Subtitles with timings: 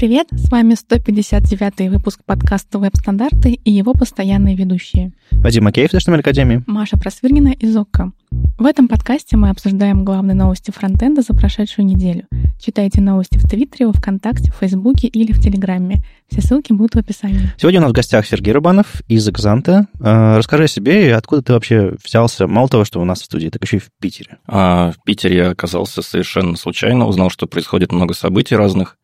[0.00, 0.28] привет!
[0.32, 5.12] С вами 159 выпуск подкаста «Веб-стандарты» и его постоянные ведущие.
[5.30, 6.64] Вадим Макеев из HTML Академии.
[6.66, 8.12] Маша Просвирнина из ОККО.
[8.58, 12.24] В этом подкасте мы обсуждаем главные новости фронтенда за прошедшую неделю.
[12.58, 16.02] Читайте новости в Твиттере, во Вконтакте, в Фейсбуке или в Телеграме.
[16.30, 17.50] Все ссылки будут в описании.
[17.58, 19.86] Сегодня у нас в гостях Сергей Рубанов из Экзанта.
[19.98, 23.50] Расскажи о себе и откуда ты вообще взялся, мало того, что у нас в студии,
[23.50, 24.38] так еще и в Питере.
[24.46, 28.96] А, в Питере я оказался совершенно случайно, узнал, что происходит много событий разных,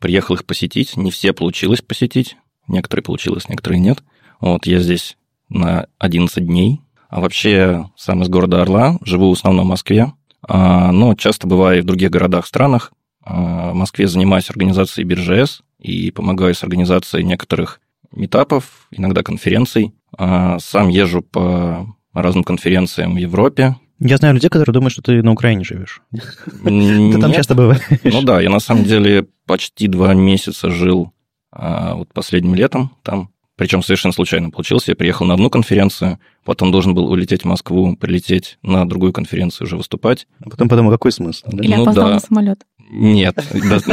[0.00, 2.36] приехал их посетить, не все получилось посетить,
[2.66, 4.02] некоторые получилось, некоторые нет.
[4.40, 5.16] Вот я здесь
[5.48, 10.12] на 11 дней, а вообще сам из города Орла, живу в основном в Москве,
[10.46, 12.92] а, но часто бываю в других городах, странах.
[13.22, 17.80] А, в Москве занимаюсь организацией BirжS и помогаю с организацией некоторых
[18.12, 19.94] метапов, иногда конференций.
[20.16, 23.76] А, сам езжу по разным конференциям в Европе.
[24.00, 26.00] Я знаю людей, которые думают, что ты на Украине живешь.
[26.10, 27.82] Ты там часто бываешь.
[28.02, 31.12] Ну да, я на самом деле почти два месяца жил
[31.52, 33.30] вот последним летом там.
[33.60, 34.88] Причем совершенно случайно получилось.
[34.88, 39.66] Я приехал на одну конференцию, потом должен был улететь в Москву, прилететь на другую конференцию,
[39.66, 40.26] уже выступать.
[40.42, 41.46] А потом подумал, какой смысл?
[41.52, 41.62] Да?
[41.62, 42.14] Или ну, опоздал да.
[42.14, 42.62] на самолет.
[42.90, 43.36] Нет,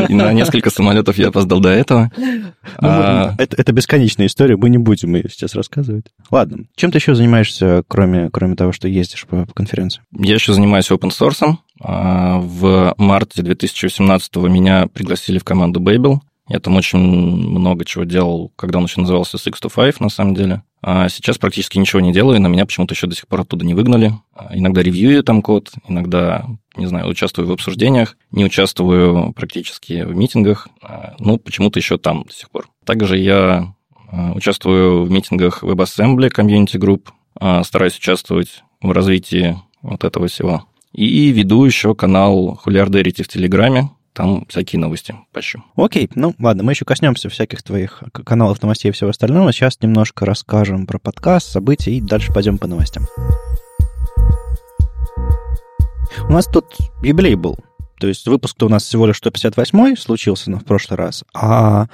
[0.08, 2.09] на несколько самолетов я опоздал до этого.
[2.16, 6.06] Ну, а, это, бесконечная история, мы не будем ее сейчас рассказывать.
[6.31, 10.02] Ладно, чем ты еще занимаешься, кроме, кроме того, что ездишь по, по конференции?
[10.18, 11.58] Я еще занимаюсь open source.
[11.81, 16.20] А, в марте 2018 меня пригласили в команду Babel.
[16.48, 20.34] Я там очень много чего делал, когда он еще назывался Six to Five, на самом
[20.34, 20.64] деле.
[20.81, 23.73] А сейчас практически ничего не делаю, на меня почему-то еще до сих пор оттуда не
[23.73, 24.14] выгнали.
[24.34, 30.16] А иногда ревьюю там код, иногда, не знаю, участвую в обсуждениях, не участвую практически в
[30.16, 32.70] митингах, а, ну, почему-то еще там до сих пор.
[32.86, 33.73] Также я
[34.09, 37.12] а, участвую в митингах WebAssembly, комьюнити групп,
[37.64, 40.66] стараюсь участвовать в развитии вот этого всего.
[40.92, 45.64] И веду еще канал Хулиардерити в Телеграме, там всякие новости пощу.
[45.76, 49.54] Окей, ну ладно, мы еще коснемся всяких твоих каналов новостей и всего остального.
[49.54, 53.06] Сейчас немножко расскажем про подкаст, события и дальше пойдем по новостям.
[56.28, 56.66] У нас тут
[57.03, 57.59] юбилей был.
[58.00, 61.86] То есть выпуск-то у нас всего лишь 158 случился в прошлый раз, а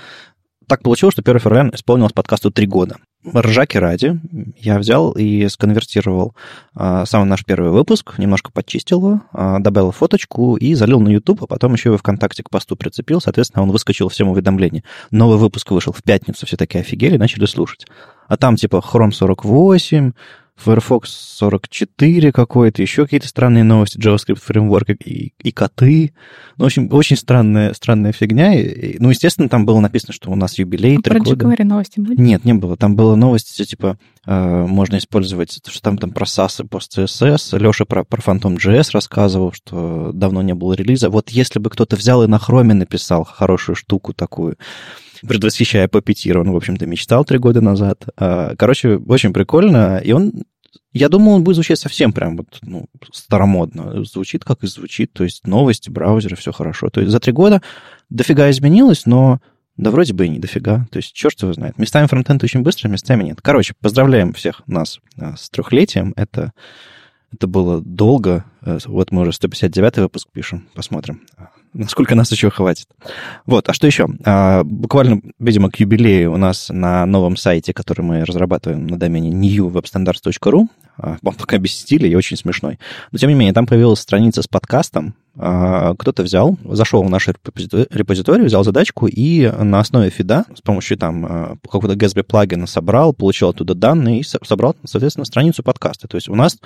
[0.68, 2.96] так получилось, что 1 февраля исполнилось подкасту три года.
[3.36, 4.20] Ржаки ради
[4.58, 6.36] я взял и сконвертировал
[6.76, 11.44] а, самый наш первый выпуск, немножко подчистил его, а, добавил фоточку и залил на YouTube,
[11.44, 14.84] а потом еще и ВКонтакте к посту прицепил, соответственно, он выскочил всем уведомления.
[15.12, 17.86] Новый выпуск вышел в пятницу, все такие офигели, начали слушать.
[18.28, 20.12] А там типа Chrome 48,
[20.56, 26.14] Firefox 44 какой-то, еще какие-то странные новости, JavaScript фреймворк и, и коты.
[26.58, 28.54] Ну, в общем, очень странная, странная фигня.
[28.54, 30.98] И, ну, естественно, там было написано, что у нас юбилей.
[30.98, 32.22] А про jQuery новости были?
[32.22, 32.78] Нет, не было.
[32.78, 37.58] Там было новости, типа, э, можно использовать, что там, там про SAS и PostCSS.
[37.58, 41.10] Леша про, про Phantom.js рассказывал, что давно не было релиза.
[41.10, 44.58] Вот если бы кто-то взял и на Chrome написал хорошую штуку такую,
[45.28, 48.06] предвосхищая Puppeteer, он, в общем-то, мечтал три года назад.
[48.18, 50.44] А, короче, очень прикольно, и он
[50.94, 54.04] я думал, он будет звучать совсем прям вот, ну, старомодно.
[54.06, 55.12] Звучит, как и звучит.
[55.12, 56.90] То есть новости, браузеры, все хорошо.
[56.90, 57.64] То есть за три года
[58.10, 59.40] дофига изменилось, но
[59.76, 60.88] да вроде бы и не дофига.
[60.92, 61.80] То есть черт его знает.
[61.80, 63.40] Местами фронтенд очень быстро, местами нет.
[63.42, 66.14] Короче, поздравляем всех нас а, с трехлетием.
[66.16, 66.54] Это,
[67.34, 68.46] это было долго.
[68.62, 70.68] Э, вот мы уже 159 выпуск пишем.
[70.74, 71.22] Посмотрим,
[71.74, 72.88] насколько нас еще хватит.
[73.46, 74.08] Вот, а что еще?
[74.26, 79.32] А, буквально, видимо, к юбилею у нас на новом сайте, который мы разрабатываем на домене
[79.32, 80.68] newwebstandards.ru,
[80.98, 82.80] а, он пока без стиля и очень смешной.
[83.12, 85.16] Но, тем не менее, там появилась страница с подкастом.
[85.36, 90.98] А, кто-то взял, зашел в наш репозиторий, взял задачку и на основе фида с помощью
[90.98, 96.08] там а, какого-то Gatsby плагина собрал, получил оттуда данные и собрал, соответственно, страницу подкаста.
[96.08, 96.60] То есть у нас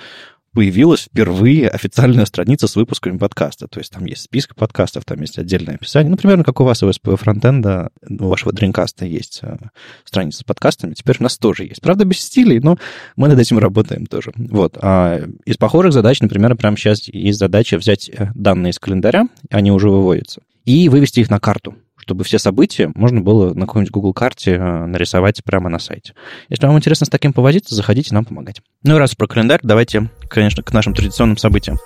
[0.52, 3.68] появилась впервые официальная страница с выпусками подкаста.
[3.68, 6.10] То есть там есть список подкастов, там есть отдельное описание.
[6.10, 9.56] Ну, примерно как у вас у СП фронтенда, у вашего дринкаста есть э,
[10.04, 10.94] страница с подкастами.
[10.94, 11.80] Теперь у нас тоже есть.
[11.80, 12.78] Правда, без стилей, но
[13.16, 14.32] мы над этим работаем тоже.
[14.36, 14.78] Вот.
[14.80, 19.70] А из похожих задач, например, прямо сейчас есть задача взять э, данные из календаря, они
[19.70, 21.76] уже выводятся, и вывести их на карту
[22.08, 26.14] чтобы все события можно было на какой-нибудь Google карте э, нарисовать прямо на сайте.
[26.48, 28.62] Если вам интересно с таким повозиться, заходите нам помогать.
[28.82, 31.76] Ну и раз про календарь, давайте, конечно, к нашим традиционным событиям.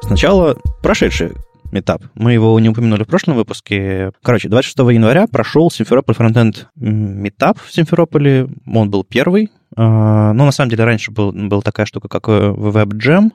[0.00, 1.30] Сначала прошедший
[1.70, 2.02] метап.
[2.16, 4.10] Мы его не упомянули в прошлом выпуске.
[4.20, 8.48] Короче, 26 января прошел Симферополь фронтенд метап в Симферополе.
[8.66, 13.30] Он был первый ну, на самом деле, раньше был, была такая штука, как WebGem,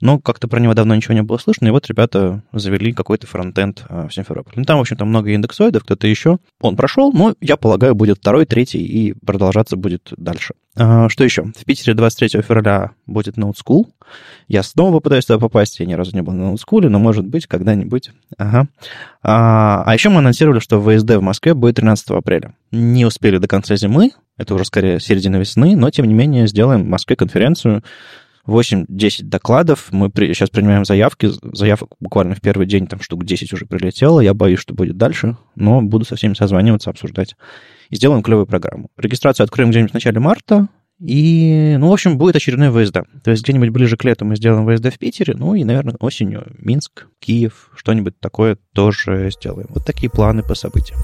[0.00, 3.84] но как-то про него давно ничего не было слышно, и вот ребята завели какой-то фронтенд
[3.88, 4.54] в Симферополе.
[4.56, 6.38] Ну, там, в общем-то, много индексоидов, кто-то еще.
[6.60, 10.54] Он прошел, но, я полагаю, будет второй, третий, и продолжаться будет дальше.
[10.78, 11.44] А, что еще?
[11.44, 13.86] В Питере 23 февраля будет Node School.
[14.46, 15.80] Я снова пытаюсь туда попасть.
[15.80, 18.10] Я ни разу не был на Node School, но, может быть, когда-нибудь.
[18.36, 18.68] Ага.
[19.22, 22.54] А, а еще мы анонсировали, что ВСД в Москве будет 13 апреля.
[22.72, 26.84] Не успели до конца зимы, это уже скорее середина весны, но, тем не менее, сделаем
[26.84, 27.82] в Москве конференцию
[28.46, 29.88] 8-10 докладов.
[29.90, 31.30] Мы при, сейчас принимаем заявки.
[31.52, 34.20] Заявок буквально в первый день там штук 10 уже прилетело.
[34.20, 37.34] Я боюсь, что будет дальше, но буду со всеми созваниваться, обсуждать.
[37.90, 38.88] И сделаем клевую программу.
[38.96, 40.68] Регистрацию откроем где-нибудь в начале марта.
[40.98, 43.00] И, ну, в общем, будет очередной ВСД.
[43.22, 46.46] То есть где-нибудь ближе к лету мы сделаем ВСД в Питере, ну и, наверное, осенью
[46.58, 49.66] Минск, Киев, что-нибудь такое тоже сделаем.
[49.70, 50.98] Вот такие планы по событиям.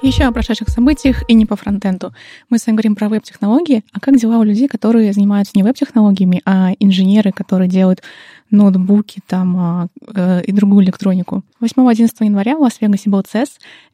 [0.00, 2.12] Еще о прошедших событиях и не по фронтенду.
[2.50, 6.40] Мы с вами говорим про веб-технологии, а как дела у людей, которые занимаются не веб-технологиями,
[6.44, 8.02] а инженеры, которые делают
[8.48, 11.42] ноутбуки там, а, э, и другую электронику.
[11.60, 13.48] 8-11 января в Лас-Вегасе был CES.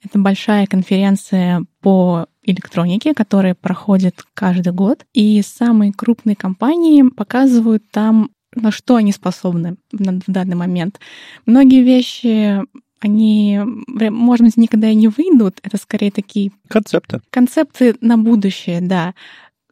[0.04, 5.06] Это большая конференция по электронике, которая проходит каждый год.
[5.14, 11.00] И самые крупные компании показывают там на что они способны в данный момент.
[11.46, 12.60] Многие вещи
[13.04, 15.58] они, может быть, никогда и не выйдут.
[15.62, 16.52] Это скорее такие...
[16.68, 17.20] Концепты.
[17.30, 19.14] Концепты на будущее, да.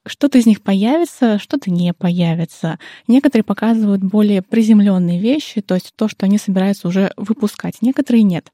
[0.06, 2.78] Что-то из них появится, что-то не появится.
[3.08, 7.76] Некоторые показывают более приземленные вещи, то есть то, что они собираются уже выпускать.
[7.80, 8.52] Некоторые нет.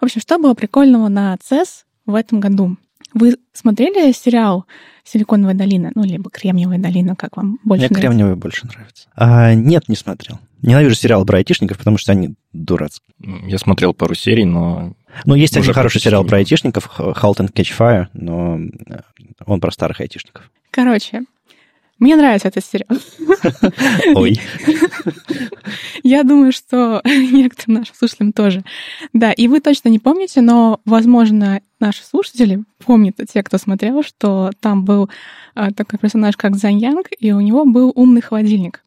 [0.00, 2.76] В общем, что было прикольного на CES в этом году?
[3.16, 4.66] Вы смотрели сериал
[5.02, 8.00] «Силиконовая долина», ну, либо «Кремниевая долина», как вам больше Мне нравится?
[8.00, 9.08] «Кремниевая» больше нравится.
[9.16, 10.38] А, нет, не смотрел.
[10.60, 13.14] Ненавижу сериалы про айтишников, потому что они дурацкие.
[13.46, 14.92] Я смотрел пару серий, но...
[15.24, 18.60] Ну, есть один хороший сериал про айтишников, «Halt and Catch Fire», но
[19.46, 20.50] он про старых айтишников.
[20.70, 21.22] Короче,
[21.98, 22.98] мне нравится этот сериал.
[24.14, 24.38] Ой.
[26.02, 28.64] Я думаю, что некоторым нашим слушателям тоже.
[29.12, 34.50] Да, и вы точно не помните, но, возможно, наши слушатели помнят, те, кто смотрел, что
[34.60, 35.08] там был
[35.54, 38.82] а, такой персонаж, как Зан Янг, и у него был умный холодильник,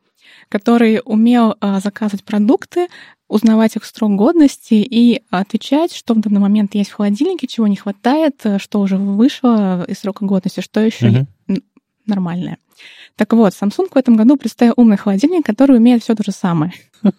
[0.47, 2.87] который умел а, заказывать продукты,
[3.27, 7.75] узнавать их срок годности и отвечать, что в данный момент есть в холодильнике, чего не
[7.75, 11.63] хватает, что уже вышло из срока годности, что еще Мгм.
[12.07, 12.57] нормальное.
[13.15, 16.73] Так вот, Samsung в этом году представил умный холодильник, который умеет все то же самое.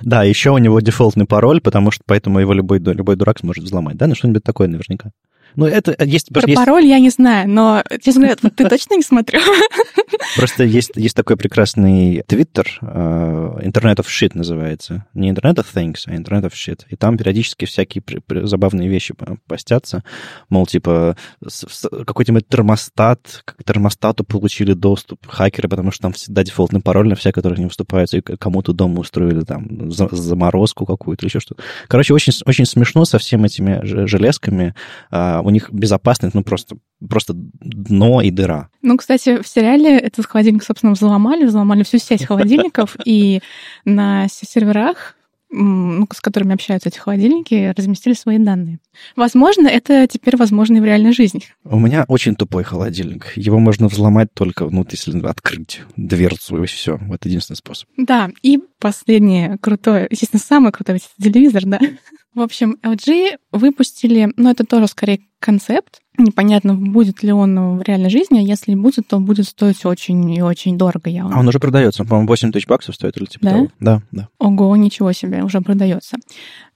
[0.00, 3.98] Да, еще у него дефолтный пароль, потому что поэтому его любой, любой дурак сможет взломать.
[3.98, 5.10] Да, ну что-нибудь такое наверняка.
[5.58, 8.94] Ну, это есть, Про есть- пароль я не знаю, но, честно говоря, вот ты точно
[8.94, 9.42] не смотрел?
[10.36, 15.04] просто есть, есть такой прекрасный твиттер, э, Internet of Shit называется.
[15.14, 16.82] Не Internet of Things, а Internet of Shit.
[16.90, 20.04] И там периодически всякие при- при- забавные вещи по- постятся.
[20.48, 26.44] Мол, типа, с- с- какой-нибудь термостат, к термостату получили доступ хакеры, потому что там всегда
[26.44, 31.22] дефолтный пароль на все, которые не выступаются, и кому-то дома устроили там за- заморозку какую-то
[31.24, 31.62] или еще что-то.
[31.88, 34.74] Короче, очень, очень смешно со всеми этими ж- железками.
[35.10, 36.76] А, у них безопасность, ну, просто,
[37.08, 38.68] просто дно и дыра.
[38.82, 43.40] Ну, кстати, в сериале этот холодильник, собственно, взломали, взломали всю сеть холодильников, и
[43.84, 45.16] на серверах,
[45.50, 48.80] ну, с которыми общаются эти холодильники, разместили свои данные.
[49.16, 51.42] Возможно, это теперь возможно и в реальной жизни.
[51.64, 53.32] У меня очень тупой холодильник.
[53.36, 56.98] Его можно взломать только, ну, если открыть дверцу, и все.
[57.00, 57.88] Вот единственный способ.
[57.96, 61.80] Да, и последнее крутое, естественно, самое крутое, ведь это телевизор, да.
[62.34, 66.00] В общем, LG выпустили, ну, это тоже скорее концепт.
[66.16, 70.42] Непонятно, будет ли он в реальной жизни, а если будет, то будет стоить очень и
[70.42, 71.36] очень дорого явно.
[71.36, 72.02] А он уже продается.
[72.02, 73.50] Он, по-моему, 8 тысяч баксов стоит или типа Да?
[73.50, 73.68] того.
[73.78, 74.28] Да, да.
[74.38, 76.16] Ого, ничего себе, уже продается.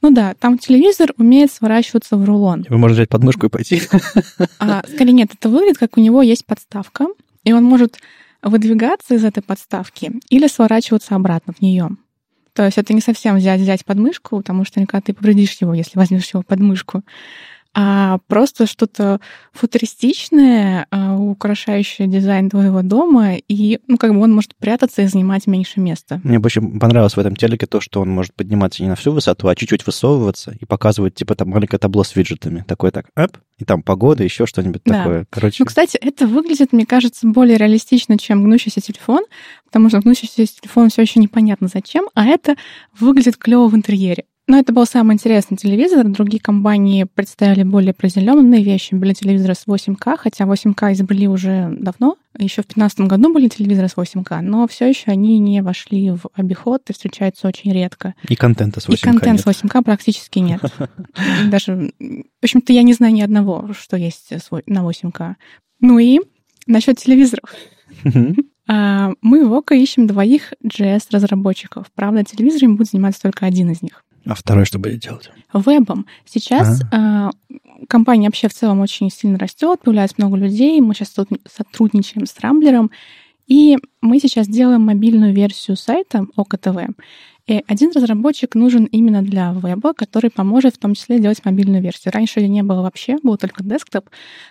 [0.01, 2.65] Ну да, там телевизор умеет сворачиваться в рулон.
[2.69, 3.83] Вы можете взять подмышку и пойти.
[4.61, 7.07] А, скорее нет, это выглядит, как у него есть подставка,
[7.43, 7.99] и он может
[8.43, 11.91] выдвигаться из этой подставки или сворачиваться обратно в нее.
[12.53, 15.99] То есть это не совсем взять, взять подмышку, потому что никогда ты повредишь его, если
[15.99, 17.03] возьмешь его подмышку,
[17.75, 19.21] а просто что-то
[19.53, 25.47] футуристичное, а, украшающее дизайн твоего дома, и ну, как бы он может прятаться и занимать
[25.47, 26.21] меньше места.
[26.25, 29.49] Мне очень понравилось в этом телеке то, что он может подниматься не на всю высоту,
[29.49, 32.65] а чуть-чуть высовываться и показывать, типа, там маленькое табло с виджетами.
[32.67, 34.99] Такое так, эп, и там погода, еще что-нибудь Да.
[34.99, 35.27] такое.
[35.31, 39.25] Короче, Ну, кстати, это выглядит, мне кажется, более реалистично, чем гнущийся телефон,
[39.65, 42.57] потому что гнущийся телефон все еще непонятно зачем, а это
[42.99, 44.25] выглядит клево в интерьере.
[44.49, 46.07] Но это был самый интересный телевизор.
[46.09, 48.95] Другие компании представили более приземленные вещи.
[48.95, 52.17] Были телевизоры с 8К, хотя 8К изобрели уже давно.
[52.37, 56.27] Еще в 2015 году были телевизоры с 8К, но все еще они не вошли в
[56.35, 58.15] обиход и встречаются очень редко.
[58.29, 59.57] И контента с 8К И контент нет.
[59.57, 60.61] с 8К практически нет.
[61.49, 64.33] Даже, в общем-то, я не знаю ни одного, что есть
[64.67, 65.37] на 8К.
[65.81, 66.19] Ну и
[66.67, 67.55] насчет телевизоров.
[68.69, 71.87] А, Мы в ОКО ищем двоих JS-разработчиков.
[71.97, 74.05] Правда, телевизорами будет заниматься только один из них.
[74.25, 75.31] А второй что будет делать?
[75.53, 76.07] Вебом.
[76.25, 77.31] Сейчас а,
[77.89, 80.81] компания вообще в целом очень сильно растет, появляется много людей.
[80.81, 82.91] Мы сейчас тут сотрудничаем с Рамблером.
[83.49, 86.77] И мы сейчас делаем мобильную версию сайта ОКО ТВ.
[87.49, 92.13] И один разработчик нужен именно для веба, который поможет в том числе делать мобильную версию.
[92.15, 94.09] Раньше ее не было вообще, был только десктоп.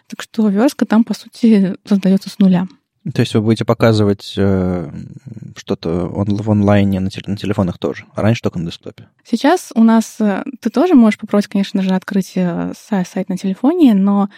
[0.08, 2.68] Так что верстка там, по сути, создается с нуля.
[3.14, 4.92] То есть вы будете показывать э,
[5.58, 9.08] что-то он- в онлайне на, тел- на телефонах тоже, а раньше только на десктопе.
[9.24, 10.18] Сейчас у нас...
[10.20, 14.30] э, Ты тоже можешь попробовать, конечно же, открыть э, са- сайт на телефоне, но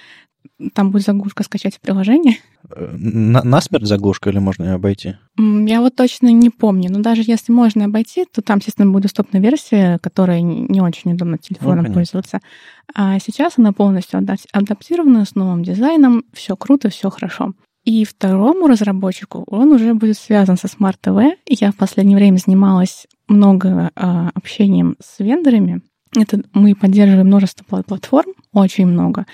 [0.73, 2.37] там будет заглушка скачать приложение.
[2.73, 5.15] Э, На, насмерть заглушка или можно ее обойти?
[5.37, 9.39] Я вот точно не помню, но даже если можно обойти, то там, естественно, будет доступна
[9.39, 11.93] версия, которая не очень удобно телефоном понятно.
[11.95, 12.39] пользоваться.
[12.95, 17.51] А сейчас она полностью адап- адаптирована с новым дизайном, все круто, все хорошо.
[17.83, 21.33] И второму разработчику он уже будет связан со Smart TV.
[21.47, 25.81] Я в последнее время занималась много а, общением с вендорами.
[26.15, 29.25] Это мы поддерживаем множество пла- платформ, очень много.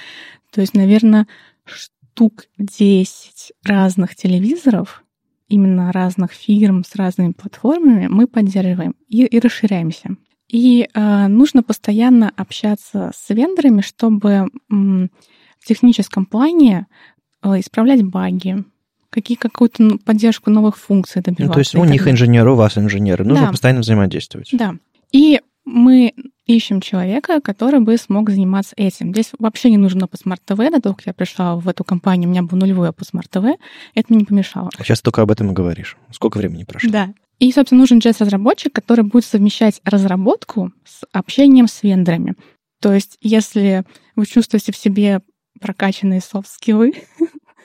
[0.52, 1.28] То есть, наверное,
[1.66, 5.04] штук 10 разных телевизоров,
[5.48, 10.16] именно разных фирм с разными платформами мы поддерживаем и, и расширяемся.
[10.48, 15.12] И э, нужно постоянно общаться с вендорами, чтобы м,
[15.60, 18.64] в техническом плане э, исправлять баги,
[19.10, 21.48] какие, какую-то ну, поддержку новых функций добиваться.
[21.48, 22.14] Ну, то есть у так них далее.
[22.14, 23.26] инженеры, у вас инженеры.
[23.26, 23.52] Нужно Да.
[23.52, 24.50] постоянно взаимодействовать.
[24.54, 24.76] Да.
[25.12, 26.14] И мы
[26.46, 29.12] ищем человека, который бы смог заниматься этим.
[29.14, 30.72] Здесь вообще не нужен опыт Smart TV.
[30.72, 33.56] До того, как я пришла в эту компанию, у меня был нулевой опыт Smart TV.
[33.94, 34.70] Это мне не помешало.
[34.78, 35.96] А сейчас только об этом и говоришь.
[36.12, 36.90] Сколько времени прошло?
[36.92, 37.14] Да.
[37.40, 42.36] И, собственно, нужен JS-разработчик, который будет совмещать разработку с общением с вендорами.
[42.82, 43.84] То есть, если
[44.16, 45.22] вы чувствуете в себе
[45.60, 46.94] прокачанные софт-скиллы,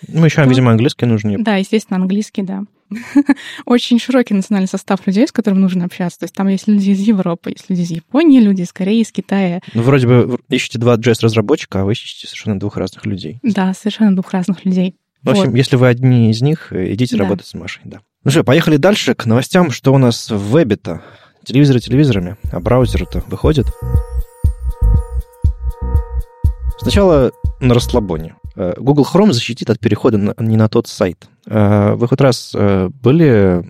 [0.09, 1.43] Ну, еще, Ну, видимо, английский нужен.
[1.43, 2.65] да, естественно, английский, да.
[3.67, 6.19] Очень широкий национальный состав людей, с которыми нужно общаться.
[6.21, 9.11] То есть там есть люди из Европы, есть люди из Японии, люди из Кореи, из
[9.11, 9.61] Китая.
[9.73, 13.39] Ну, вроде бы ищете два JS-разработчика, а вы ищете совершенно двух разных людей.
[13.43, 14.97] Да, совершенно двух разных людей.
[15.23, 15.55] В общем, Вот.
[15.57, 17.23] если вы одни из них, э, идите Да.
[17.25, 18.01] работать с Машей, да.
[18.25, 21.03] Ну что, поехали дальше к новостям, что у нас в вебе-то.
[21.45, 23.67] Телевизоры телевизорами, а браузеры-то выходят.
[26.79, 28.37] Сначала на расслабоне.
[28.57, 31.29] Э, Google Chrome защитит от перехода на- не на тот сайт.
[31.47, 33.65] Э, Вы хоть раз э, были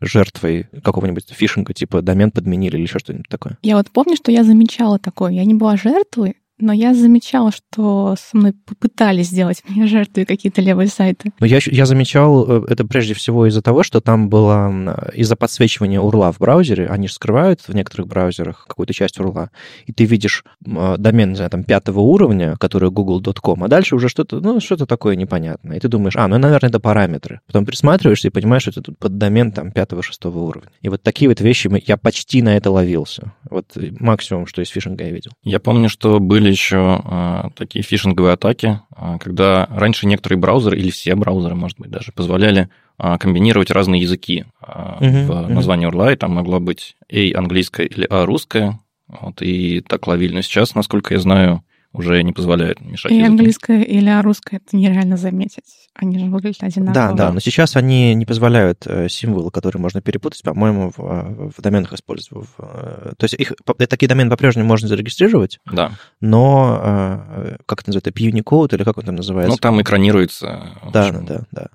[0.00, 3.58] жертвой какого-нибудь фишинга, типа домен подменили или еще что-нибудь такое?
[3.62, 5.32] Я вот помню, что я замечала такое.
[5.32, 10.60] Я не была жертвой, но я замечала, что со мной попытались сделать меня жертвой какие-то
[10.60, 11.32] левые сайты.
[11.40, 16.00] Но я, я замечал э, это прежде всего из-за того, что там было из-за подсвечивания
[16.00, 19.50] урла в браузере, они же скрывают в некоторых браузерах какую-то часть урла,
[19.86, 24.08] и ты видишь э, домен, не знаю, там, пятого уровня, который google.com, а дальше уже
[24.08, 25.76] что-то, ну, что-то такое непонятное.
[25.76, 27.40] И ты думаешь, а, ну, наверное, это параметры.
[27.46, 30.70] Потом присматриваешься и понимаешь, что это тут под домен там пятого-шестого уровня.
[30.82, 33.32] И вот такие вот вещи мы- я почти на это ловился.
[33.50, 35.32] Вот э, максимум, что из фишинга я видел.
[35.42, 40.90] Я помню, что были еще а, такие фишинговые атаки, а, когда раньше некоторые браузеры, или
[40.90, 45.54] все браузеры, может быть, даже, позволяли а, комбинировать разные языки а, Мгм, в мгм.
[45.54, 48.80] названии и там могла быть A английская или A русская.
[49.08, 50.34] Вот, и так ловили.
[50.34, 55.16] Но сейчас, насколько я знаю, уже не позволяет мешать И английское или русское это нереально
[55.16, 55.88] заметить.
[55.94, 56.94] Они же выглядят одинаково.
[56.94, 61.50] Да, да, но сейчас они не позволяют э, символы, которые можно перепутать, по-моему, в, э,
[61.56, 62.46] в доменах использовать.
[62.46, 63.54] в, э, То есть их,
[63.88, 65.92] такие домены по-прежнему можно зарегистрировать, Да.
[66.20, 69.52] но, как это называется, Unicode или как он там называется?
[69.52, 70.70] Ну, там экранируется.
[70.92, 71.66] Да, общем, да, да.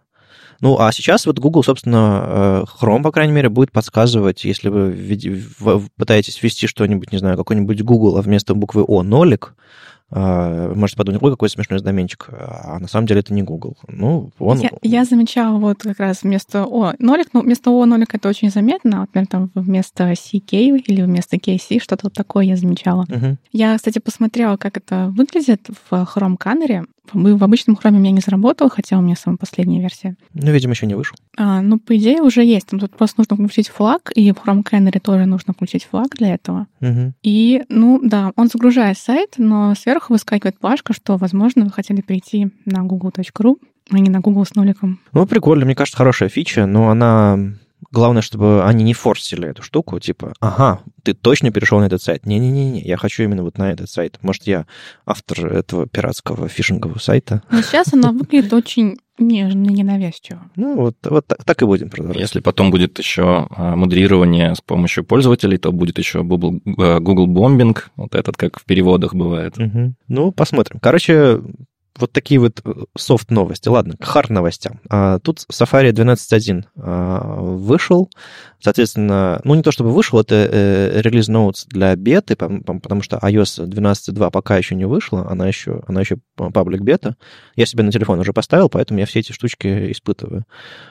[0.61, 6.41] Ну, а сейчас вот Google, собственно, Chrome, по крайней мере, будет подсказывать, если вы пытаетесь
[6.41, 9.55] ввести что-нибудь, не знаю, какой-нибудь Google, а вместо буквы О нолик,
[10.09, 13.77] можете подумать, ой, какой смешной доменчик, а на самом деле это не Google.
[13.87, 14.59] Ну, он...
[14.59, 18.51] Я, я замечала вот как раз вместо О нолик, ну, вместо О нолик это очень
[18.51, 23.05] заметно, например, там вместо CK или вместо KC, что-то вот такое я замечала.
[23.07, 23.39] Мгм.
[23.51, 26.85] Я, кстати, посмотрела, как это выглядит в Chrome Canary.
[27.11, 30.15] В, обычном Chrome у меня не заработал, хотя у меня самая последняя версия.
[30.33, 31.15] Ну, видимо, еще не вышел.
[31.37, 32.67] А, ну, по идее, уже есть.
[32.67, 36.33] Там тут просто нужно включить флаг, и в Chrome Canary тоже нужно включить флаг для
[36.33, 36.67] этого.
[36.79, 37.13] Мгм.
[37.21, 42.49] И, ну, да, он загружает сайт, но сверху выскакивает плашка, что, возможно, вы хотели перейти
[42.65, 43.57] на google.ru,
[43.91, 44.99] а не на Google с ноликом.
[45.11, 47.37] Ну, прикольно, мне кажется, хорошая фича, но она
[47.91, 52.25] главное, чтобы они не форсили эту штуку, типа, ага, ты точно перешел на этот сайт.
[52.25, 54.19] Не-не-не, я хочу именно вот на этот сайт.
[54.21, 54.65] Может, я
[55.05, 57.43] автор этого пиратского фишингового сайта.
[57.51, 60.49] Но сейчас она выглядит очень нежно, ненавязчиво.
[60.55, 62.21] Ну, вот, вот так, так и будем продолжать.
[62.21, 67.27] Если потом будет еще а, модерирование с помощью пользователей, то будет еще Google, а, Google
[67.27, 69.57] Bombing, вот этот, как в переводах бывает.
[69.57, 69.93] Угу.
[70.07, 70.79] Ну, посмотрим.
[70.79, 71.41] Короче,
[71.97, 73.67] вот такие вот э, софт-новости.
[73.69, 74.79] Ладно, к хард-новостям.
[74.89, 78.09] А, тут Safari 12.1 а, вышел.
[78.59, 83.65] Соответственно, ну не то чтобы вышел, это э, релиз ноутс для беты, потому что iOS
[83.67, 87.15] 12.2 пока еще не вышла, она еще, она еще паблик бета.
[87.55, 90.45] Я себе на телефон уже поставил, поэтому я все эти штучки испытываю.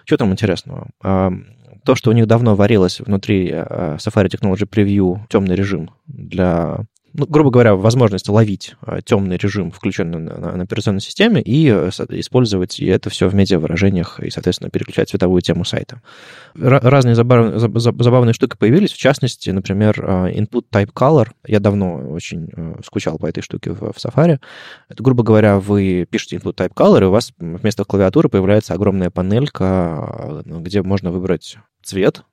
[0.04, 0.90] Что там интересного?
[1.02, 1.32] А,
[1.84, 7.50] то, что у них давно варилось внутри Safari Technology Preview темный режим для ну, грубо
[7.50, 12.80] говоря, возможность ловить э, темный режим, включенный на, на, на операционной системе, и э, использовать
[12.80, 16.00] это все в медиавыражениях, и, соответственно, переключать цветовую тему сайта.
[16.54, 21.28] разные забавные, забавные штуки появились, в частности, например, э, input type color.
[21.46, 22.48] Я давно очень
[22.84, 24.38] скучал по этой штуке в, в Safari.
[24.88, 29.10] Это, грубо говоря, вы пишете input type color, и у вас вместо клавиатуры появляется огромная
[29.10, 32.24] панелька, где можно выбрать цвет,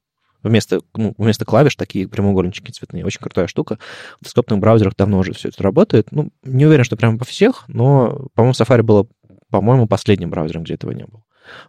[0.43, 3.05] вместо, ну, вместо клавиш такие прямоугольнички цветные.
[3.05, 3.77] Очень крутая штука.
[4.19, 6.07] В десктопных браузерах давно уже все это работает.
[6.11, 9.07] Ну, не уверен, что прямо по всех, но, по-моему, Safari было,
[9.49, 11.23] по-моему, последним браузером, где этого не было.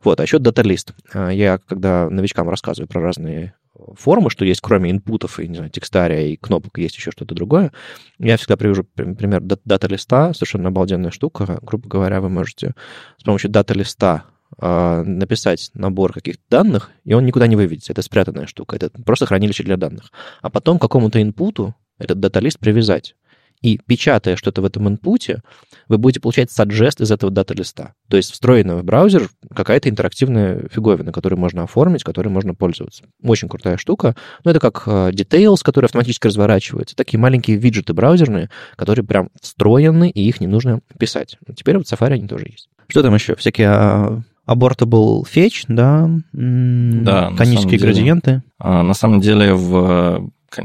[0.04, 0.92] Вот, а еще дата-лист.
[1.14, 3.54] Я, когда новичкам рассказываю про разные
[3.96, 7.72] формы, что есть кроме инпутов и, не знаю, текстария и кнопок, есть еще что-то другое,
[8.18, 11.58] я всегда привожу пример дата-листа, совершенно обалденная штука.
[11.62, 12.74] Грубо говоря, вы можете
[13.16, 14.24] с помощью дата-листа
[14.59, 17.92] написать набор каких-то данных, и он никуда не выведется.
[17.92, 20.11] Это спрятанная штука, это просто хранилище для данных.
[20.42, 23.14] А потом к какому-то инпуту этот даталист привязать.
[23.62, 25.42] И печатая что-то в этом инпуте,
[25.87, 27.92] вы будете получать саджест из этого дата-листа.
[28.09, 33.04] То есть встроенная в браузер какая-то интерактивная фиговина, которую можно оформить, которой можно пользоваться.
[33.23, 34.16] Очень крутая штука.
[34.45, 36.97] Но это как а, Details, который автоматически разворачивается.
[36.97, 41.37] Такие маленькие виджеты браузерные, которые прям встроены, и их не нужно писать.
[41.54, 42.71] Теперь вот в Safari они тоже есть.
[42.88, 43.37] Что там еще?
[43.37, 48.42] Всякие а, Abortable fetch, да, да конические градиенты.
[48.59, 50.61] А, на самом деле в э,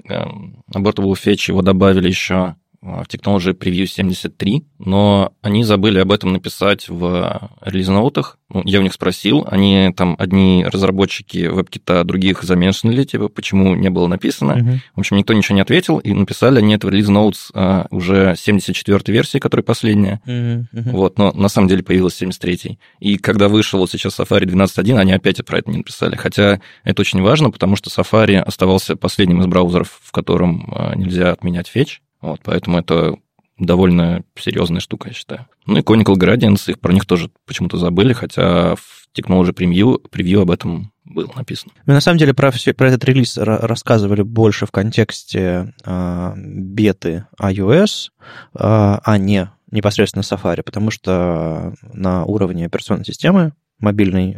[0.73, 6.89] Abortable fetch его добавили еще в Technology Preview 73, но они забыли об этом написать
[6.89, 8.37] в релиз-ноутах.
[8.49, 13.89] Ну, я у них спросил, они там одни разработчики WebKit, других замешаны типа, почему не
[13.89, 14.51] было написано.
[14.51, 14.79] Uh-huh.
[14.95, 18.99] В общем, никто ничего не ответил, и написали они это в релиз-ноутс а, уже 74
[19.07, 20.21] версии, которая последняя.
[20.25, 20.65] Uh-huh.
[20.73, 20.91] Uh-huh.
[20.91, 25.13] Вот, но на самом деле появилась 73 И когда вышел вот сейчас Safari 12.1, они
[25.13, 26.15] опять про это не написали.
[26.15, 31.31] Хотя это очень важно, потому что Safari оставался последним из браузеров, в котором а, нельзя
[31.31, 32.01] отменять фетч.
[32.25, 33.15] Вот, поэтому это
[33.59, 35.47] довольно серьезная штука, я считаю.
[35.67, 40.41] Ну и Conical Gradients, их про них тоже почему-то забыли, хотя в Technology Preview, preview
[40.41, 41.71] об этом было написано.
[41.85, 47.27] Мы на самом деле про, все, про этот релиз рассказывали больше в контексте э, беты
[47.39, 54.33] iOS, э, а не непосредственно Safari, потому что на уровне операционной системы мобильной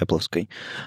[0.00, 0.20] Apple,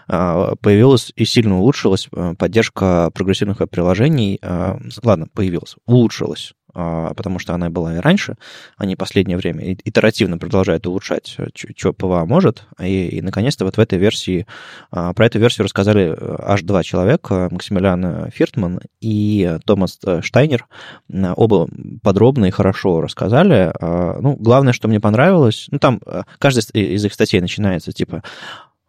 [0.07, 4.39] э, появилась и сильно улучшилась э, поддержка прогрессивных приложений.
[4.41, 8.35] Э, ладно, появилась, улучшилась а, потому что она была и раньше,
[8.77, 13.79] они последнее время итеративно продолжают улучшать, э, что PWA может, и, и наконец-то вот в
[13.79, 14.45] этой версии,
[14.91, 20.67] а, про эту версию рассказали э, аж два человека, Максимилиан Фиртман и Томас э, Штайнер,
[21.09, 21.67] оба
[22.03, 23.71] подробно и хорошо рассказали.
[23.79, 26.01] А, ну, главное, что мне понравилось, ну, там
[26.39, 28.23] каждая из их статей начинается, типа,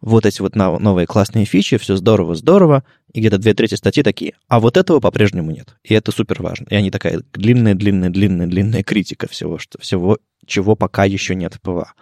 [0.03, 4.33] вот эти вот новые классные фичи, все здорово, здорово, и где-то две трети статьи такие,
[4.49, 5.77] а вот этого по-прежнему нет.
[5.83, 6.65] И это супер важно.
[6.69, 11.53] И они такая длинная, длинная, длинная, длинная критика всего, что всего, чего пока еще нет
[11.53, 11.93] в PWA.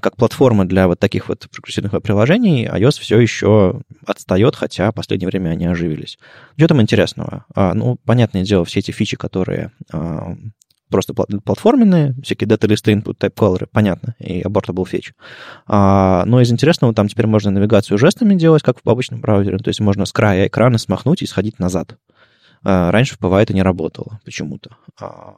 [0.00, 5.28] Как платформа для вот таких вот прогрессивных приложений, iOS все еще отстает, хотя в последнее
[5.28, 6.18] время они оживились.
[6.56, 7.44] Что там интересного?
[7.54, 10.34] А, ну, понятное дело, все эти фичи, которые а,
[10.90, 15.12] просто платформенные, всякие дата-листы, input type color, понятно, и abortable fetch.
[15.66, 19.68] А, но из интересного там теперь можно навигацию жестами делать, как в обычном браузере, то
[19.68, 21.96] есть можно с края экрана смахнуть и сходить назад.
[22.62, 24.76] А, раньше в PWA это не работало почему-то.
[25.00, 25.36] А,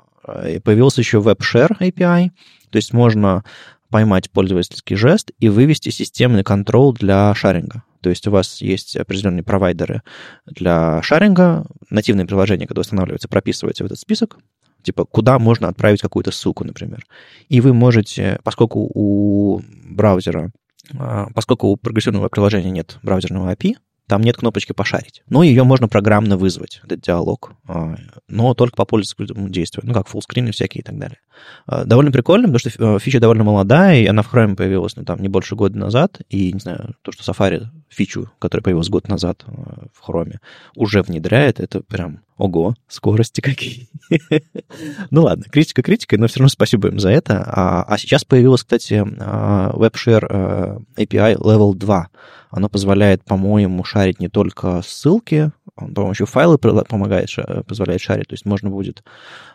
[0.49, 2.31] и появился еще WebShare API,
[2.71, 3.45] то есть можно
[3.91, 7.85] поймать пользовательский жест и вывести системный контроль для шаринга.
[8.01, 10.03] То есть у вас есть определенные провайдеры
[10.47, 14.39] для шаринга, нативные приложения, когда устанавливаются, прописываются в этот список,
[14.83, 17.07] типа куда можно отправить какую-то ссылку, например.
[17.49, 20.51] И вы можете, поскольку у браузера,
[20.99, 23.77] а, поскольку у прогрессивного приложения нет браузерного API,
[24.09, 25.23] там нет кнопочки «пошарить».
[25.29, 27.97] Но ее можно программно вызвать, этот диалог, а,
[28.29, 31.19] но только по пользовательскому действию, ну, как фуллскрины всякие и так далее.
[31.67, 35.23] А, довольно прикольно, потому что фича довольно молодая, и она в Chrome появилась, ну, там,
[35.23, 39.45] не больше года назад, и, не знаю, то, что Safari фичу, которая появилась год назад
[39.47, 40.39] в Chrome,
[40.75, 43.89] уже внедряет, это прям ого, скорости какие.
[45.11, 47.45] ну ладно, критика критикой, но все равно спасибо им за это.
[47.47, 52.09] А, а сейчас появилась, кстати, WebShare API Level 2.
[52.51, 57.29] Оно позволяет, по-моему, шарить не только ссылки, он, по-моему, еще файлы помогает,
[57.67, 58.29] позволяет шарить.
[58.29, 59.03] То есть можно будет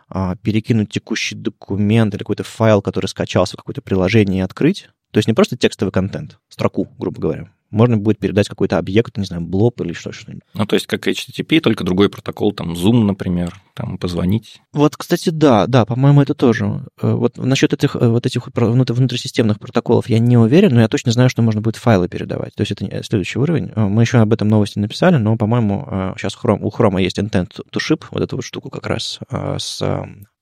[0.10, 4.90] а, перекинуть текущий документ или какой-то файл, который скачался в какое-то приложение и открыть.
[5.12, 9.26] То есть не просто текстовый контент, строку, грубо говоря, можно будет передать какой-то объект, не
[9.26, 10.44] знаю, блоб или что-нибудь.
[10.54, 14.62] Ну, то есть как HTTP, только другой протокол, там, Zoom, например, там, позвонить.
[14.74, 16.86] Вот, кстати, да, да, по-моему, это тоже.
[17.02, 21.12] Э, вот насчет этих, э, вот этих внутрисистемных протоколов я не уверен, но я точно
[21.12, 22.56] знаю, что можно будет файлы передавать.
[22.56, 23.72] То есть это следующий уровень.
[23.76, 27.52] Э, мы еще об этом новости написали, но, по-моему, сейчас Chrome, у Chrome есть intent
[27.72, 29.82] to ship, вот эту вот штуку как раз с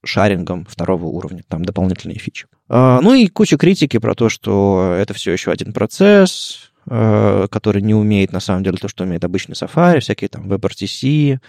[0.04, 2.46] шарингом второго уровня, там дополнительные фичи.
[2.70, 7.96] Ну и куча критики про то, что это все еще один процесс, Э, который не
[7.96, 11.40] умеет на самом деле то, что умеет обычный Safari, всякие там WebRTC,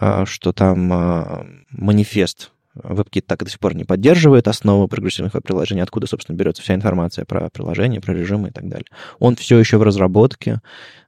[0.00, 5.34] э, что там э, манифест WebKit так и до сих пор не поддерживает основу прогрессивных
[5.34, 8.86] веб-приложений, откуда, собственно, берется вся информация про приложение, про режимы и так далее.
[9.18, 10.60] Он все еще в разработке.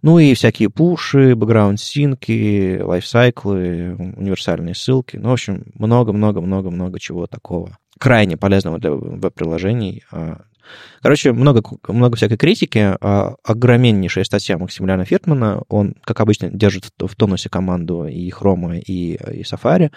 [0.03, 5.17] Ну и всякие пуши, бэкграунд-синки, лайфсайклы, универсальные ссылки.
[5.17, 10.03] Ну, в общем, много-много-много-много чего такого крайне полезного для веб-приложений.
[11.03, 12.97] Короче, много, много всякой критики.
[13.01, 15.63] А огроменнейшая статья Максимилиана Фиртмана.
[15.69, 19.91] Он, как обычно, держит в тонусе команду и Хрома, и, и Safari.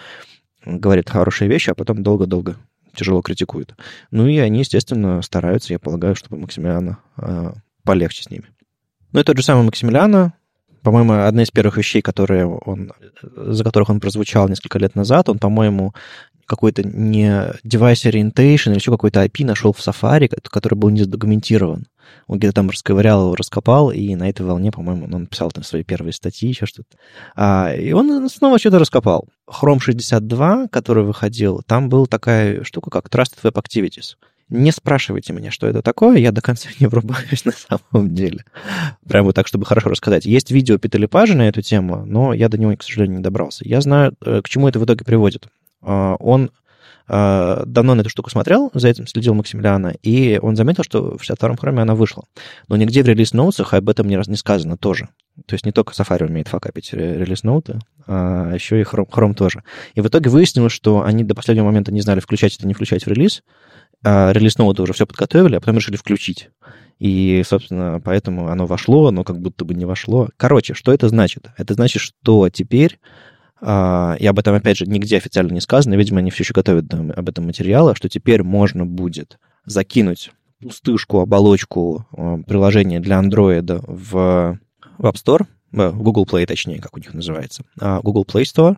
[0.64, 2.56] Говорит хорошие вещи, а потом долго-долго
[2.94, 3.74] тяжело критикует.
[4.10, 7.52] Ну и они, естественно, стараются, я полагаю, чтобы Максимилиана э,
[7.84, 8.46] полегче с ними.
[9.12, 10.34] Ну и тот же самый Максимилиана,
[10.82, 15.38] по-моему, одна из первых вещей, которые он, за которых он прозвучал несколько лет назад, он,
[15.38, 15.94] по-моему,
[16.48, 17.28] какой-то не
[17.64, 21.86] device orientation или еще какой-то IP нашел в Safari, который был не задокументирован.
[22.26, 25.84] Он где-то там расковырял его, раскопал, и на этой волне, по-моему, он написал там свои
[25.84, 26.96] первые статьи, еще что-то.
[27.36, 29.28] А, и он снова что-то раскопал.
[29.48, 34.16] Chrome 62, который выходил, там была такая штука, как Trusted Web Activities.
[34.48, 38.44] Не спрашивайте меня, что это такое, я до конца не врубаюсь на самом деле.
[39.06, 40.24] Прямо вот так, чтобы хорошо рассказать.
[40.24, 43.68] Есть видео Пита Лепажа на эту тему, но я до него, к сожалению, не добрался.
[43.68, 45.48] Я знаю, э, к чему это в итоге приводит.
[45.82, 46.50] А, он
[47.10, 51.22] а, давно на эту штуку смотрел, за этим следил Максимилиана, и он заметил, что в
[51.22, 52.24] 62-м хроме она вышла.
[52.68, 55.08] Но нигде в релиз-ноутсах об этом не, раз, не сказано тоже.
[55.46, 59.62] То есть не только Safari умеет факапить релиз-ноуты, а еще и Chrome, Chrome тоже.
[59.94, 63.06] И в итоге выяснилось, что они до последнего момента не знали, включать это, не включать
[63.06, 63.42] в релиз,
[64.04, 66.50] а релиз-ноуты уже все подготовили, а потом решили включить.
[66.98, 70.28] И, собственно, поэтому оно вошло, оно как будто бы не вошло.
[70.36, 71.48] Короче, что это значит?
[71.56, 72.98] Это значит, что теперь
[73.60, 77.28] и об этом, опять же, нигде официально не сказано, видимо, они все еще готовят об
[77.28, 84.58] этом материала, что теперь можно будет закинуть пустышку, оболочку а, приложения для Android в,
[84.98, 88.76] в App Store, в Google Play, точнее, как у них называется, а, Google Play Store.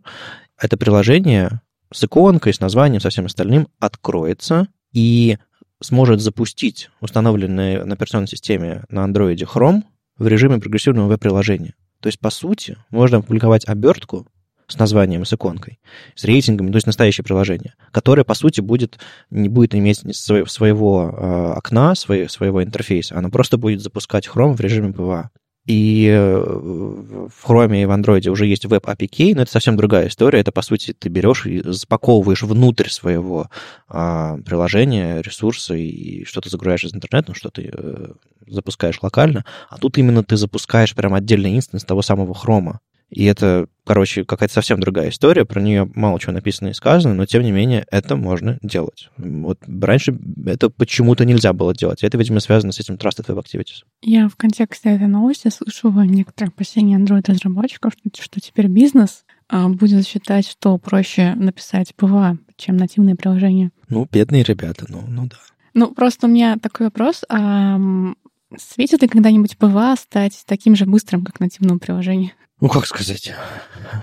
[0.58, 1.60] Это приложение
[1.92, 5.38] с иконкой, с названием, со всем остальным откроется и
[5.80, 9.82] сможет запустить установленное на операционной системе на Android Chrome
[10.18, 11.74] в режиме прогрессивного веб-приложения.
[12.00, 14.26] То есть, по сути, можно опубликовать обертку
[14.70, 15.78] с названием, с иконкой,
[16.14, 18.98] с рейтингом, то есть настоящее приложение, которое, по сути, будет,
[19.30, 24.90] не будет иметь своего э, окна, своего, интерфейса, оно просто будет запускать Chrome в режиме
[24.90, 25.28] PWA.
[25.66, 30.09] И э, в Chrome и в Android уже есть веб APK, но это совсем другая
[30.09, 30.40] история.
[30.40, 33.50] Это, по сути, ты берешь и запаковываешь внутрь своего
[33.87, 38.12] а, приложения ресурсы и что-то загружаешь из интернета, ну, что ты э,
[38.46, 39.44] запускаешь локально.
[39.68, 42.78] А тут именно ты запускаешь прям отдельный инстанс того самого Chrome.
[43.11, 47.27] И это, короче, какая-то совсем другая история, про нее мало чего написано и сказано, но
[47.27, 49.11] тем не менее это можно делать.
[49.16, 52.05] Вот раньше это почему-то нельзя было делать.
[52.05, 53.85] Это, видимо, связано с этим Trusted Web Activities.
[54.03, 60.07] Я в контексте этой новости слышала некоторые опасения Android-разработчиков, что, что теперь бизнес а, будет
[60.07, 63.73] считать, что проще написать PWA, чем нативные приложения.
[63.88, 65.37] Ну, бедные ребята, ну, ну да.
[65.75, 67.25] Ну, просто у меня такой вопрос.
[67.29, 67.79] А
[68.57, 72.33] светит ли когда-нибудь PWA стать таким же быстрым, как нативное приложение?
[72.61, 73.33] Ну, как сказать,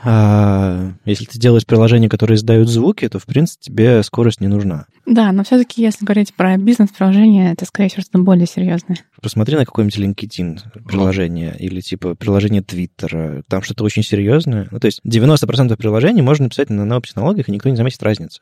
[0.03, 4.85] а, если ты делаешь приложения, которые издают звуки, то, в принципе, тебе скорость не нужна.
[5.05, 8.97] Да, но все-таки, если говорить про бизнес-приложение, это, скорее всего, что-то более серьезное.
[9.21, 11.57] Посмотри на какой-нибудь LinkedIn приложение mm.
[11.57, 13.43] или, типа, приложение Твиттера.
[13.47, 14.67] Там что-то очень серьезное.
[14.71, 18.41] Ну, то есть 90% приложений можно написать на новых технологиях, и никто не заметит разницы.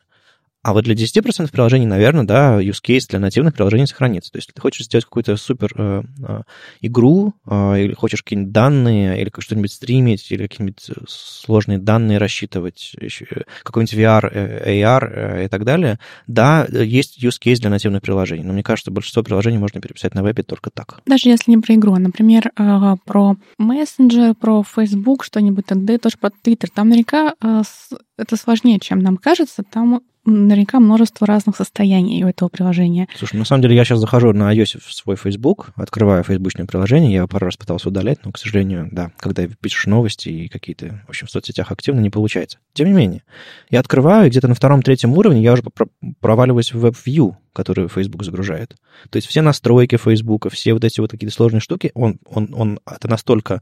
[0.66, 4.32] А вот для 10% приложений, наверное, да, use case для нативных приложений сохранится.
[4.32, 6.42] То есть, если ты хочешь сделать какую-то супер э, э,
[6.82, 12.96] игру, э, или хочешь какие-нибудь данные, или что-нибудь стримить, или какие-нибудь сложные данные рассчитывать,
[13.62, 18.46] какой-нибудь VR, э, AR э, и так далее, да, есть use case для нативных приложений.
[18.46, 21.00] Но мне кажется, большинство приложений можно переписать на вебе только так.
[21.06, 26.18] Даже если не про игру, а, например, э, про мессенджер, про Facebook, что-нибудь, да, тоже
[26.18, 26.70] про Twitter.
[26.74, 27.62] Там наверняка э,
[28.18, 29.62] это сложнее, чем нам кажется.
[29.62, 33.08] Там наверняка множество разных состояний у этого приложения.
[33.18, 37.14] Слушай, на самом деле я сейчас захожу на iOS в свой Facebook, открываю фейсбучное приложение,
[37.14, 41.10] я пару раз пытался удалять, но, к сожалению, да, когда пишешь новости и какие-то, в
[41.10, 42.58] общем, в соцсетях активно, не получается.
[42.74, 43.24] Тем не менее,
[43.70, 45.64] я открываю, где-то на втором-третьем уровне я уже
[46.20, 48.76] проваливаюсь в WebView, который Facebook загружает.
[49.10, 52.80] То есть все настройки Facebook, все вот эти вот какие-то сложные штуки, он, он, он
[52.86, 53.62] это настолько,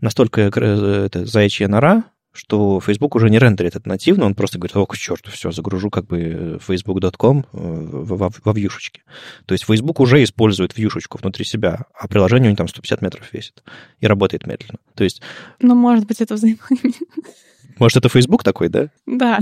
[0.00, 2.04] настолько э, это заячья нора,
[2.36, 5.90] что Facebook уже не рендерит это нативно, он просто говорит, о, к черту, все, загружу
[5.90, 9.02] как бы facebook.com э, во, во вьюшечке.
[9.46, 13.32] То есть Facebook уже использует вьюшечку внутри себя, а приложение у него там 150 метров
[13.32, 13.62] весит
[14.00, 14.78] и работает медленно.
[14.94, 15.22] То есть...
[15.60, 16.94] Ну, может быть, это взаимоименно.
[17.78, 18.88] Может, это Facebook такой, да?
[19.06, 19.38] Да.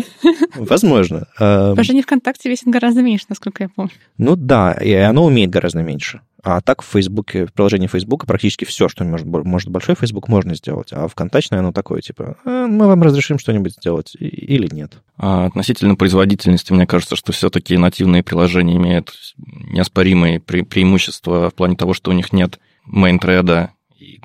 [0.57, 1.27] Возможно.
[1.37, 3.93] Приложение ВКонтакте весит гораздо меньше, насколько я помню.
[4.19, 6.21] Ну да, и оно умеет гораздо меньше.
[6.43, 10.55] А так в Фейсбуке, в приложении Фейсбука практически все, что может, может большой Фейсбук, можно
[10.55, 10.93] сделать.
[10.93, 14.93] А ВКонтачное оно такое, типа, «А, мы вам разрешим что-нибудь сделать или нет.
[15.17, 21.77] А относительно производительности, мне кажется, что все-таки нативные приложения имеют неоспоримые пре- преимущества в плане
[21.77, 23.71] того, что у них нет main thread а,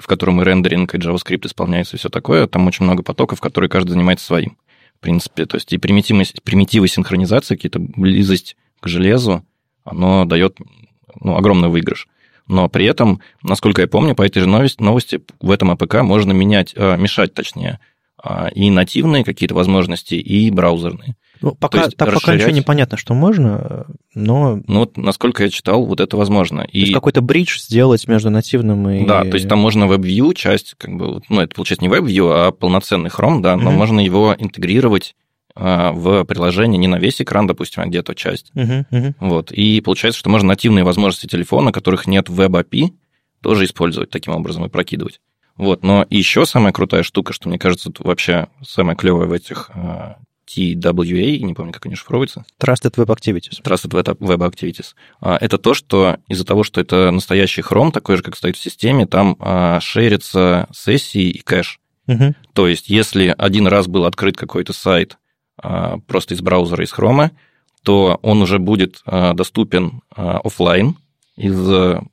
[0.02, 2.48] в котором и рендеринг, и JavaScript исполняется, и все такое.
[2.48, 4.58] Там очень много потоков, которые каждый занимается своим.
[4.98, 9.46] В принципе, то есть и примитивность, примитивы синхронизации, какие-то близость к железу,
[9.84, 10.58] оно дает
[11.22, 12.08] ну, огромный выигрыш.
[12.48, 16.74] Но при этом, насколько я помню, по этой же новости, в этом APK можно менять,
[16.76, 17.80] э, мешать, точнее,
[18.22, 21.16] а, и нативные какие-то возможности, и браузерные.
[21.42, 24.62] Ну, пока, есть, так, пока ничего не понятно, что можно, но...
[24.68, 26.62] Ну, вот, насколько я читал, вот это возможно.
[26.62, 26.80] И...
[26.82, 29.06] есть какой-то бридж сделать между нативным и...
[29.06, 32.52] Да, то есть там можно WebView часть, как бы, ну, это получается не WebView, а
[32.52, 33.76] полноценный Chrome, да, но mm-hmm.
[33.76, 35.16] можно его интегрировать
[35.56, 38.52] а, в приложение не на весь экран, допустим, а где-то часть.
[38.56, 39.14] Uh-huh, uh-huh.
[39.20, 39.52] Вот.
[39.52, 42.94] И получается, что можно нативные возможности телефона, которых нет в WebAPI,
[43.42, 45.20] тоже использовать таким образом и прокидывать.
[45.58, 45.84] Вот.
[45.84, 50.16] Но еще самая крутая штука, что мне кажется, вообще самое клевое в этих uh,
[50.56, 52.46] TWA, не помню, как они шифруются.
[52.60, 53.62] Trusted Web Activities.
[53.64, 54.94] Trusted Web Activities.
[55.22, 59.06] Это то, что из-за того, что это настоящий Chrome, такой же, как стоит в системе,
[59.06, 59.38] там
[59.82, 61.80] шерится сессии и кэш.
[62.08, 62.34] Угу.
[62.54, 65.18] То есть, если один раз был открыт какой-то сайт,
[65.62, 67.32] а, просто из браузера, из Chrome,
[67.84, 70.98] то он уже будет а, доступен а, офлайн
[71.36, 71.56] из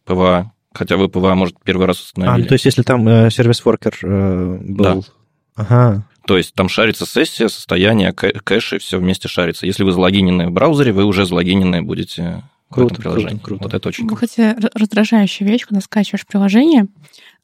[0.04, 2.34] PWA, хотя вы PWA, может, первый раз установили.
[2.34, 5.02] А, ну, то есть если там э, service worker э, был...
[5.02, 5.08] Да.
[5.56, 6.06] Ага.
[6.26, 9.66] То есть там шарится сессия, состояние, кэши, все вместе шарится.
[9.66, 13.28] Если вы залогинены в браузере, вы уже залогинены будете круто, в этом приложении.
[13.38, 13.62] Круто, круто.
[13.64, 14.20] Вот это очень ну, круто.
[14.20, 16.88] Хотя раздражающая вещь, когда скачиваешь приложение,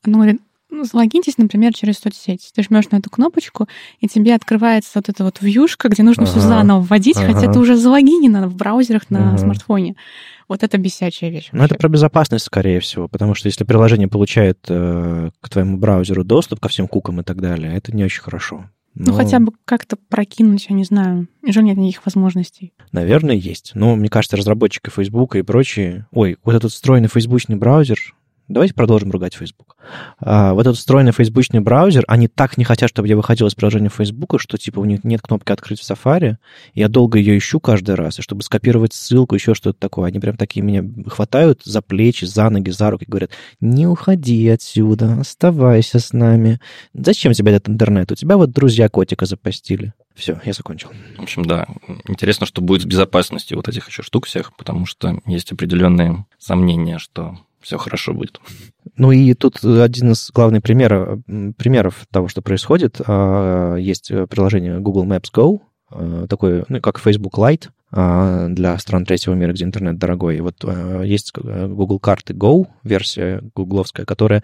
[0.04, 0.40] оно говорит,
[0.72, 2.50] ну, залогиньтесь, например, через соцсеть.
[2.54, 3.68] Ты жмешь на эту кнопочку,
[4.00, 6.32] и тебе открывается вот эта вот вьюшка, где нужно ага.
[6.32, 7.34] все заново вводить, ага.
[7.34, 9.38] хотя ты уже залогинено в браузерах на ага.
[9.38, 9.96] смартфоне.
[10.52, 11.48] Вот это бесячая вещь.
[11.52, 16.24] Ну, это про безопасность, скорее всего, потому что если приложение получает э, к твоему браузеру
[16.24, 18.66] доступ ко всем кукам и так далее, это не очень хорошо.
[18.94, 19.12] Но...
[19.12, 21.26] Ну, хотя бы как-то прокинуть, я не знаю.
[21.42, 22.74] Уже нет никаких возможностей.
[22.92, 23.70] Наверное, есть.
[23.74, 26.06] Но мне кажется, разработчики Facebook и прочие...
[26.12, 28.14] Ой, вот этот встроенный фейсбучный браузер,
[28.48, 29.76] Давайте продолжим ругать Facebook.
[30.18, 33.88] А, вот этот встроенный фейсбучный браузер, они так не хотят, чтобы я выходил из приложения
[33.88, 36.36] Facebook, что типа у них нет кнопки «Открыть в Safari»,
[36.74, 40.36] я долго ее ищу каждый раз, и чтобы скопировать ссылку, еще что-то такое, они прям
[40.36, 46.12] такие меня хватают за плечи, за ноги, за руки, говорят, не уходи отсюда, оставайся с
[46.12, 46.60] нами.
[46.94, 48.10] Зачем тебе этот интернет?
[48.12, 49.92] У тебя вот друзья котика запостили.
[50.14, 50.90] Все, я закончил.
[51.16, 51.66] В общем, да,
[52.06, 56.98] интересно, что будет с безопасностью вот этих еще штук всех, потому что есть определенные сомнения,
[56.98, 58.40] что все хорошо будет.
[58.96, 61.20] Ну и тут один из главных примеров,
[61.56, 63.00] примеров того, что происходит.
[63.06, 69.04] А, есть приложение Google Maps Go, а, такое, ну, как Facebook Lite а, для стран
[69.04, 70.38] третьего мира, где интернет дорогой.
[70.38, 70.64] И вот
[71.04, 74.42] есть Google карты Go, версия гугловская, которая,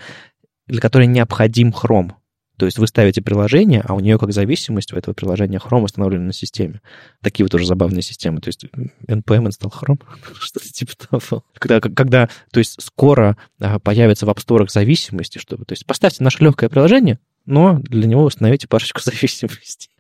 [0.67, 2.13] для которой необходим Chrome.
[2.59, 6.25] То есть вы ставите приложение, а у нее как зависимость у этого приложения Chrome установлена
[6.25, 6.81] на системе.
[7.23, 8.41] Такие вот уже забавные системы.
[8.41, 8.65] То есть
[9.07, 10.03] NPM install Chrome,
[10.41, 11.45] что-то типа того.
[11.55, 16.25] Когда, когда, то есть скоро а, появится в App Store зависимости, чтобы, то есть поставьте
[16.25, 19.91] наше легкое приложение, но для него установите парочку зависимостей.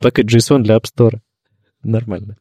[0.00, 1.18] Package JSON для App Store.
[1.82, 2.38] Нормально.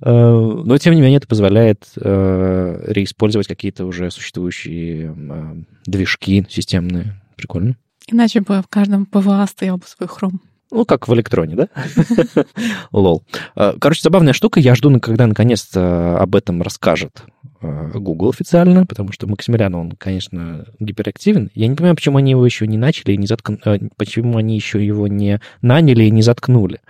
[0.00, 5.14] А, но, тем не менее, это позволяет э, реиспользовать какие-то уже существующие
[5.84, 7.20] движки системные.
[7.36, 7.76] Прикольно.
[8.08, 10.40] Иначе бы в каждом PWA стоял бы свой Chrome.
[10.70, 11.68] Ну, как в электроне, да?
[12.92, 13.22] Лол.
[13.54, 14.58] А, короче, забавная штука.
[14.58, 17.22] Я жду, когда наконец-то об этом расскажет
[17.60, 21.50] а, Google официально, потому что Максимилиан, он, конечно, гиперактивен.
[21.54, 24.84] Я не понимаю, почему они его еще не начали и не заткнули, почему они еще
[24.84, 26.80] его не наняли и не заткнули.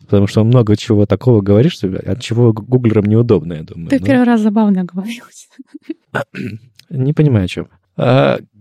[0.00, 3.90] Потому что он много чего такого говорит, что от чего гуглерам неудобно, я думаю.
[3.90, 4.06] Ты Но...
[4.06, 5.24] первый раз забавно говорил.
[6.88, 7.68] Не понимаю, о чем.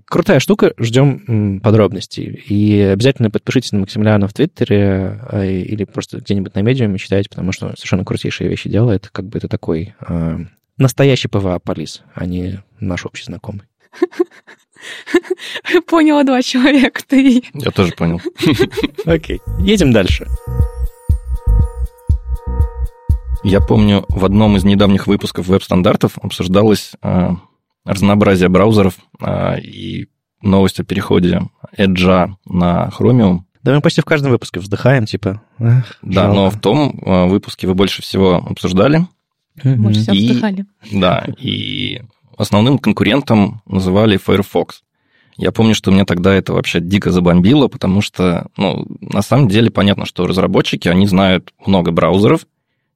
[0.07, 2.43] Крутая штука, ждем подробностей.
[2.47, 7.51] И обязательно подпишитесь на Максимилиана в Твиттере а, или просто где-нибудь на медиуме читайте, потому
[7.51, 9.09] что совершенно крутейшие вещи делает.
[9.11, 10.37] Как бы это такой э,
[10.77, 13.63] настоящий PWA-police, а не наш общий знакомый.
[15.87, 17.43] Поняла два человека, ты.
[17.53, 18.21] Я тоже понял.
[19.05, 20.27] Окей, едем дальше.
[23.43, 27.37] Я помню, в одном из недавних выпусков веб-стандартов обсуждалось а,
[27.85, 30.07] разнообразие браузеров а, и
[30.41, 31.41] новость о переходе
[31.77, 33.41] Edge на Chromium.
[33.63, 35.41] Да мы почти в каждом выпуске вздыхаем, типа.
[35.59, 36.35] Эх, да, жалко.
[36.35, 39.07] но в том а, выпуске вы больше всего обсуждали.
[39.63, 40.65] Больше всего вздыхали.
[40.91, 42.01] Да, и
[42.37, 44.83] основным конкурентом называли Firefox.
[45.37, 49.69] Я помню, что меня тогда это вообще дико забомбило, потому что, ну, на самом деле
[49.69, 52.47] понятно, что разработчики, они знают много браузеров,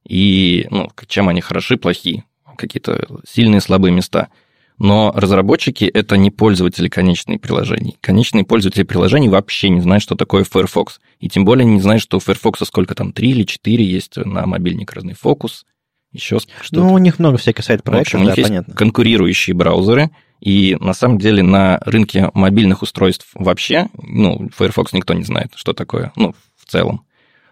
[0.06, 2.24] и, ну, чем они хороши, плохи,
[2.56, 4.28] какие-то сильные, слабые места–
[4.80, 7.98] но разработчики— это не пользователи конечных приложений.
[8.00, 11.00] Конечные пользователи приложений вообще не знают, что такое Firefox.
[11.20, 14.46] И тем более не знают, что у Firefox сколько там, три или четыре есть на
[14.46, 15.66] мобильник разный фокус,
[16.12, 16.80] еще что-то.
[16.80, 18.74] Ну, у них много всяких сайт-проектов, общем, у них да, есть понятно.
[18.74, 25.24] конкурирующие браузеры, и на самом деле на рынке мобильных устройств вообще, ну, Firefox никто не
[25.24, 27.04] знает, что такое, ну, в целом.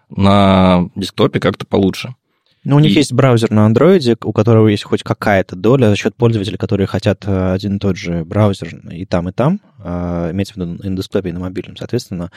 [0.09, 2.15] На десктопе как-то получше.
[2.63, 2.95] Ну, у них и...
[2.95, 7.25] есть браузер на андроиде, у которого есть хоть какая-то доля за счет пользователей, которые хотят
[7.25, 10.95] э, один и тот же браузер и там, и там, э, имеется в виду на
[10.95, 12.31] десктопе и на мобильном, соответственно.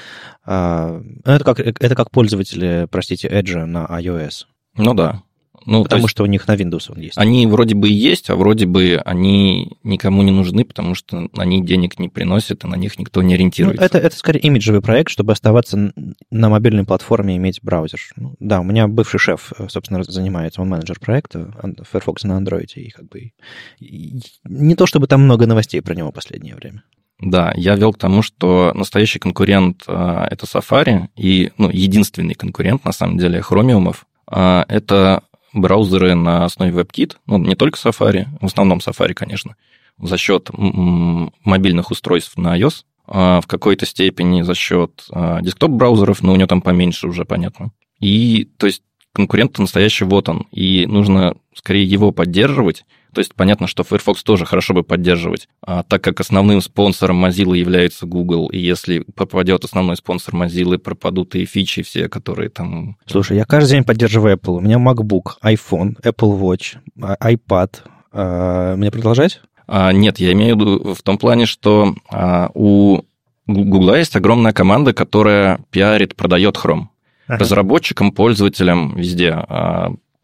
[0.47, 4.47] Э, это как, это как пользователи, простите, Edge на iOS.
[4.77, 5.23] Ну да.
[5.67, 7.19] Ну, потому что у них на Windows он есть.
[7.19, 11.65] Они вроде бы и есть, а вроде бы они никому не нужны, потому что они
[11.65, 13.81] денег не приносят, и на них никто не ориентируется.
[13.81, 15.93] Ну, это, это скорее имиджевый проект, чтобы оставаться
[16.31, 18.01] на мобильной платформе и иметь браузер.
[18.17, 21.55] Ну, да, у меня бывший шеф, собственно, занимается, он менеджер проекта
[21.91, 23.33] Firefox на Android, и как бы
[23.81, 26.83] не то чтобы там много новостей про него в последнее время.
[27.23, 32.85] Да, я вел к тому, что настоящий конкурент а, это Safari, и ну, единственный конкурент,
[32.85, 35.23] на самом деле, хромиумов, а, это
[35.53, 39.57] браузеры на основе WebKit, ну, не только Safari, в основном Safari, конечно,
[39.99, 46.33] за счет мобильных устройств на iOS, а в какой-то степени за счет а, десктоп-браузеров, но
[46.33, 47.73] у него там поменьше уже, понятно.
[48.01, 53.67] И, то есть, конкурент настоящий вот он, и нужно скорее его поддерживать, то есть понятно,
[53.67, 58.59] что Firefox тоже хорошо бы поддерживать, а, так как основным спонсором Mozilla является Google, и
[58.59, 62.97] если попадет основной спонсор Mozilla, пропадут и фичи все, которые там...
[63.07, 64.57] Слушай, я каждый день поддерживаю Apple.
[64.57, 67.71] У меня MacBook, iPhone, Apple Watch, а, iPad.
[68.13, 69.41] А, мне продолжать?
[69.67, 73.03] А, нет, я имею в виду в том плане, что а, у
[73.47, 76.87] Google есть огромная команда, которая пиарит, продает Chrome.
[77.29, 77.39] Ага.
[77.39, 79.31] Разработчикам, пользователям везде.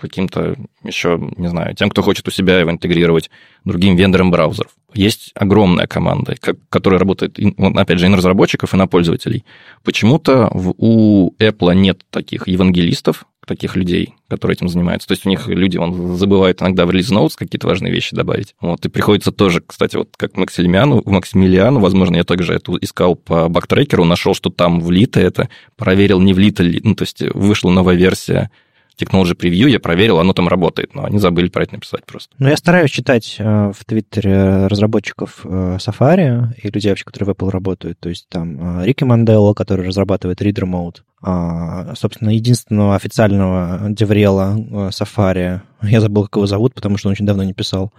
[0.01, 3.31] Каким-то еще, не знаю, тем, кто хочет у себя его интегрировать,
[3.65, 4.71] другим вендорам браузеров.
[4.95, 6.37] Есть огромная команда,
[6.71, 7.39] которая работает,
[7.75, 9.45] опять же, и на разработчиков, и на пользователей.
[9.83, 15.09] Почему-то у Apple нет таких евангелистов, таких людей, которые этим занимаются.
[15.09, 18.55] То есть у них люди, он забывает иногда в релиз ноутс какие-то важные вещи добавить.
[18.61, 23.49] Вот, и приходится тоже, кстати, вот как Максимилиану, Максимилиану, возможно, я также это искал по
[23.49, 27.97] бактрекеру, нашел, что там влито это, проверил, не влито ли, ну, то есть вышла новая
[27.97, 28.51] версия
[28.99, 32.35] Technology Preview, я проверил, оно там работает, но они забыли про это написать просто.
[32.39, 37.37] Ну, я стараюсь читать э, в Твиттере разработчиков э, Safari и людей вообще, которые в
[37.37, 37.99] Apple работают.
[38.01, 44.57] То есть там э, Рики Манделло, который разрабатывает Reader Mode, а, собственно, единственного официального деврела
[44.91, 45.61] Safari.
[45.83, 47.93] Я забыл, как его зовут, потому что он очень давно не писал.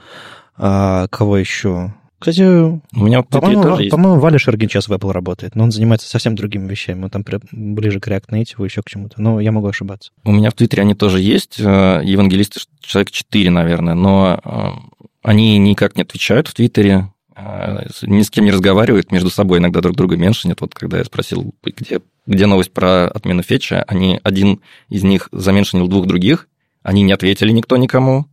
[0.58, 1.94] А, кого еще?
[2.20, 3.92] Кстати, у меня по-моему, тоже есть.
[3.92, 7.06] по-моему, Валя Шергин сейчас в Apple работает, но он занимается совсем другими вещами.
[7.06, 9.22] Он там ближе к React Native, еще к чему-то.
[9.22, 10.12] Но я могу ошибаться.
[10.26, 15.58] У меня в Твиттере они тоже есть, э, евангелисты человек 4, наверное, но э, они
[15.58, 19.96] никак не отвечают в Твиттере, э, ни с кем не разговаривают, между собой иногда друг
[19.96, 20.60] друга меньшинят.
[20.60, 25.88] Вот когда я спросил, где, где новость про отмену фетча, они, один из них заменшинил
[25.88, 26.50] двух других,
[26.84, 28.26] они не ответили никто никому,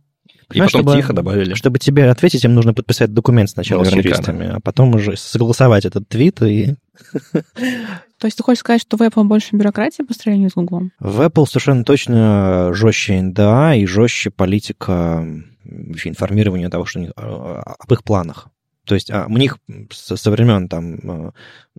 [0.51, 1.53] и потом чтобы, тихо добавили.
[1.53, 4.55] Чтобы тебе ответить, им нужно подписать документ сначала Наверняка, с юристами, да.
[4.55, 6.75] а потом уже согласовать этот твит и...
[8.19, 10.89] То есть ты хочешь сказать, что в Apple больше бюрократии по сравнению с Google?
[10.99, 15.27] В Apple совершенно точно жестче НДА и жестче политика
[16.03, 18.47] информирования того, что об их планах.
[18.87, 19.59] То есть а, у них
[19.91, 21.31] со, со времен там э,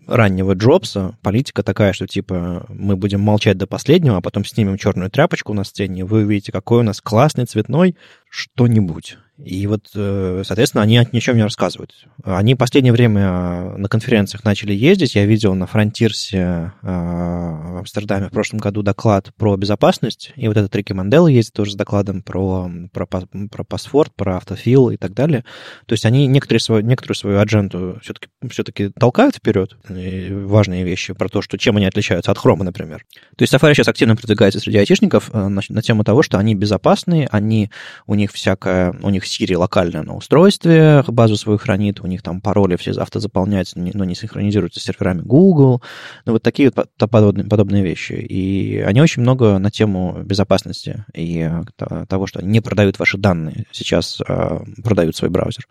[0.07, 5.11] раннего Джобса политика такая, что типа мы будем молчать до последнего, а потом снимем черную
[5.11, 7.97] тряпочку на сцене, вы увидите, какой у нас классный цветной
[8.29, 9.17] что-нибудь.
[9.39, 11.93] И вот, э, соответственно, они ни о чем не рассказывают.
[12.25, 15.15] Они в последнее время э, на конференциях начали ездить.
[15.15, 20.33] Я видел на Фронтирсе э, в Амстердаме в прошлом году доклад про безопасность.
[20.35, 24.91] И вот этот Рики Мандела ездит тоже с докладом про, про, про паспорт, про автофил
[24.91, 25.45] и так далее.
[25.87, 28.65] То есть они некоторые свою, некоторую свою адженту все-таки все
[28.99, 29.77] толкают вперед.
[29.89, 33.05] Важные вещи про то, что чем они отличаются от хрома, например.
[33.37, 37.29] То есть Safari сейчас активно продвигается среди айтишников на, на тему того, что они безопасные,
[37.31, 37.71] они,
[38.09, 42.41] у них всякое, у них Siri локально на устройстве базу свою хранит, у них там
[42.41, 45.83] пароли все автозаполняются, но не синхронизируются с серверами Google.
[46.25, 48.13] Ну, вот такие вот подобные, подобные вещи.
[48.13, 53.19] И они очень много на тему безопасности и э, того, что они не продают ваши
[53.19, 55.67] данные, сейчас а, продают свой браузер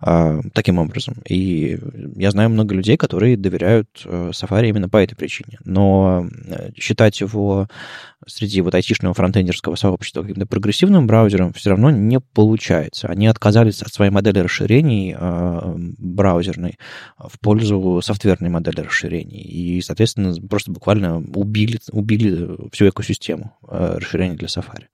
[0.00, 1.16] а, таким образом.
[1.28, 1.78] И
[2.16, 5.58] я знаю много людей, которые доверяют э, Safari именно по этой причине.
[5.64, 6.26] Но
[6.76, 7.68] считать его
[8.26, 12.93] среди вот айтишного фронтендерского сообщества каким-то прогрессивным браузером все равно не получается.
[13.02, 16.78] Они отказались от своей модели расширений э, браузерной
[17.18, 19.40] в пользу софтверной модели расширений.
[19.40, 24.86] И, соответственно, просто буквально убили, убили всю экосистему э, расширений для Safari.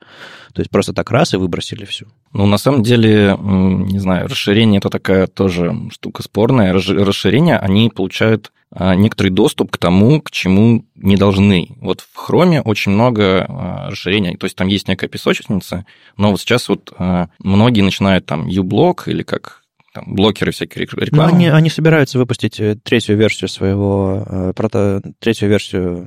[0.54, 2.06] То есть просто так раз и выбросили всю.
[2.32, 6.72] Ну, на самом деле, не знаю, расширение это такая тоже штука спорная.
[6.72, 11.68] Расширения, они получают а, некоторый доступ к тому, к чему не должны.
[11.80, 16.40] Вот в Chrome очень много а, расширений, то есть там есть некая песочница, но вот
[16.40, 19.62] сейчас вот а, многие начинают там uBlock или как
[19.92, 21.32] там, блокеры всякие рекламы.
[21.32, 26.04] Но они, они собираются выпустить э, третью версию своего, э, прото, третью версию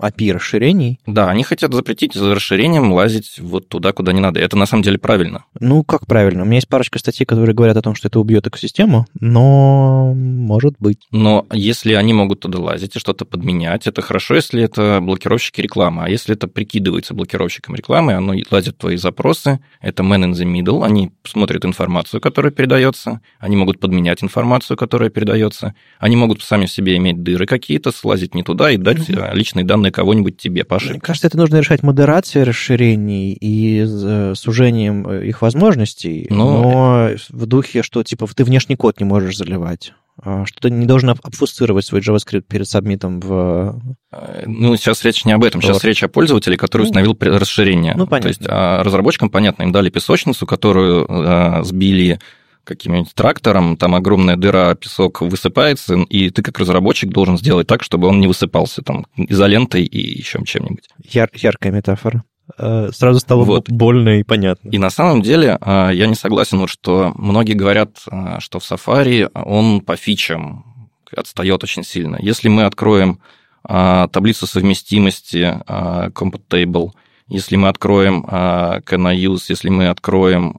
[0.00, 1.00] API расширений.
[1.06, 4.40] Да, они хотят запретить за расширением лазить вот туда, куда не надо.
[4.40, 5.44] Это на самом деле правильно.
[5.58, 6.42] Ну, как правильно?
[6.42, 10.74] У меня есть парочка статей, которые говорят о том, что это убьет экосистему, но может
[10.78, 10.98] быть.
[11.10, 16.04] Но если они могут туда лазить и что-то подменять, это хорошо, если это блокировщики рекламы.
[16.04, 20.44] А если это прикидывается блокировщиком рекламы, оно лазит в твои запросы, это man in the
[20.44, 26.66] middle, они смотрят информацию, которая передается, они могут подменять информацию, которая передается, они могут сами
[26.66, 29.34] в себе иметь дыры какие-то, слазить не туда и дать mm-hmm.
[29.34, 30.94] личные данные на кого-нибудь тебе ошибке.
[30.94, 37.10] Мне кажется, это нужно решать модерацией расширений и э, сужением э, их возможностей, но, но
[37.28, 41.08] в духе, что типа ты внешний код не можешь заливать а что ты не должен
[41.08, 43.80] обфусцировать свой JavaScript перед сабмитом в...
[44.12, 47.94] Э, ну, сейчас речь не об этом, сейчас речь о пользователе, который ну, установил расширение.
[47.96, 48.20] Ну, понятно.
[48.20, 52.20] То есть а разработчикам, понятно, им дали песочницу, которую а, сбили
[52.64, 58.08] каким-нибудь трактором, там огромная дыра, песок высыпается, и ты как разработчик должен сделать так, чтобы
[58.08, 60.88] он не высыпался там изолентой и еще чем-нибудь.
[61.04, 62.24] Яр- яркая метафора
[62.58, 63.68] э, сразу стало вот.
[63.70, 64.68] больно и понятно.
[64.70, 68.70] И на самом деле э, я не согласен, вот, что многие говорят, э, что в
[68.70, 72.18] Safari он по фичам отстает очень сильно.
[72.20, 73.20] Если мы откроем
[73.62, 76.92] таблицу совместимости Compot Table,
[77.26, 80.56] если мы откроем Can I Use, если мы откроем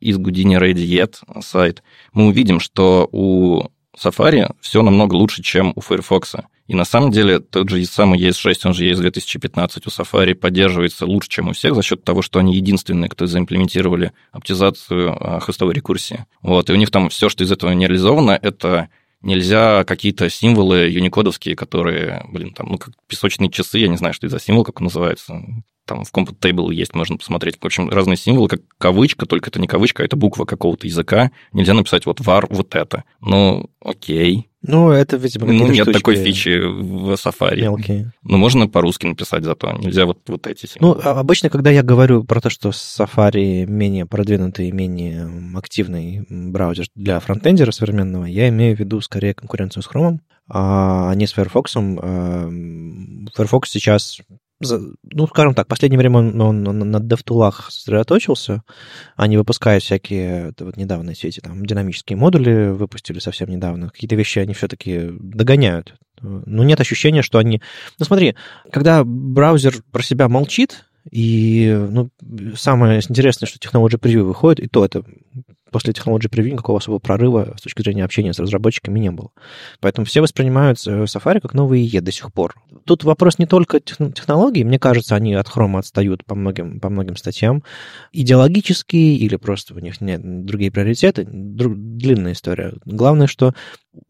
[0.00, 1.82] из Houdini Ready Yet сайт,
[2.12, 6.36] мы увидим, что у Safari все намного лучше, чем у Firefox.
[6.68, 11.04] И на самом деле тот же самый ES6, он же ES 2015 у Safari поддерживается
[11.04, 15.74] лучше, чем у всех за счет того, что они единственные, кто заимплементировали оптимизацию а, хостовой
[15.74, 16.26] рекурсии.
[16.42, 18.88] Вот, и у них там все, что из этого не реализовано, это
[19.22, 24.26] нельзя какие-то символы юникодовские, которые, блин, там, ну, как песочные часы, я не знаю, что
[24.26, 25.42] это за символ, как он называется
[25.86, 27.56] там в Comput Table есть, можно посмотреть.
[27.60, 31.32] В общем, разные символы, как кавычка, только это не кавычка, а это буква какого-то языка.
[31.52, 33.02] Нельзя написать вот var вот это.
[33.20, 34.49] Ну, окей.
[34.62, 37.62] Ну, это, видимо, Ну, нет такой фичи в Safari.
[37.62, 38.12] Мелкие.
[38.22, 40.96] Ну, можно по-русски написать зато, нельзя вот, вот эти символы.
[40.96, 46.86] Ну, а обычно, когда я говорю про то, что Safari менее продвинутый, менее активный браузер
[46.94, 51.72] для фронтендера современного, я имею в виду скорее конкуренцию с Chrome, а не с Firefox.
[51.74, 54.20] Firefox сейчас
[54.60, 58.62] ну, скажем так, в последнее время он, он, он на DevTool'ах сосредоточился.
[59.16, 63.88] Они выпускают всякие, вот недавно все эти там динамические модули выпустили совсем недавно.
[63.88, 65.94] Какие-то вещи они все-таки догоняют.
[66.20, 67.62] Ну, нет ощущения, что они...
[67.98, 68.36] Ну, смотри,
[68.70, 72.10] когда браузер про себя молчит, и ну,
[72.54, 75.02] самое интересное, что Technology Preview выходит, и то это
[75.70, 79.30] после Technology Preview никакого особого прорыва с точки зрения общения с разработчиками не было.
[79.80, 82.54] Поэтому все воспринимают э, Safari как новый IE до сих пор.
[82.84, 87.16] Тут вопрос не только технологий, мне кажется, они от Chrome отстают по многим, по многим
[87.16, 87.62] статьям.
[88.12, 92.74] Идеологические или просто у них нет другие приоритеты, друг, длинная история.
[92.84, 93.54] Главное, что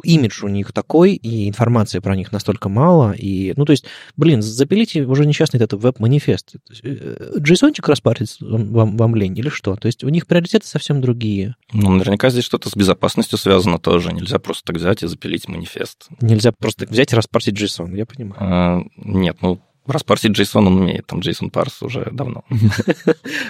[0.03, 3.87] имидж у них такой, и информации про них настолько мало, и, ну, то есть,
[4.17, 6.57] блин, запилите уже несчастный этот веб-манифест.
[6.83, 9.77] JSON-чик э, распарить вам, вам лень или что?
[9.77, 11.50] То есть у них приоритеты совсем другие.
[11.73, 14.13] Ну, наверняка здесь что-то с безопасностью связано тоже.
[14.13, 16.09] Нельзя просто так взять и запилить манифест.
[16.21, 18.37] Нельзя просто взять и распарсить JSON, я понимаю.
[18.39, 22.45] А, нет, ну, Распарсить JSON он умеет, там JSON парс уже давно.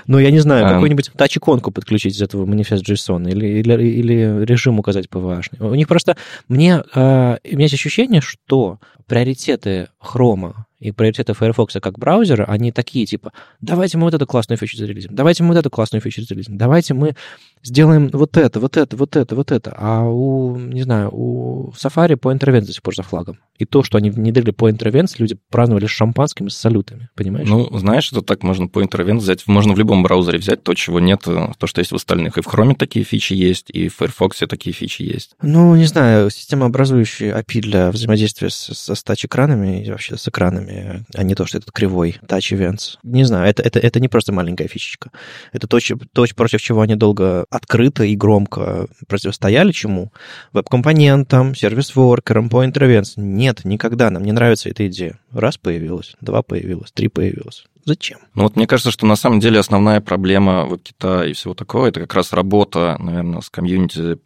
[0.07, 0.68] Ну, я не знаю, а.
[0.70, 5.61] какую-нибудь тач-иконку подключить из этого манифест JSON или, или, или режим указать PVH.
[5.61, 6.16] У них просто...
[6.48, 12.72] Мне, э, у меня есть ощущение, что приоритеты хрома и приоритеты Firefox как браузера, они
[12.72, 16.22] такие, типа, давайте мы вот эту классную фичу зарелизим, давайте мы вот эту классную фичу
[16.22, 17.14] зарелизим, давайте мы
[17.62, 19.74] сделаем вот это, вот это, вот это, вот это.
[19.76, 23.39] А у, не знаю, у Safari по интервенции до сих пор за флагом.
[23.59, 27.49] И то, что они внедрили по интервенции, люди праздновали с шампанским и с салютами, понимаешь?
[27.49, 31.01] Ну, знаешь, это так можно по интервенции взять, можно в любом браузере взять то, чего
[31.01, 32.39] нет, то, что есть в остальных.
[32.39, 35.33] И в Chrome такие фичи есть, и в Firefox такие фичи есть.
[35.43, 40.70] Ну, не знаю, система образующая API для взаимодействия с, со тач-экранами и вообще с экранами,
[41.14, 42.99] а не то, что этот кривой Touch Events.
[43.03, 45.11] Не знаю, это, это, это не просто маленькая фичечка.
[45.53, 45.79] Это то,
[46.12, 50.12] то, против чего они долго открыто и громко противостояли чему?
[50.53, 53.21] Веб-компонентам, сервис-воркерам, по интервенции.
[53.21, 54.11] Нет, никогда.
[54.11, 55.18] Нам не нравится эта идея.
[55.33, 57.64] Раз появилась, два появилась, три появилась.
[57.85, 58.18] Зачем?
[58.35, 62.01] Ну вот мне кажется, что на самом деле основная проблема веб-кита и всего такого, это
[62.01, 64.18] как раз работа, наверное, с комьюнити,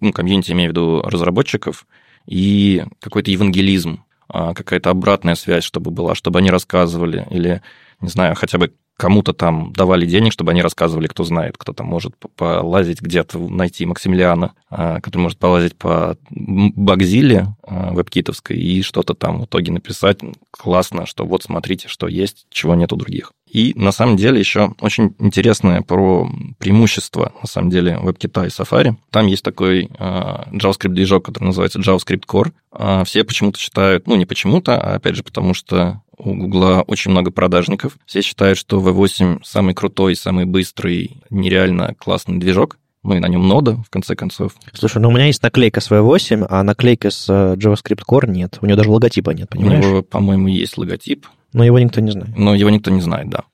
[0.00, 1.86] ну, комьюнити, имею в виду разработчиков,
[2.26, 7.62] и какой-то евангелизм, какая-то обратная связь, чтобы была, чтобы они рассказывали, или,
[8.00, 11.86] не знаю, хотя бы кому-то там давали денег, чтобы они рассказывали, кто знает, кто там
[11.86, 19.14] может полазить где-то, найти Максимилиана, а, который может полазить по Багзиле а, вебкитовской и что-то
[19.14, 20.20] там в итоге написать
[20.50, 23.32] классно, что вот смотрите, что есть, чего нет у других.
[23.56, 28.96] И на самом деле еще очень интересное про преимущество, на самом деле, WebKit и Safari.
[29.10, 32.52] Там есть такой а, JavaScript-движок, который называется JavaScript Core.
[33.06, 37.30] Все почему-то считают, ну не почему-то, а опять же потому, что у Гугла очень много
[37.30, 37.96] продажников.
[38.04, 42.76] Все считают, что V8 самый крутой, самый быстрый, нереально классный движок.
[43.04, 44.52] Ну и на нем нода, в конце концов.
[44.74, 48.58] Слушай, ну у меня есть наклейка с V8, а наклейка с э, JavaScript Core нет.
[48.60, 49.84] У него даже логотипа нет, понимаешь?
[49.84, 51.24] У него, по-моему, есть логотип.
[51.56, 52.36] Но его никто не знает.
[52.36, 53.44] Но его никто не знает, да.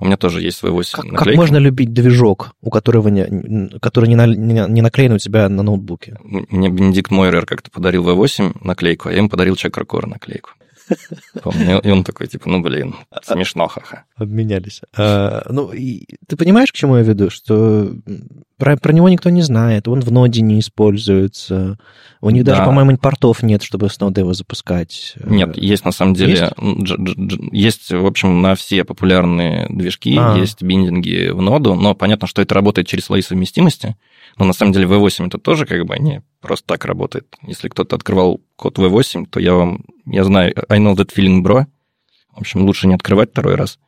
[0.00, 1.24] У меня тоже есть V8 как, наклейка.
[1.24, 5.48] Как можно любить движок, у которого не, который не, на, не, не наклеен у тебя
[5.48, 6.18] на ноутбуке?
[6.24, 10.50] Мне Бенедикт Мойрер как-то подарил V8 наклейку, а я ему подарил Чакрокор наклейку.
[11.42, 14.04] Помню, и он такой, типа, ну, блин, смешно, ха-ха.
[14.16, 14.82] Обменялись.
[14.96, 17.30] А, ну, и ты понимаешь, к чему я веду?
[17.30, 17.92] Что
[18.58, 21.78] про, про него никто не знает, он в ноде не используется,
[22.22, 22.52] у них да.
[22.52, 25.14] даже, по-моему, портов нет, чтобы с ноды его запускать.
[25.24, 26.52] Нет, есть на самом деле, есть,
[27.52, 30.36] есть в общем, на все популярные движки, а.
[30.36, 33.96] есть биндинги в ноду, но понятно, что это работает через слои совместимости,
[34.38, 37.26] но на самом деле V8 это тоже как бы не просто так работает.
[37.42, 41.66] Если кто-то открывал код V8, то я вам, я знаю, I know that feeling, bro.
[42.34, 43.78] В общем, лучше не открывать второй раз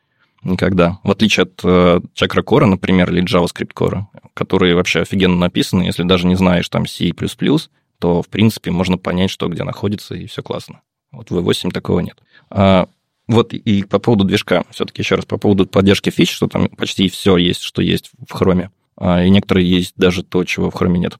[0.43, 0.99] никогда.
[1.03, 6.03] В отличие от э, Chakra Core, например, или JavaScript Core, которые вообще офигенно написаны, если
[6.03, 7.11] даже не знаешь там C++,
[7.99, 10.81] то, в принципе, можно понять, что где находится, и все классно.
[11.11, 12.17] Вот в V8 такого нет.
[12.49, 12.87] А,
[13.27, 17.09] вот и по поводу движка, все-таки еще раз, по поводу поддержки фич, что там почти
[17.09, 18.71] все есть, что есть в хроме.
[18.97, 21.17] А, и некоторые есть даже то, чего в хроме нет.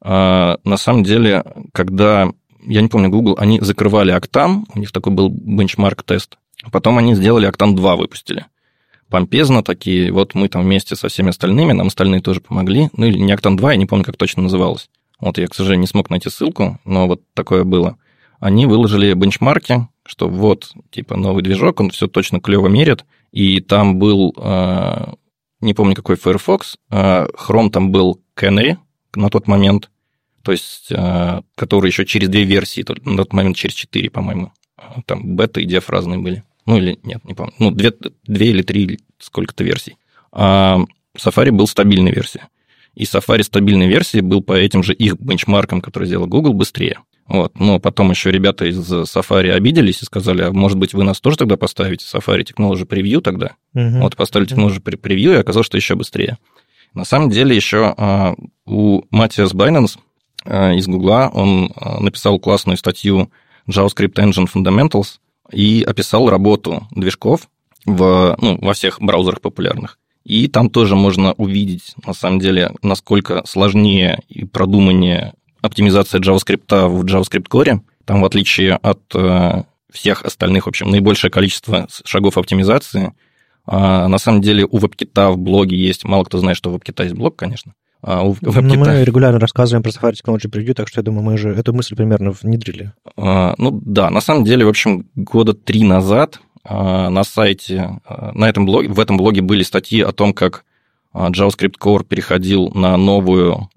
[0.00, 2.30] А, на самом деле, когда,
[2.62, 6.38] я не помню, Google, они закрывали Octane, у них такой был бенчмарк-тест,
[6.70, 8.46] потом они сделали Octane 2, выпустили.
[9.08, 13.18] Помпезно такие, вот мы там вместе со всеми остальными, нам остальные тоже помогли, ну или
[13.18, 14.90] не Octane 2, я не помню, как точно называлось.
[15.20, 17.96] Вот я, к сожалению, не смог найти ссылку, но вот такое было.
[18.38, 23.98] Они выложили бенчмарки, что вот, типа, новый движок, он все точно клево мерит, и там
[23.98, 25.14] был а,
[25.60, 28.76] не помню какой Firefox, а Chrome там был Canary
[29.14, 29.90] на тот момент,
[30.42, 34.52] то есть, а, который еще через две версии, на тот момент через четыре, по-моему.
[35.06, 36.44] Там бета и деф разные были.
[36.68, 37.54] Ну или нет, не помню.
[37.58, 37.94] Ну, две,
[38.26, 39.96] две или три, сколько-то версий.
[40.32, 40.78] А
[41.16, 42.44] Safari был стабильной версией.
[42.94, 46.98] И Safari стабильной версии был по этим же их бенчмаркам, которые сделал Google, быстрее.
[47.26, 47.58] Вот.
[47.58, 51.38] Но потом еще ребята из Safari обиделись и сказали, а может быть, вы нас тоже
[51.38, 53.56] тогда поставите Safari Technology Preview тогда?
[53.72, 54.00] Угу.
[54.00, 56.36] Вот поставили Technology Preview, и оказалось, что еще быстрее.
[56.92, 58.34] На самом деле еще а,
[58.66, 59.96] у Матиас Байнанс
[60.44, 63.30] а, из Гугла, он а, написал классную статью
[63.66, 65.18] JavaScript Engine Fundamentals
[65.52, 67.48] и описал работу движков
[67.84, 69.98] в, ну, во всех браузерах популярных.
[70.24, 75.32] И там тоже можно увидеть, на самом деле, насколько сложнее и продуманнее
[75.62, 77.80] оптимизация JavaScript в JavaScript Core.
[78.04, 83.14] Там, в отличие от э, всех остальных, в общем, наибольшее количество шагов оптимизации.
[83.66, 87.04] А, на самом деле у WebKit в блоге есть, мало кто знает, что у WebKit
[87.04, 87.74] есть блог, конечно.
[88.00, 88.60] А у WebKit...
[88.60, 91.72] Но мы регулярно рассказываем про Safari Technology Preview, так что я думаю, мы же эту
[91.72, 92.92] мысль примерно внедрили.
[93.16, 98.32] А, ну да, на самом деле, в общем, года три назад а, на сайте, а,
[98.34, 100.64] на этом блоге, в этом блоге были статьи о том, как
[101.12, 103.68] JavaScript Core переходил на новую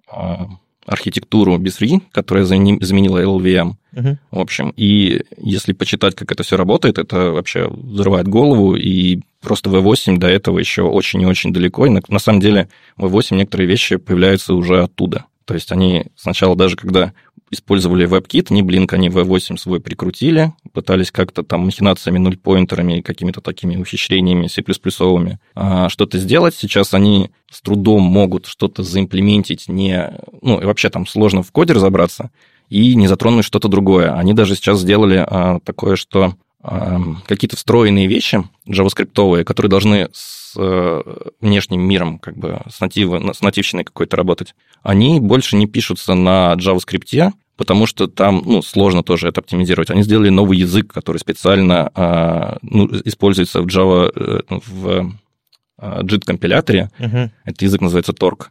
[0.92, 3.74] архитектуру B3, которая заменила LLVM.
[3.94, 4.18] Uh-huh.
[4.30, 9.70] В общем, и если почитать, как это все работает, это вообще взрывает голову, и просто
[9.70, 12.68] V8 до этого еще очень и очень далеко, и на, на самом деле
[12.98, 15.26] V8 некоторые вещи появляются уже оттуда.
[15.46, 17.14] То есть они сначала даже когда
[17.52, 23.76] использовали WebKit, не Blink, они V8 свой прикрутили, пытались как-то там махинациями, нульпоинтерами, какими-то такими
[23.76, 24.64] ухищрениями C++
[25.54, 26.56] а, что-то сделать.
[26.56, 30.14] Сейчас они с трудом могут что-то заимплементить, не...
[30.42, 32.32] Ну, и вообще там сложно в коде разобраться,
[32.70, 34.14] и не затронуть что-то другое.
[34.14, 41.02] Они даже сейчас сделали а, такое, что какие-то встроенные вещи JavaScript, которые должны с а,
[41.40, 44.54] внешним миром, как бы с, натив, с нативщиной какой-то работать,
[44.84, 49.92] они больше не пишутся на JavaScript, потому что там ну, сложно тоже это оптимизировать.
[49.92, 55.14] Они сделали новый язык, который специально а, ну, используется в Java, э, в
[55.80, 56.90] JIT-компиляторе.
[57.00, 57.30] Uh-huh.
[57.44, 58.48] Этот язык называется Torque.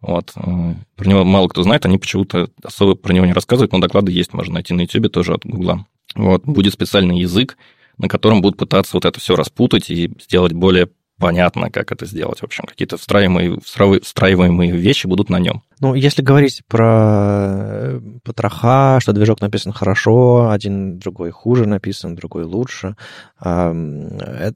[0.00, 0.32] Вот.
[0.36, 4.12] Э, про него мало кто знает, они почему-то особо про него не рассказывают, но доклады
[4.12, 5.86] есть, можно найти на YouTube тоже от Гугла.
[6.14, 6.44] Вот.
[6.44, 7.56] Будет специальный язык,
[7.98, 10.88] на котором будут пытаться вот это все распутать и сделать более
[11.18, 12.40] понятно, как это сделать.
[12.40, 15.62] В общем, какие-то встраиваемые, встраиваемые вещи будут на нем.
[15.80, 22.44] Ну, если говорить про э, потроха, что движок написан хорошо, один другой хуже написан, другой
[22.44, 22.96] лучше,
[23.40, 24.54] это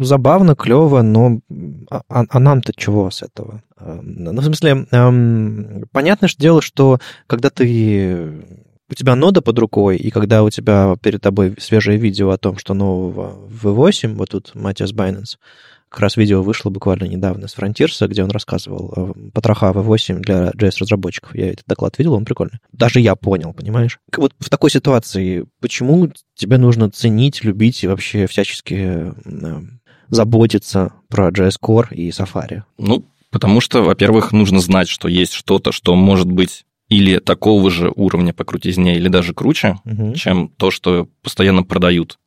[0.00, 1.40] забавно, клево, но
[1.90, 3.62] а, а, а нам-то чего с этого?
[3.80, 4.86] Ну, в смысле,
[5.90, 8.44] понятно что дело, что когда ты
[8.88, 12.58] у тебя нода под рукой, и когда у тебя перед тобой свежее видео о том,
[12.58, 15.38] что нового в V8, вот тут Матиас Байненс,
[15.88, 20.50] как раз видео вышло буквально недавно с Фронтирса, где он рассказывал э, потроха V8 для
[20.50, 21.34] JS-разработчиков.
[21.34, 22.58] Я этот доклад видел, он прикольный.
[22.72, 23.98] Даже я понял, понимаешь?
[24.16, 29.62] Вот в такой ситуации, почему тебе нужно ценить, любить и вообще всячески э,
[30.08, 32.62] заботиться про JS Core и Safari?
[32.78, 37.92] Ну, потому что, во-первых, нужно знать, что есть что-то, что может быть или такого же
[37.94, 40.14] уровня по крутизне, или даже круче, угу.
[40.14, 42.18] чем то, что постоянно продают.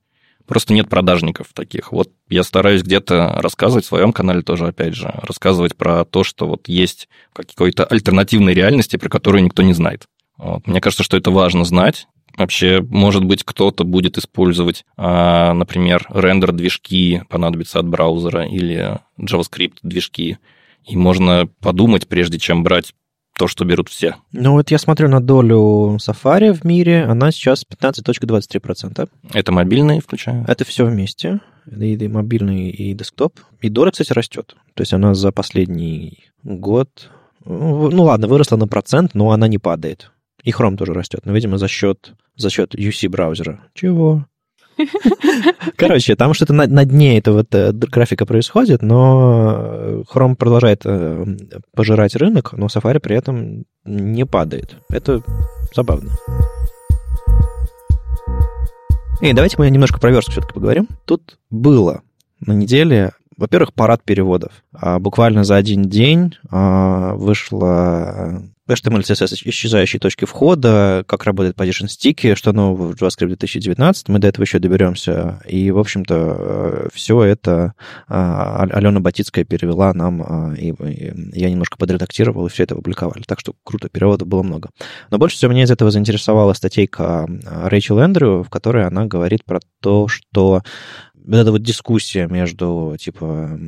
[0.49, 1.91] Просто нет продажников таких.
[1.91, 6.47] Вот я стараюсь где-то рассказывать в своем канале тоже, опять же, рассказывать про то, что
[6.47, 10.07] вот есть какой-то альтернативной реальности, про которую никто не знает.
[10.37, 10.65] Вот.
[10.65, 12.07] Мне кажется, что это важно знать.
[12.35, 20.37] Вообще, может быть, кто-то будет использовать, а, например, рендер-движки понадобится от браузера или JavaScript-движки.
[20.85, 22.93] И можно подумать, прежде чем брать
[23.39, 24.17] то, что берут все.
[24.33, 29.09] Ну вот я смотрю на долю Safari в мире, она сейчас 15.23%.
[29.33, 30.43] Это мобильные включаю?
[30.45, 33.39] Это все вместе, и, и мобильный, и десктоп.
[33.61, 34.57] И доля, кстати, растет.
[34.73, 37.09] То есть она за последний год,
[37.45, 40.11] ну, ну ладно, выросла на процент, но она не падает.
[40.43, 43.61] И Chrome тоже растет, но, видимо, за счет, за счет UC браузера.
[43.73, 44.25] Чего?
[45.75, 51.25] Короче, там что-то на, на дне этого э, графика происходит, но Chrome продолжает э,
[51.75, 54.77] пожирать рынок, но Safari при этом не падает.
[54.89, 55.21] Это
[55.73, 56.11] забавно.
[59.21, 60.87] И давайте мы немножко про верстку все-таки поговорим.
[61.05, 62.01] Тут было
[62.39, 64.51] на неделе, во-первых, парад переводов.
[64.73, 71.87] А буквально за один день а, вышло HTML, CSS, исчезающие точки входа, как работает position
[71.87, 75.41] sticky, что нового в JavaScript 2019, мы до этого еще доберемся.
[75.47, 77.73] И, в общем-то, э, все это
[78.07, 80.73] а, Алена Батицкая перевела нам, и
[81.33, 83.23] я немножко подредактировал, и все это опубликовали.
[83.23, 84.69] Так что круто, переводов было много.
[85.09, 89.61] Но больше всего меня из этого заинтересовала статейка Рэйчел Эндрю, в которой она говорит про
[89.81, 90.61] то, что
[91.29, 93.59] вот эта вот дискуссия между, типа,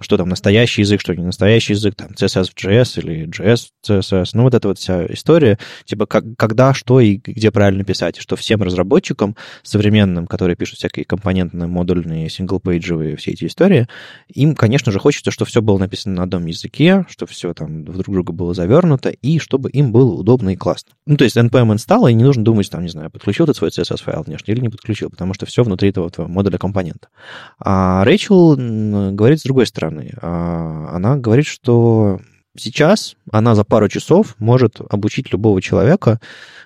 [0.00, 3.90] что там настоящий язык, что не настоящий язык, там CSS в JS или JS в
[3.90, 8.18] CSS, ну вот эта вот вся история, типа как, когда, что и где правильно писать,
[8.18, 13.88] что всем разработчикам современным, которые пишут всякие компонентные, модульные, синглпейджевые все эти истории,
[14.28, 18.08] им, конечно же, хочется, чтобы все было написано на одном языке, чтобы все там друг
[18.08, 20.92] друга было завернуто, и чтобы им было удобно и классно.
[21.06, 23.70] Ну, то есть NPM install, и не нужно думать, там, не знаю, подключил ты свой
[23.70, 27.08] CSS-файл внешне или не подключил, потому что все внутри этого твоего модуля компонента.
[27.58, 28.56] А Рэйчел
[29.12, 30.12] говорит с другой стороны, стороны.
[30.20, 32.20] А она говорит, что
[32.56, 36.20] сейчас она за пару часов может обучить любого человека,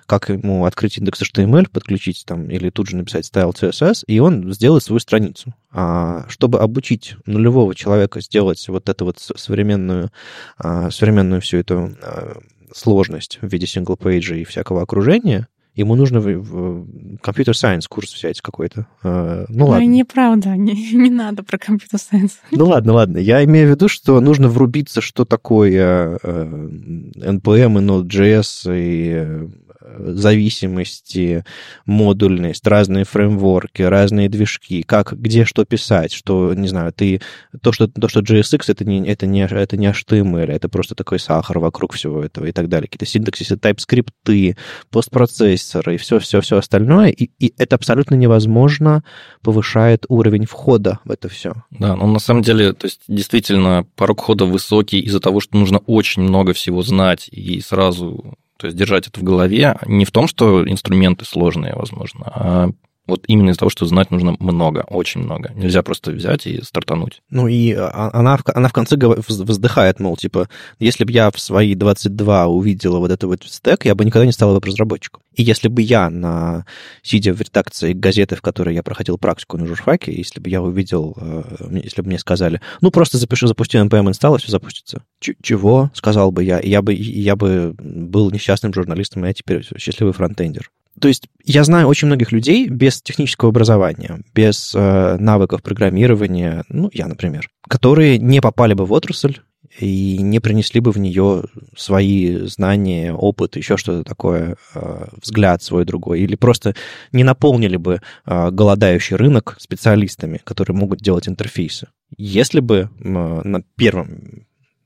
[0.05, 4.53] как ему открыть index HTML, подключить там или тут же написать style CSS, и он
[4.53, 5.53] сделает свою страницу.
[5.71, 10.11] А чтобы обучить нулевого человека сделать вот эту вот современную,
[10.57, 12.37] а, современную всю эту а,
[12.73, 17.87] сложность в виде single page а и всякого окружения, ему нужно в, в computer science
[17.87, 18.87] курс взять какой-то.
[19.03, 19.85] А, ну, ладно.
[19.85, 22.39] неправда, не, не надо про компьютер сайенс.
[22.51, 23.17] Ну ладно, ладно.
[23.17, 29.49] Я имею в виду, что нужно врубиться, что такое NPM и Node.js и
[29.97, 31.43] зависимости,
[31.85, 37.21] модульность, разные фреймворки, разные движки, как, где что писать, что, не знаю, ты,
[37.61, 41.19] то, что, то, что JSX, это не, это, не, это не HTML, это просто такой
[41.19, 42.87] сахар вокруг всего этого и так далее.
[42.87, 44.55] Какие-то синтаксисы, TypeScript,
[44.89, 49.03] постпроцессоры и все-все-все остальное, и, и это абсолютно невозможно
[49.41, 51.53] повышает уровень входа в это все.
[51.71, 55.79] Да, но на самом деле, то есть действительно порог входа высокий из-за того, что нужно
[55.79, 60.27] очень много всего знать и сразу то есть держать это в голове не в том,
[60.27, 62.69] что инструменты сложные, возможно, а
[63.07, 65.51] вот именно из-за того, что знать нужно много, очень много.
[65.55, 67.21] Нельзя просто взять и стартануть.
[67.29, 70.49] Ну и а, она, она в конце вздыхает, мол, типа,
[70.79, 74.31] если бы я в свои 22 увидела вот этот вот стек, я бы никогда не
[74.31, 75.21] стала веб-разработчиком.
[75.33, 76.65] И если бы я, на,
[77.03, 81.15] сидя в редакции газеты, в которой я проходил практику на журфаке, если бы я увидел,
[81.17, 85.03] э, если бы мне сказали, ну, просто запиши, запусти NPM install, и все запустится.
[85.19, 85.91] Чего?
[85.93, 86.59] Сказал бы я.
[86.59, 90.71] Я бы, я бы был несчастным журналистом, и я теперь счастливый фронтендер.
[90.99, 96.89] То есть я знаю очень многих людей без технического образования, без э, навыков программирования, ну,
[96.93, 99.39] я, например, которые не попали бы в отрасль
[99.79, 101.43] и не принесли бы в нее
[101.75, 106.75] свои знания, опыт, еще что-то такое, э, взгляд свой другой, или просто
[107.11, 111.87] не наполнили бы э, голодающий рынок специалистами, которые могут делать интерфейсы.
[112.17, 114.45] Если бы э, на первом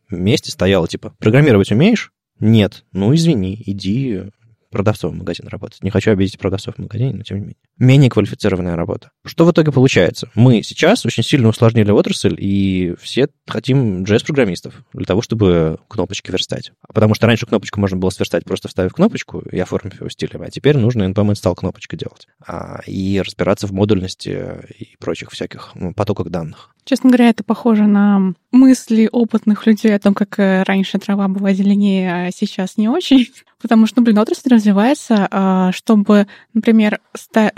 [0.09, 2.11] месте стояло, типа, программировать умеешь?
[2.39, 2.85] Нет.
[2.93, 4.23] Ну, извини, иди
[4.69, 5.83] продавцом в магазине работать.
[5.83, 7.57] Не хочу обидеть продавцов в магазине, но тем не менее.
[7.77, 9.11] Менее квалифицированная работа.
[9.25, 10.29] Что в итоге получается?
[10.35, 16.71] Мы сейчас очень сильно усложнили отрасль, и все хотим JS-программистов для того, чтобы кнопочки верстать.
[16.93, 20.49] Потому что раньше кнопочку можно было сверстать, просто вставив кнопочку и оформив его стилем, а
[20.49, 22.27] теперь нужно npm install кнопочка делать.
[22.45, 24.45] А, и разбираться в модульности
[24.77, 26.75] и прочих всяких ну, потоках данных.
[26.83, 31.53] Честно говоря, это похоже на мысли опытных людей о том, как э, раньше трава была
[31.53, 33.27] зеленее, а сейчас не очень.
[33.61, 37.55] Потому что, ну, блин, отрасль развивается, а, чтобы, например, стать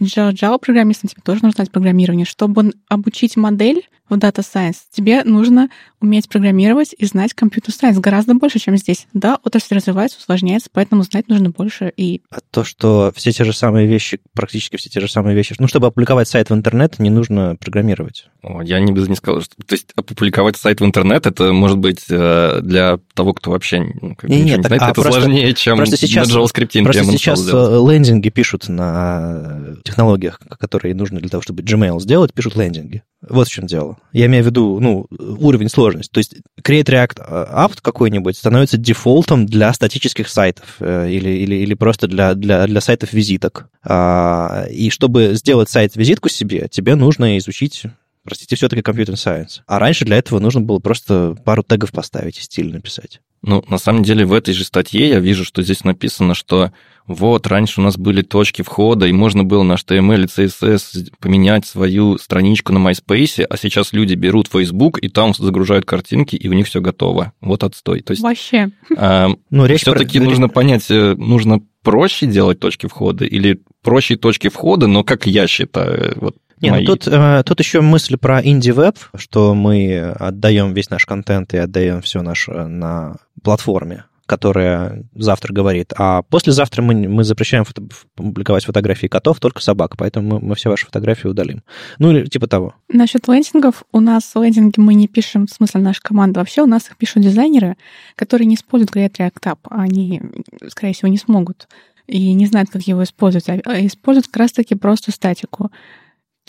[0.00, 2.26] Java-программистом, тебе тоже нужно знать программирование.
[2.26, 5.68] Чтобы обучить модель, в Data Science, тебе нужно
[6.00, 9.06] уметь программировать и знать компьютер сайенс гораздо больше, чем здесь.
[9.12, 11.92] Да, отрасль развивается, усложняется, поэтому знать нужно больше.
[11.96, 12.22] И...
[12.30, 15.66] А то, что все те же самые вещи, практически все те же самые вещи, ну,
[15.66, 18.28] чтобы опубликовать сайт в интернет, не нужно программировать.
[18.42, 19.56] О, я не без не сказал, что...
[19.56, 24.14] То есть опубликовать сайт в интернет, это может быть э, для того, кто вообще ну,
[24.14, 27.04] как, не, нет, не знает, а это просто, сложнее, чем просто сейчас, на JavaScript Просто
[27.04, 27.92] сейчас сделать.
[27.92, 33.02] лендинги пишут на технологиях, которые нужны для того, чтобы Gmail сделать, пишут лендинги.
[33.20, 33.98] Вот в чем дело.
[34.12, 36.12] Я имею в виду, ну, уровень сложности.
[36.12, 41.74] То есть Create React Apt какой-нибудь становится дефолтом для статических сайтов э, или, или, или
[41.74, 43.68] просто для, для, для сайтов визиток.
[43.82, 47.86] А, и чтобы сделать сайт-визитку себе, тебе нужно изучить
[48.28, 49.62] простите, все-таки компьютер сайенс.
[49.66, 53.20] А раньше для этого нужно было просто пару тегов поставить и стиль написать.
[53.42, 56.72] Ну, на самом деле, в этой же статье я вижу, что здесь написано, что
[57.06, 61.64] вот, раньше у нас были точки входа, и можно было на HTML и CSS поменять
[61.66, 66.52] свою страничку на MySpace, а сейчас люди берут Facebook, и там загружают картинки, и у
[66.52, 67.32] них все готово.
[67.40, 68.02] Вот отстой.
[68.02, 68.70] То есть, Вообще.
[68.96, 70.26] А, ну, речь все-таки про...
[70.26, 75.46] нужно понять, э, нужно проще делать точки входа или проще точки входа, но как я
[75.46, 80.90] считаю, вот не, ну тут, э, тут еще мысль про инди-веб, что мы отдаем весь
[80.90, 87.24] наш контент и отдаем все наше на платформе которая завтра говорит, а послезавтра мы, мы
[87.24, 87.82] запрещаем фото,
[88.14, 91.62] публиковать фотографии котов, только собак, поэтому мы, мы все ваши фотографии удалим.
[91.98, 92.74] Ну, или типа того.
[92.88, 96.40] Насчет лендингов, у нас лендинги мы не пишем, в смысле, наша команда.
[96.40, 97.78] Вообще у нас их пишут дизайнеры,
[98.16, 99.58] которые не используют Create React App.
[99.70, 100.20] Они,
[100.68, 101.66] скорее всего, не смогут
[102.06, 105.70] и не знают, как его использовать, а используют как раз-таки просто статику.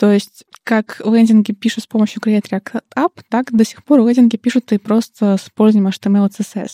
[0.00, 4.36] То есть как лендинги пишут с помощью Create React App, так до сих пор лендинги
[4.38, 6.70] пишут и просто с использованием HTML и CSS.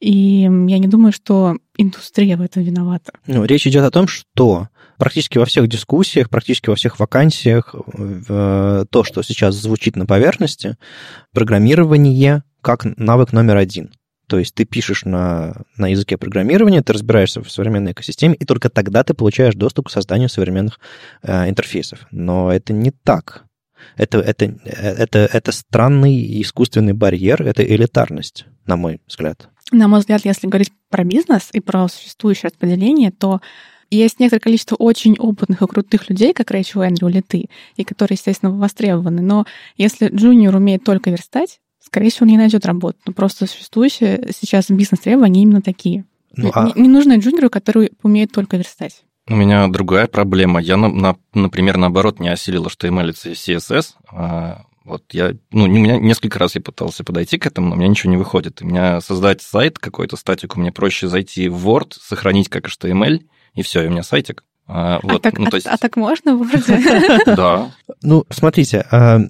[0.00, 3.12] И я не думаю, что индустрия в этом виновата.
[3.26, 9.04] Ну, речь идет о том, что практически во всех дискуссиях, практически во всех вакансиях то,
[9.04, 10.78] что сейчас звучит на поверхности,
[11.34, 13.92] программирование как навык номер один.
[14.26, 18.68] То есть ты пишешь на, на языке программирования, ты разбираешься в современной экосистеме, и только
[18.70, 20.80] тогда ты получаешь доступ к созданию современных
[21.22, 22.06] э, интерфейсов.
[22.10, 23.44] Но это не так.
[23.96, 29.48] Это, это, это, это странный искусственный барьер, это элитарность, на мой взгляд.
[29.72, 33.40] На мой взгляд, если говорить про бизнес и про существующее распределение, то
[33.90, 37.46] есть некоторое количество очень опытных и крутых людей, как Рэйчел Эндрю или ты,
[37.76, 39.22] и которые, естественно, востребованы.
[39.22, 39.46] Но
[39.76, 42.98] если джуниор умеет только верстать, скорее всего, он не найдет работу.
[43.06, 46.04] Но просто существующие сейчас бизнес-требования именно такие.
[46.34, 46.66] Ну, а...
[46.66, 49.04] не, не нужно джуниору, который умеет только верстать.
[49.28, 50.60] У меня другая проблема.
[50.60, 55.66] Я, на, на, например, наоборот, не осилил HTML и CSS, а Вот я, ну, у
[55.66, 58.62] меня несколько раз я пытался подойти к этому, но у меня ничего не выходит.
[58.62, 63.20] У меня создать сайт какой-то, статику, мне проще зайти в Word, сохранить как HTML,
[63.54, 64.44] и все, и у меня сайтик.
[64.68, 65.66] А, вот, а, так, ну, то есть...
[65.66, 66.80] а, а так можно вроде?
[67.26, 67.70] Да.
[68.02, 69.20] Ну, смотрите, а,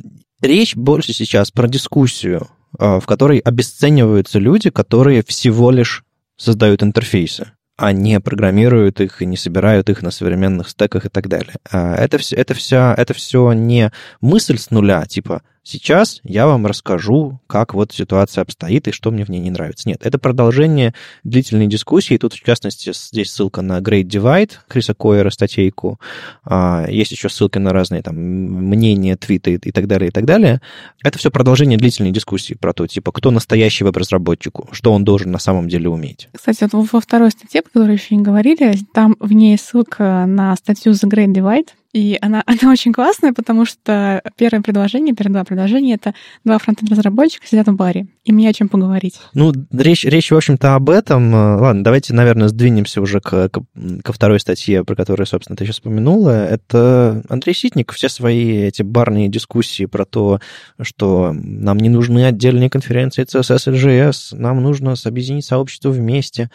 [0.40, 6.04] речь больше сейчас про дискуссию, а, в которой обесцениваются люди, которые всего лишь
[6.36, 11.28] создают интерфейсы а не программируют их и не собирают их на современных стеках и так
[11.28, 11.56] далее.
[11.70, 17.40] Это все, это, вся, это все не мысль с нуля, типа Сейчас я вам расскажу,
[17.48, 19.88] как вот ситуация обстоит и что мне в ней не нравится.
[19.88, 20.94] Нет, это продолжение
[21.24, 22.16] длительной дискуссии.
[22.18, 25.98] Тут, в частности, здесь ссылка на Great Divide Криса Койера, статейку.
[26.44, 30.60] А, есть еще ссылки на разные там мнения, твиты и так далее, и так далее.
[31.02, 35.40] Это все продолжение длительной дискуссии про то, типа, кто настоящий веб-разработчику, что он должен на
[35.40, 36.28] самом деле уметь.
[36.32, 40.54] Кстати, вот во второй статье, про которую еще не говорили, там в ней ссылка на
[40.54, 45.44] статью The Great Divide, и она, она очень классная, потому что первое предложение, первые два
[45.44, 48.08] предложения— это два фронтенд-разработчика сидят в баре.
[48.24, 49.18] И мне о чем поговорить.
[49.32, 51.32] Ну, речь, речь, в общем-то, об этом.
[51.32, 53.62] Ладно, давайте, наверное, сдвинемся уже к, к,
[54.04, 56.46] ко второй статье, про которую, собственно, ты сейчас упомянула.
[56.46, 60.40] Это Андрей Ситник, все свои эти барные дискуссии про то,
[60.82, 66.50] что нам не нужны отдельные конференции CSS и JS, нам нужно объединить сообщество вместе.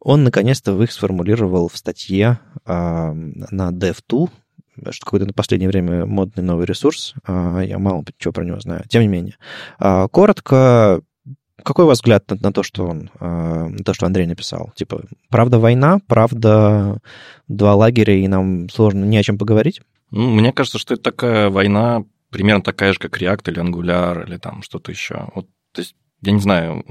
[0.00, 4.30] Он, наконец-то, их сформулировал в статье э, на DevTool,
[4.90, 7.14] что какой-то на последнее время модный новый ресурс.
[7.24, 8.84] А, я мало чего про него знаю.
[8.88, 9.36] Тем не менее.
[9.78, 11.00] А, коротко,
[11.62, 14.72] какой у вас взгляд на, на то, что он, а, на то, что Андрей написал?
[14.74, 17.00] Типа, правда война, правда
[17.48, 19.80] два лагеря, и нам сложно не о чем поговорить?
[20.10, 24.36] Ну, мне кажется, что это такая война, примерно такая же, как React или Angular или
[24.38, 25.28] там что-то еще.
[25.34, 26.84] Вот, то есть, я не знаю,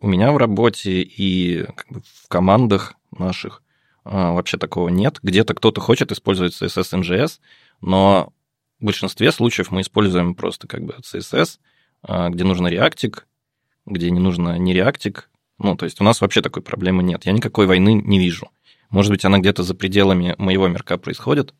[0.00, 3.62] у меня в работе и как бы, в командах наших
[4.04, 5.18] вообще такого нет.
[5.22, 7.40] Где-то кто-то хочет использовать CSS NGS,
[7.80, 8.32] но
[8.80, 11.58] в большинстве случаев мы используем просто как бы CSS,
[12.02, 13.26] а, где нужно реактик,
[13.86, 15.30] где не нужно не реактик.
[15.58, 17.24] Ну, то есть у нас вообще такой проблемы нет.
[17.26, 18.50] Я никакой войны не вижу.
[18.90, 21.54] Может быть, она где-то за пределами моего мирка происходит,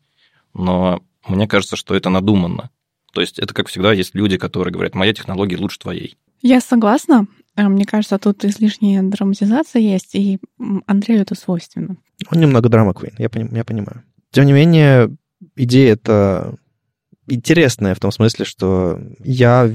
[0.53, 2.69] но мне кажется, что это надуманно.
[3.13, 6.17] То есть это, как всегда, есть люди, которые говорят, моя технология лучше твоей.
[6.41, 7.27] Я согласна.
[7.55, 10.39] А, мне кажется, тут излишняя драматизация есть, и
[10.87, 11.97] Андрею это свойственно.
[12.31, 14.03] Он немного драма Квин, я, я понимаю.
[14.31, 15.15] Тем не менее,
[15.55, 16.55] идея это
[17.27, 19.71] интересная в том смысле, что я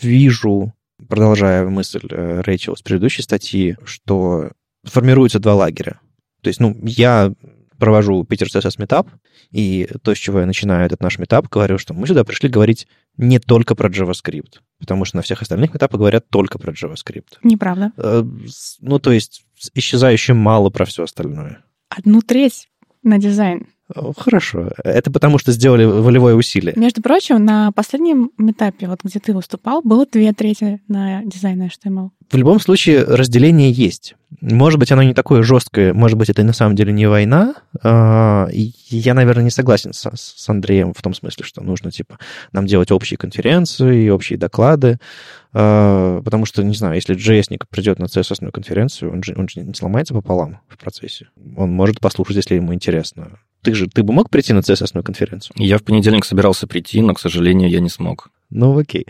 [0.00, 0.72] вижу,
[1.08, 4.52] продолжая мысль э, Рэйчел с предыдущей статьи, что
[4.84, 6.00] формируются два лагеря.
[6.40, 7.32] То есть, ну, я
[7.78, 9.08] провожу Питер CSS метап,
[9.50, 12.86] и то, с чего я начинаю этот наш метап, говорю, что мы сюда пришли говорить
[13.16, 17.38] не только про JavaScript, потому что на всех остальных метапах говорят только про JavaScript.
[17.42, 17.92] Неправда.
[17.96, 18.22] Э,
[18.80, 21.64] ну, то есть исчезающе мало про все остальное.
[21.88, 22.68] Одну треть
[23.02, 23.68] на дизайн.
[24.16, 24.70] Хорошо.
[24.84, 26.74] Это потому, что сделали волевое усилие.
[26.76, 32.10] Между прочим, на последнем этапе, вот где ты выступал, было две трети на дизайн HTML.
[32.30, 34.14] В любом случае разделение есть.
[34.42, 37.54] Может быть, оно не такое жесткое, может быть, это на самом деле не война.
[37.82, 42.18] А, я, наверное, не согласен с, Андреем в том смысле, что нужно, типа,
[42.52, 44.98] нам делать общие конференции, общие доклады,
[45.54, 49.60] а, потому что, не знаю, если JS придет на CSS конференцию, он же, он же
[49.60, 51.28] не сломается пополам в процессе.
[51.56, 53.38] Он может послушать, если ему интересно.
[53.62, 55.54] Ты же, ты бы мог прийти на CSS конференцию?
[55.58, 58.30] Я в понедельник собирался прийти, но, к сожалению, я не смог.
[58.50, 59.06] Ну, окей.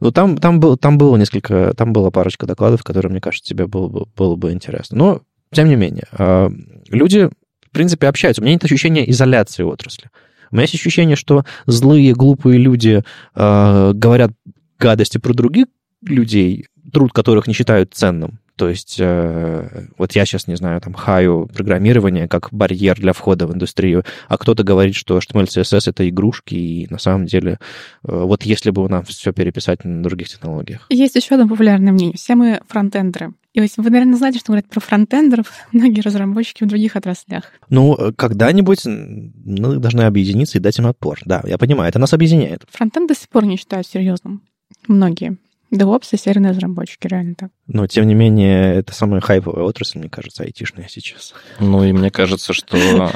[0.00, 3.66] Ну, там, там, был, там было несколько, там была парочка докладов, которые, мне кажется, тебе
[3.66, 4.98] было бы, было бы интересно.
[4.98, 5.22] Но,
[5.52, 6.50] тем не менее, а,
[6.88, 7.30] люди,
[7.66, 8.42] в принципе, общаются.
[8.42, 10.10] У меня нет ощущения изоляции отрасли.
[10.50, 13.02] У меня есть ощущение, что злые, глупые люди
[13.34, 14.30] э, говорят
[14.78, 15.66] гадости про других
[16.02, 18.38] людей, труд которых не считают ценным.
[18.56, 23.48] То есть э, вот я сейчас, не знаю, там, хаю программирование как барьер для входа
[23.48, 27.58] в индустрию, а кто-то говорит, что HTML, CSS— это игрушки, и на самом деле
[28.06, 30.86] э, вот если бы нам все переписать на других технологиях.
[30.88, 32.16] Есть еще одно популярное мнение.
[32.16, 33.32] Все мы фронтендеры.
[33.54, 37.44] И вы, наверное, знаете, что говорят про фронтендеров многие разработчики в других отраслях.
[37.70, 41.18] Ну, когда-нибудь мы должны объединиться и дать им отпор.
[41.24, 42.62] Да, я понимаю, это нас объединяет.
[42.70, 44.42] Фронтенд до сих пор не считают серьезным.
[44.86, 45.38] Многие.
[45.72, 47.50] DevOps и серийные разработчики, реально так.
[47.66, 51.34] Но, тем не менее, это самая хайповая отрасль, мне кажется, айтишная сейчас.
[51.60, 53.10] Ну, и мне кажется, что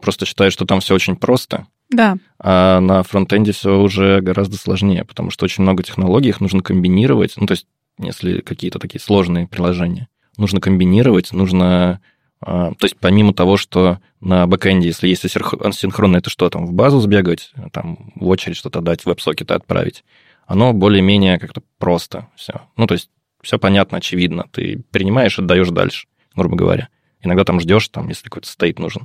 [0.00, 1.66] просто считаю, что там все очень просто.
[1.90, 2.16] Да.
[2.38, 7.34] А на фронтенде все уже гораздо сложнее, потому что очень много технологий, их нужно комбинировать.
[7.36, 7.66] Ну, то есть,
[7.98, 12.00] если какие-то такие сложные приложения, нужно комбинировать, нужно...
[12.42, 16.72] А, то есть, помимо того, что на бэкэнде, если есть асинхронно, это что, там, в
[16.72, 20.04] базу сбегать, там, в очередь что-то дать, в веб-сокеты отправить,
[20.50, 22.62] оно более-менее как-то просто все.
[22.76, 23.08] Ну, то есть
[23.40, 24.46] все понятно, очевидно.
[24.50, 26.88] Ты принимаешь, отдаешь дальше, грубо говоря.
[27.22, 29.04] Иногда там ждешь, там, если какой-то стейт нужен.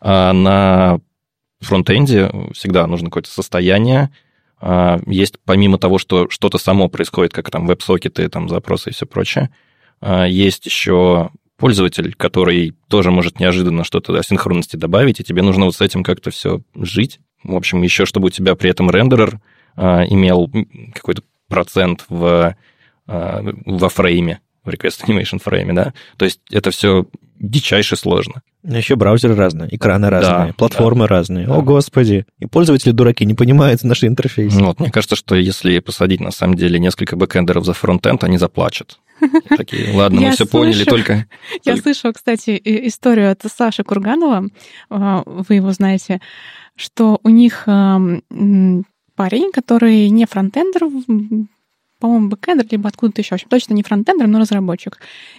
[0.00, 1.00] А на
[1.58, 4.12] фронтенде всегда нужно какое-то состояние,
[4.60, 9.04] А, есть помимо того, что что-то само происходит, как там веб-сокеты, там запросы и все
[9.04, 9.50] прочее,
[10.00, 15.74] а, есть еще пользователь, который тоже может неожиданно что-то асинхронности добавить, и тебе нужно вот
[15.74, 17.18] с этим как-то все жить.
[17.42, 19.40] В общем, еще чтобы у тебя при этом рендерер
[19.76, 20.50] имел
[20.94, 22.56] какой-то процент в,
[23.06, 25.92] во фрейме, в Request Animation Frame е, да.
[26.16, 27.06] То есть это все
[27.38, 28.42] дичайше сложно.
[28.62, 31.46] Еще браузеры разные, экраны разные, да, платформы да, разные.
[31.46, 31.56] Да.
[31.56, 32.26] О, господи.
[32.38, 34.58] И пользователи дураки не понимают наши интерфейсы.
[34.58, 38.38] Ну, вот, мне кажется, что если посадить на самом деле несколько бэкэндеров за фронтенд, они
[38.38, 39.00] заплачут.
[39.50, 41.26] Такие, ладно, мы все поняли, только...
[41.64, 44.48] Я слышала, кстати, историю от Саши Курганова,
[44.88, 46.20] а, вы его знаете,
[46.74, 47.64] что у них
[49.16, 50.88] парень, который не фронтендер,
[52.04, 53.30] по-моему, бэкэндер, либо откуда-то еще.
[53.30, 54.98] В общем, точно не фронтендер, но разработчик.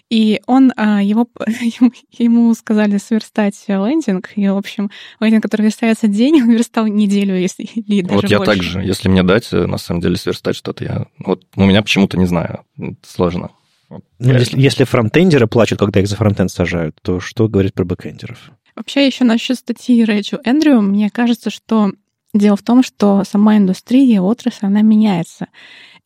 [0.09, 1.27] И он, а, его,
[2.11, 7.63] ему сказали сверстать лендинг, и, в общем, лендинг, который верстается день, он верстал неделю, если
[7.63, 8.51] или даже Вот я больше.
[8.51, 11.05] также, если мне дать, э, на самом деле, сверстать что-то, я...
[11.19, 12.61] Вот у меня почему-то не знаю,
[13.03, 13.51] сложно.
[13.89, 17.85] Вот, ну, если, если фронтендеры плачут, когда их за фронтенд сажают, то что говорить про
[17.85, 18.51] бэкэндеров?
[18.75, 21.91] Вообще, еще насчет статьи Рэйчел Эндрю, мне кажется, что
[22.37, 25.47] дело в том, что сама индустрия, отрасль, она меняется.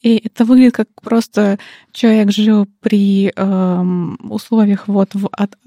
[0.01, 1.59] И это выглядит как просто
[1.91, 5.57] человек жил при эм, условиях вот в от,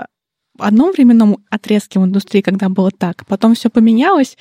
[0.59, 4.39] одном временном отрезке в индустрии, когда было так, потом все поменялось,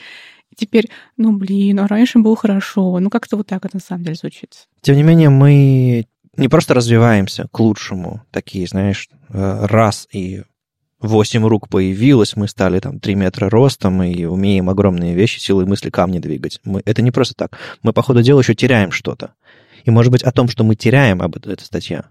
[0.49, 2.99] и теперь, ну блин, а раньше было хорошо.
[2.99, 4.67] Ну как-то вот так это на самом деле звучит.
[4.81, 6.07] Тем не менее, мы
[6.37, 10.43] не просто развиваемся к лучшему, такие, знаешь, э, раз и
[11.01, 15.89] восемь рук появилось, мы стали там три метра ростом и умеем огромные вещи, силой мысли
[15.89, 16.59] камни двигать.
[16.63, 17.57] Мы, это не просто так.
[17.83, 19.33] Мы, по ходу дела, еще теряем что-то.
[19.83, 22.03] И, может быть, о том, что мы теряем об этой статье.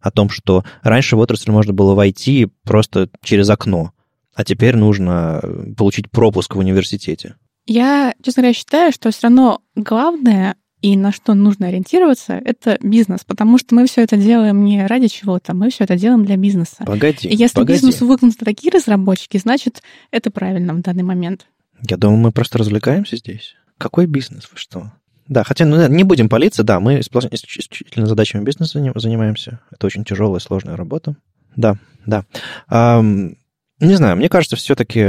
[0.00, 3.92] О том, что раньше в отрасль можно было войти просто через окно,
[4.34, 5.40] а теперь нужно
[5.76, 7.36] получить пропуск в университете.
[7.66, 13.24] Я, честно говоря, считаю, что все равно главное и на что нужно ориентироваться, это бизнес,
[13.24, 16.84] потому что мы все это делаем не ради чего-то, мы все это делаем для бизнеса.
[16.84, 17.26] Погоди.
[17.26, 17.72] И если погоди.
[17.72, 21.46] бизнесу выгнуты такие разработчики, значит, это правильно в данный момент.
[21.88, 23.54] Я думаю, мы просто развлекаемся здесь.
[23.78, 24.46] Какой бизнес?
[24.52, 24.92] Вы что?
[25.26, 29.60] Да, хотя ну, не будем палиться, да, мы исключительно задачами бизнеса занимаемся.
[29.70, 31.16] Это очень тяжелая, сложная работа.
[31.56, 32.26] Да, да.
[32.70, 33.36] Um,
[33.80, 35.00] не знаю, мне кажется, все-таки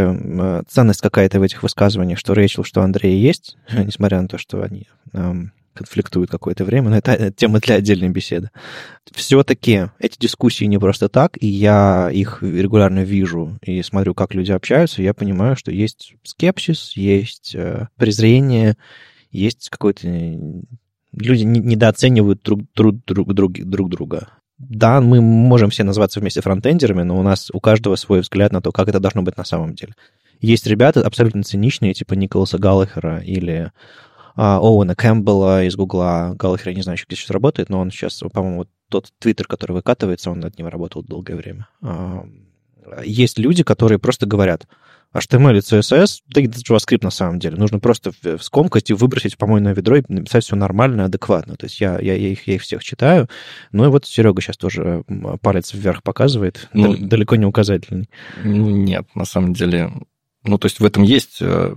[0.70, 4.88] ценность какая-то в этих высказываниях, что Рэйчел, что Андрей есть, несмотря на то, что они
[5.12, 8.50] um, конфликтуют какое-то время, но это тема для отдельной беседы.
[9.14, 14.52] Все-таки эти дискуссии не просто так, и я их регулярно вижу и смотрю, как люди
[14.52, 18.78] общаются, я понимаю, что есть скепсис, есть э, презрение,
[19.32, 20.08] есть какой-то...
[21.12, 24.30] Люди недооценивают друг, друг, друг, друг, друг друга.
[24.58, 28.62] Да, мы можем все назваться вместе фронтендерами, но у нас у каждого свой взгляд на
[28.62, 29.94] то, как это должно быть на самом деле.
[30.40, 33.72] Есть ребята абсолютно циничные, типа Николаса Галлахера или
[34.36, 36.36] Оуэна Кэмпбелла из Гугла.
[36.38, 40.32] Галлахер, я не знаю, где сейчас работает, но он сейчас, по-моему, тот твиттер, который выкатывается,
[40.32, 41.68] он над ним работал долгое время.
[41.82, 42.26] А,
[43.04, 44.68] есть люди, которые просто говорят,
[45.14, 47.56] HTML и CSS, да и JavaScript на самом деле.
[47.56, 48.12] Нужно просто
[48.42, 51.56] скомкать и выбросить в помойное ведро и написать все нормально адекватно.
[51.56, 53.30] То есть я, я, я, их, я их всех читаю.
[53.72, 55.06] Ну и вот Серега сейчас тоже
[55.42, 56.68] палец вверх показывает.
[56.74, 58.10] Ну, далеко не указательный.
[58.44, 59.92] Нет, на самом деле.
[60.44, 61.76] Ну, то есть в этом есть э,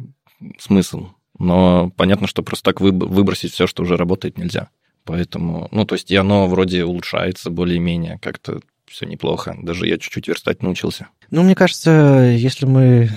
[0.58, 1.08] смысл.
[1.38, 4.70] Но понятно, что просто так выбросить все, что уже работает, нельзя.
[5.04, 9.56] Поэтому, ну, то есть и оно вроде улучшается более-менее, как-то все неплохо.
[9.62, 11.08] Даже я чуть-чуть верстать научился.
[11.30, 13.10] Ну, мне кажется, если мы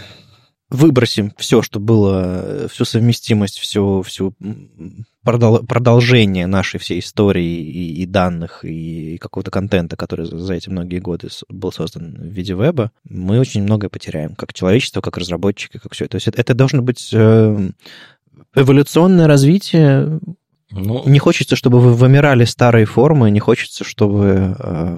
[0.72, 4.34] выбросим все, что было, всю совместимость, всю, всю
[5.26, 11.00] продол- продолжение нашей всей истории и, и данных, и какого-то контента, который за эти многие
[11.00, 15.94] годы был создан в виде веба, мы очень многое потеряем, как человечество, как разработчики, как
[15.94, 16.08] все.
[16.08, 17.70] То есть это, это должно быть э,
[18.56, 20.22] эволюционное развитие.
[20.72, 21.04] Ну...
[21.06, 24.98] Не хочется, чтобы вы вымирали старые формы, не хочется, чтобы э,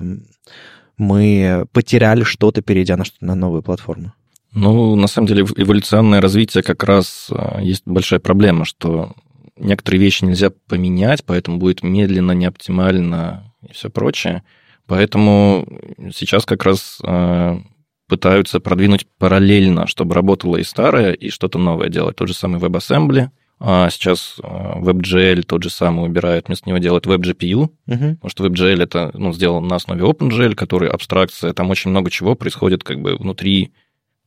[0.97, 4.13] мы потеряли что-то, перейдя на, на новую платформу?
[4.53, 9.13] Ну, на самом деле, эволюционное развитие как раз а, есть большая проблема, что
[9.57, 14.43] некоторые вещи нельзя поменять, поэтому будет медленно, неоптимально и все прочее.
[14.85, 15.65] Поэтому
[16.13, 17.59] сейчас как раз а,
[18.07, 22.15] пытаются продвинуть параллельно, чтобы работало и старое, и что-то новое делать.
[22.15, 23.29] Тот же самый WebAssembly–
[23.65, 27.69] а сейчас а, WebGL тот же самый убирает, вместо него делает WebGPU, угу.
[27.85, 32.35] потому что WebGL это ну, сделан на основе OpenGL, который абстракция, там очень много чего
[32.35, 33.71] происходит как бы внутри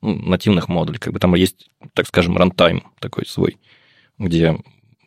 [0.03, 3.59] ну, нативных модулей, как бы там есть, так скажем, рантайм такой свой,
[4.19, 4.59] где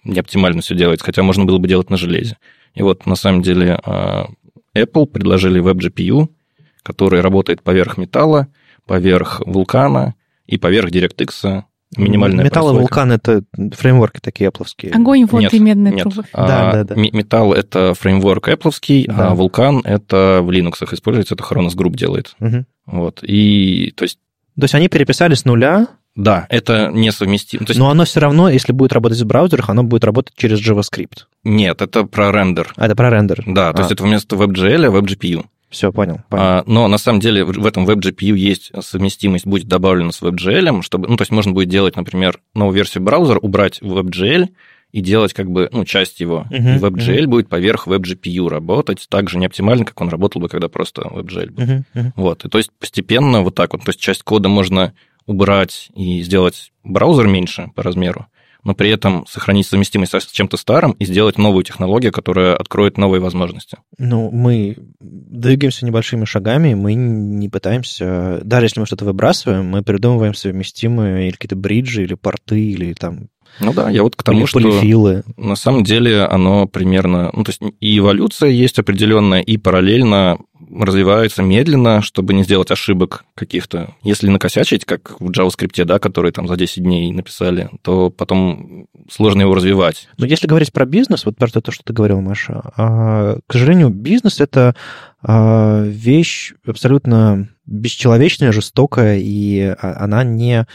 [0.03, 2.37] не оптимально все делается, хотя можно было бы делать на железе.
[2.73, 4.27] И вот на самом деле а,
[4.75, 6.29] Apple предложили WebGPU,
[6.83, 8.47] который работает поверх металла,
[8.85, 10.15] поверх вулкана
[10.45, 11.63] и поверх DirectX
[11.97, 14.91] минимальная Металл и Vulkan— это фреймворки такие эпловские.
[14.93, 16.03] Огонь, вода Нет, и медные нет.
[16.03, 16.23] трубы.
[16.33, 16.95] А, Да, да, да.
[16.95, 19.29] ме- Металл— это фреймворк Apple, Да.
[19.29, 22.35] а Vulkan— это в Linux используется, это Khronos Group делает.
[22.39, 22.65] Мгм.
[22.85, 23.19] Вот.
[23.23, 24.19] И, то есть,
[24.59, 27.65] То есть они переписали с нуля, да, это несовместимо.
[27.65, 30.59] То есть, но оно все равно, если будет работать в браузерах, оно будет работать через
[30.59, 31.25] JavaScript.
[31.43, 32.73] нет, это про рендер.
[32.75, 33.43] А это про рендер.
[33.47, 33.81] Да, то А.
[33.81, 35.45] есть это вместо WebGL WebGPU.
[35.69, 36.21] Все, понял.
[36.29, 36.43] понял.
[36.43, 40.81] А, но на самом деле в в этом WebGPU есть совместимость, будет добавлена с WebGL,
[40.81, 44.49] чтобы, ну, то есть можно будет делать, например, новую версию браузера, убрать WebGL
[44.91, 46.45] и делать как бы, ну, часть его.
[46.49, 50.67] И WebGL будет поверх WebGPU работать так же не оптимально, как он работал бы, когда
[50.67, 51.63] просто WebGL был.
[51.63, 52.13] Мгм, мгм.
[52.15, 54.93] Вот, и то есть постепенно вот так вот, то есть часть кода можно
[55.25, 58.25] убрать и сделать браузер меньше по размеру,
[58.63, 62.97] но при этом сохранить совместимость со- с чем-то старым и сделать новую технологию, которая откроет
[62.97, 63.77] новые возможности.
[63.99, 68.41] Ну, мы двигаемся небольшими шагами, мы не пытаемся...
[68.43, 73.27] Даже если мы что-то выбрасываем, мы придумываем совместимые или какие-то бриджи, или порты, или там
[73.59, 75.23] Ну да, я вот к или тому, что полифилы.
[75.37, 77.29] на самом деле оно примерно...
[77.33, 80.37] Ну, то есть и эволюция есть определенная, и параллельно
[80.69, 83.95] развивается медленно, чтобы не сделать ошибок каких-то.
[84.03, 89.41] Если накосячить, как в JavaScript, да, который там за 10 дней написали, то потом сложно
[89.41, 90.07] его развивать.
[90.17, 93.89] Но если говорить про бизнес, вот про то, что ты говорил, Маша, а, к сожалению,
[93.89, 94.75] бизнес— это
[95.21, 100.67] а, вещь абсолютно бесчеловечная, жестокая, и а, она не...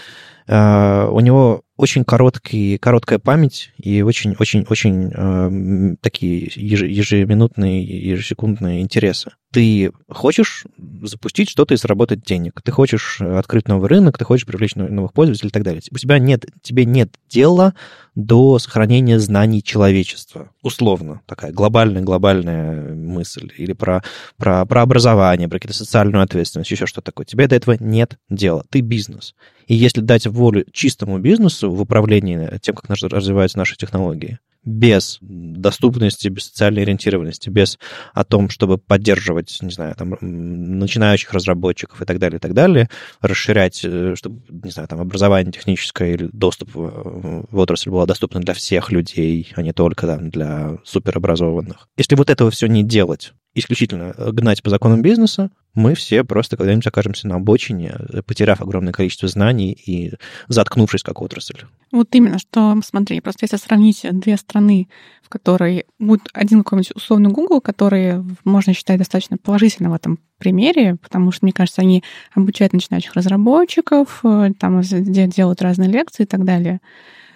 [0.47, 9.33] У него очень короткий, короткая память и очень-очень-очень такие еже- ежеминутные, ежесекундные интересы.
[9.55, 10.65] Ты хочешь
[11.03, 12.61] запустить что-то и заработать денег.
[12.61, 15.81] Ты хочешь э, открыть новый рынок, ты хочешь привлечь нов- новых пользователей и так далее.
[15.93, 17.75] У тебя нет, тебе нет дела
[18.17, 20.51] до сохранения знаний человечества.
[20.63, 21.21] Условно.
[21.27, 23.53] Такая глобальная-глобальная мысль.
[23.57, 24.03] Или про,
[24.39, 27.25] про, про образование, про какую-то социальную ответственность, еще что-то такое.
[27.25, 28.65] Тебе до этого нет дела.
[28.71, 29.37] Ты бизнес.
[29.69, 36.29] И если дать волю чистому бизнесу в управлении тем, как развиваются наши технологии, без доступности,
[36.29, 37.79] без социальной ориентированности, без
[38.13, 42.89] о том, чтобы поддерживать, не знаю, там, начинающих разработчиков и так далее, и так далее,
[43.21, 48.55] расширять, э, чтобы, не знаю, там, образование техническое или доступ в отрасль было доступно для
[48.55, 51.89] всех людей, а не только там, для суперобразованных.
[51.97, 56.87] Если вот этого все не делать, исключительно гнать по законам бизнеса, мы все просто когда-нибудь
[56.87, 57.95] окажемся на обочине,
[58.27, 60.13] потеряв огромное количество знаний и
[60.49, 61.63] заткнувшись как отрасль.
[61.91, 64.89] Вот именно, что, смотри, просто если сравнить две страны,
[65.23, 70.97] в которой будет один какой-нибудь условный Google, который можно считать достаточно положительным в этом примере,
[70.97, 76.27] потому что, мне кажется, они обучают начинающих разработчиков, э, там де- делают разные лекции и
[76.27, 76.81] так далее.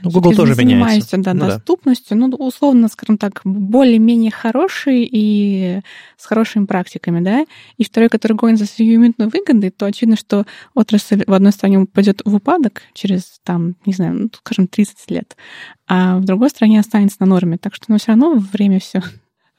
[0.02, 0.62] Ну, Google тоже меняется.
[0.62, 1.46] занимается да, Ну да.
[1.56, 5.80] доступностью, ну, условно, скажем так, более-менее хороший и
[6.16, 7.44] с хорошими практиками, да.
[7.76, 12.22] И второй, который гонит за сиюминутной выгодой, то очевидно, что отрасль в одной стране пойдет
[12.24, 15.36] в упадок через, там, не знаю, ну, скажем, 30 лет,
[15.86, 17.58] а в другой стране останется на норме.
[17.58, 19.02] Так что, ну, все равно время все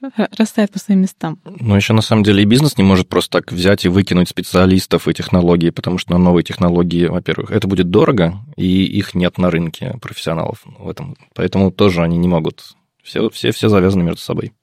[0.38, 1.40] растает по своим местам.
[1.44, 5.08] Но еще на самом деле и бизнес не может просто так взять и выкинуть специалистов
[5.08, 9.52] и технологии, потому что на новые технологии, во-первых, это будет дорого, и их нет на
[9.52, 11.16] рынке профессионалов в этом.
[11.36, 12.76] Поэтому тоже они не могут.
[13.04, 14.54] Все, все, все завязаны между собой.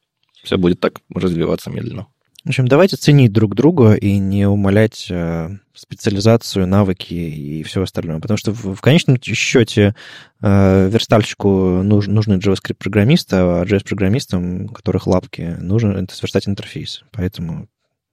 [0.43, 2.07] Все будет так развиваться медленно.
[2.47, 8.21] В общем, давайте ценить друг друга и не умалять э, специализацию, навыки и все остальное.
[8.21, 9.97] Потому что в, в конечном счете
[10.41, 17.03] э, верстальщику нуж, нужны JavaScript-программисты, а JS-программистам, у которых лапки, нужно это сверстать интерфейс.
[17.11, 17.67] Поэтому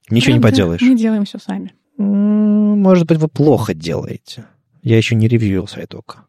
[0.09, 0.81] ничего не Правда, поделаешь.
[0.81, 1.75] Мы делаем все сами.
[1.99, 4.45] Может быть, вы плохо делаете.
[4.81, 6.27] Я еще не ревьюил сайт ОК.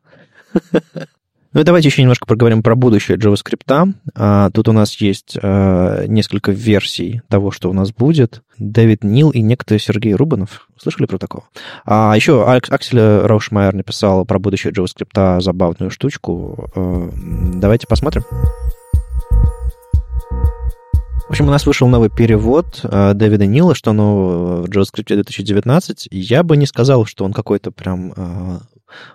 [1.54, 3.94] Ну и давайте еще немножко поговорим про будущее JavaScript.
[4.16, 8.42] А, тут у нас есть а, несколько версий того, что у нас будет.
[8.58, 10.68] Дэвид Нил и некто Сергей Рубанов.
[10.76, 11.44] Слышали про такого?
[11.86, 16.70] А еще Аксель Раушмайер написал про будущее JavaScript забавную штучку.
[16.74, 17.10] А,
[17.54, 18.24] давайте посмотрим.
[21.28, 26.08] В общем, у нас вышел новый перевод э, Дэвида Нила, что оно в JavaScript 2019.
[26.10, 28.58] Я бы не сказал, что он какой-то прям э,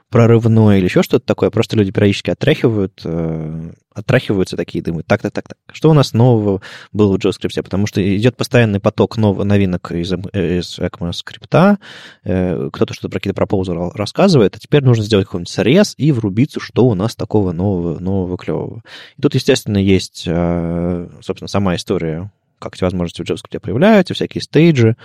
[0.09, 1.49] прорывной или еще что-то такое.
[1.49, 5.57] Просто люди периодически отряхивают, э, отряхиваются такие, думают, так-так, так-так.
[5.71, 6.61] Что у нас нового
[6.91, 7.61] было в JavaScript?
[7.63, 11.77] Потому что идет постоянный поток нов- новинок из, эм- из ECMAScript.
[12.23, 16.59] Э, кто-то что-то про какие-то пропозы рассказывает, а теперь нужно сделать какой-нибудь срез и врубиться,
[16.59, 18.83] что у нас такого нового, нового клевого.
[19.17, 24.41] И тут, естественно, есть, э, собственно, сама история как эти возможности в JavaScript появляются, всякие
[24.41, 24.95] стейджи,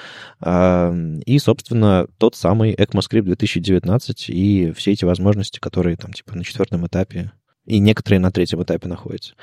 [0.45, 6.87] и, собственно, тот самый ECMAScript 2019 и все эти возможности, которые там типа на четвертом
[6.87, 7.33] этапе
[7.65, 9.35] и некоторые на третьем этапе находятся.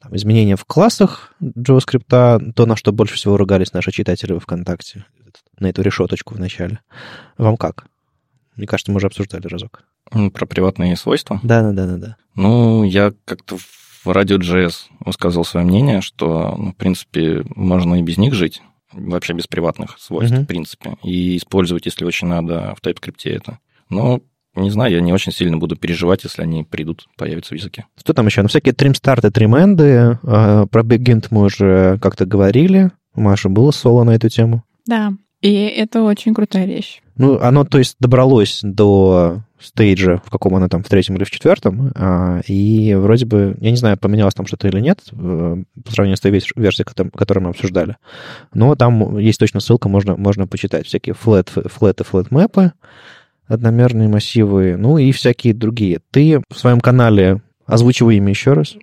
[0.00, 5.06] Там, изменения в классах JavaScript, то, на что больше всего ругались наши читатели во ВКонтакте,
[5.58, 6.80] на эту решеточку в начале.
[7.38, 7.86] Вам как?
[8.56, 9.84] Мне кажется, мы уже обсуждали разок.
[10.10, 11.40] Про приватные свойства?
[11.42, 12.16] Да-да-да-да.
[12.34, 13.56] Ну, я как-то
[14.04, 18.62] в Radio.js высказал свое мнение, что, ну, в принципе, можно и без них жить,
[18.92, 20.44] вообще без приватных свойств, uh-huh.
[20.44, 23.58] в принципе, и использовать, если очень надо, в TypeScript это.
[23.88, 24.20] Но
[24.56, 27.86] не знаю, я не очень сильно буду переживать, если они придут, появятся в языке.
[27.96, 28.42] Что там еще?
[28.42, 30.18] Ну, всякие тримстарты, трименды.
[30.24, 32.90] А, про BigInt мы уже как-то говорили.
[33.14, 34.64] Маша, было соло на эту тему?
[34.86, 37.00] Да, и это очень крутая вещь.
[37.16, 41.30] Ну, оно, то есть, добралось до стейджа, в каком оно там, в третьем или в
[41.30, 45.92] четвертом, а, и вроде бы, я не знаю, поменялось там что-то или нет, э, по
[45.92, 47.96] сравнению с той версией, которую мы обсуждали,
[48.54, 50.86] но там есть точно ссылка, можно, можно почитать.
[50.86, 52.72] Всякие flat, flat и flat мэпы,
[53.46, 56.00] одномерные массивы, ну и всякие другие.
[56.10, 58.76] Ты в своем канале озвучивай имя еще раз.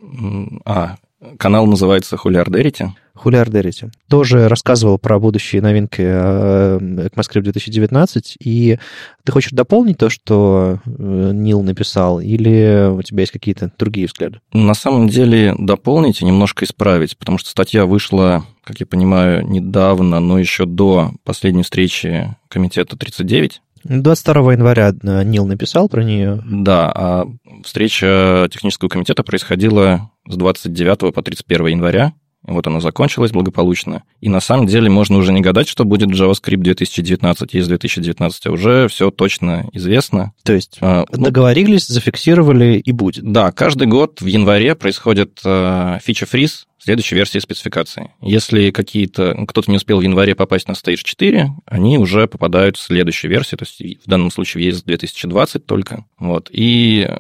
[0.66, 0.98] А,
[1.38, 2.94] канал называется Хулиардерити.
[3.14, 3.90] Хулиардерити.
[4.10, 8.78] Тоже рассказывал про будущие новинки э, ECMAScript 2019, и
[9.24, 14.40] ты хочешь дополнить то, что э, Нил написал, или у тебя есть какие-то другие взгляды?
[14.54, 20.20] На самом деле дополнить и немножко исправить, потому что статья вышла, как я понимаю, недавно,
[20.20, 26.42] но еще до последней встречи комитета 39, 22 января э, Нил написал про нее.
[26.46, 27.26] Да, а
[27.64, 32.14] встреча технического комитета происходила с 29 по 31 января.
[32.48, 34.04] Вот она закончилась благополучно.
[34.22, 38.52] И на самом деле можно уже не гадать, что будет JavaScript 2019 из 2019, а
[38.52, 40.34] уже все точно известно.
[40.44, 43.30] То есть а, ну, договорились, зафиксировали и будет.
[43.32, 48.12] Да, каждый год в январе происходит э, фича-фриз, следующей версии спецификации.
[48.22, 52.82] Если какие-то кто-то не успел в январе попасть на Stage 4, они уже попадают в
[52.82, 56.06] следующую версию, то есть в данном случае ES 2020 только.
[56.18, 56.50] Вот.
[56.50, 57.14] И э,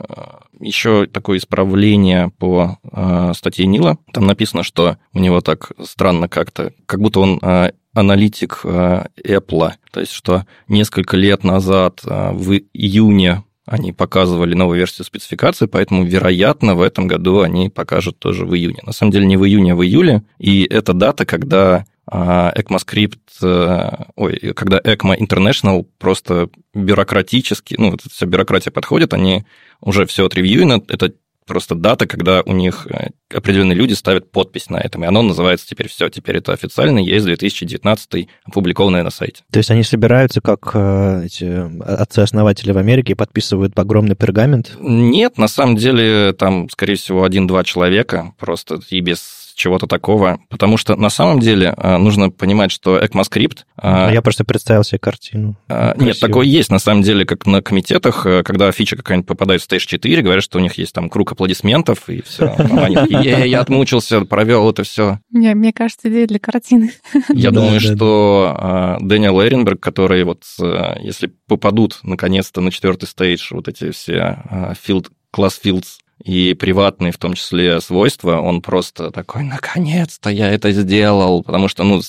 [0.59, 3.97] еще такое исправление по э, статье Нила.
[4.13, 9.71] Там написано, что у него так странно как-то, как будто он э, аналитик э, Apple.
[9.91, 16.05] То есть, что несколько лет назад, э, в июне они показывали новую версию спецификации, поэтому,
[16.05, 18.79] вероятно, в этом году они покажут тоже в июне.
[18.84, 20.23] На самом деле не в июне, а в июле.
[20.39, 28.25] И это дата, когда ECMAScript, э, ой, когда ECMA International просто бюрократически, ну, вот вся
[28.25, 29.45] бюрократия подходит, они
[29.81, 31.13] уже все отревьюено, это
[31.47, 35.67] просто дата, когда у них э, определенные люди ставят подпись на этом, и оно называется
[35.67, 39.43] теперь все, теперь это официально, есть 2019 опубликованное на сайте.
[39.51, 44.77] То есть они собираются, как э, эти отцы-основатели в Америке, подписывают огромный пергамент?
[44.79, 50.77] Нет, на самом деле там, скорее всего, один-два человека, просто и без чего-то такого, потому
[50.77, 53.59] что на самом деле а, нужно понимать, что ECMAScript...
[53.77, 55.57] А, Я просто представил себе картину.
[55.67, 59.61] А, нет, такое есть на самом деле, как на комитетах, э, когда фича какая-нибудь попадает
[59.61, 62.55] в Stage 4, говорят, что у них есть там круг аплодисментов, и все.
[62.57, 62.95] Они
[63.49, 65.19] я отмучился, провел это все.
[65.31, 66.91] Мне кажется, идея для картины.
[67.29, 73.67] Я думаю, что Дэниел Эренберг, который вот, э, если попадут наконец-то на четвертый стейдж вот
[73.67, 74.43] эти все
[74.85, 80.72] field, класс fields и приватные в том числе свойства, он просто такой, наконец-то я это
[80.72, 82.02] сделал, потому что, ну,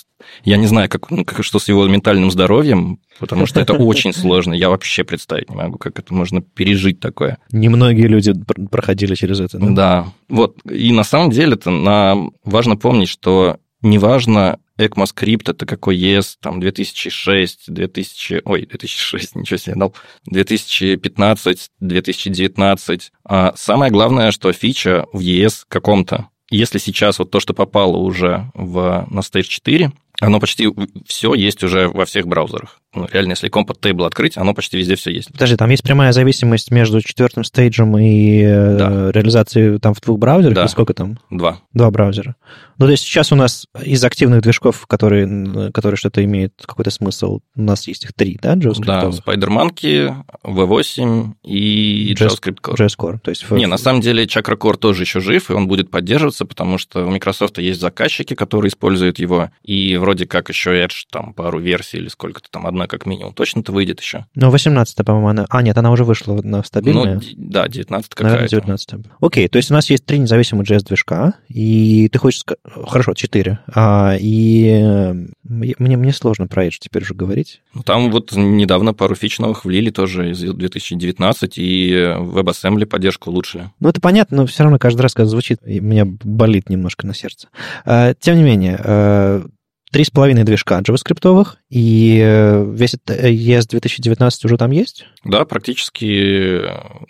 [0.45, 4.13] я не знаю, как, ну, как, что с его ментальным здоровьем, потому что это очень
[4.13, 7.39] сложно, я вообще представить не могу, как это можно пережить такое.
[7.53, 8.35] Немногие люди
[8.71, 9.59] проходили через это.
[9.59, 12.17] Да, да вот, и на самом деле это на...
[12.45, 19.75] важно помнить, что неважно, ECMAScript это какой есть, там 2006, 2000, ой, 2006, ничего себе
[19.75, 19.95] дал,
[20.27, 23.13] 2015, 2019.
[23.25, 26.29] А самое главное, что фича в ES каком-то.
[26.51, 30.69] Если сейчас вот то, что попало уже в, на Stage 4, оно почти
[31.07, 32.81] все есть уже во всех браузерах.
[32.95, 35.31] Ну, реально, если Compat Table открыть, оно почти везде все есть.
[35.31, 39.13] Подожди, там есть прямая зависимость между четвертым стейджем и э, да.
[39.13, 40.55] реализацией там в двух браузерах?
[40.55, 40.65] Да.
[40.65, 41.19] И сколько там?
[41.31, 41.61] Два.
[41.73, 42.35] Два браузера.
[42.79, 47.41] Ну, то есть сейчас у нас из активных движков, которые, которые что-то имеют какой-то смысл,
[47.57, 48.85] у нас есть их три, да, JavaScript?
[48.85, 50.15] Да, SpiderMonkey,
[50.45, 52.77] V8 и JavaScript Core.
[52.77, 53.19] JS Core.
[53.19, 53.51] То есть...
[53.51, 57.05] Не, на самом деле Chakra Core тоже еще жив, и он будет поддерживаться, потому что
[57.05, 61.99] у Microsoft есть заказчики, которые используют его, и вроде как еще Edge, там пару версий
[61.99, 64.25] или сколько-то там, одна как минимум, точно-то выйдет еще.
[64.35, 65.47] Ну, 18 по-моему, она...
[65.51, 67.17] А, нет, она уже вышла на стабильную.
[67.17, 68.37] Ну, да, 19 какая-то.
[68.37, 72.43] Наверное, 19 Окей, то есть у нас есть три независимых JS-движка, и ты хочешь...
[72.65, 73.59] Хорошо, четыре.
[73.75, 75.13] А, и
[75.43, 77.61] мне, мне сложно про Edge теперь уже говорить.
[77.75, 83.71] Ну, там вот недавно пару фич новых влили тоже из 2019, и WebAssembly поддержку улучшили.
[83.79, 87.49] Ну, это понятно, но все равно каждый раз, когда звучит, меня болит немножко на сердце.
[87.85, 89.45] А, тем не менее, а,
[89.91, 95.07] три с половиной движка JavaScript, и э, весь этот ES 2019 уже там есть?
[95.25, 96.63] Да, практически,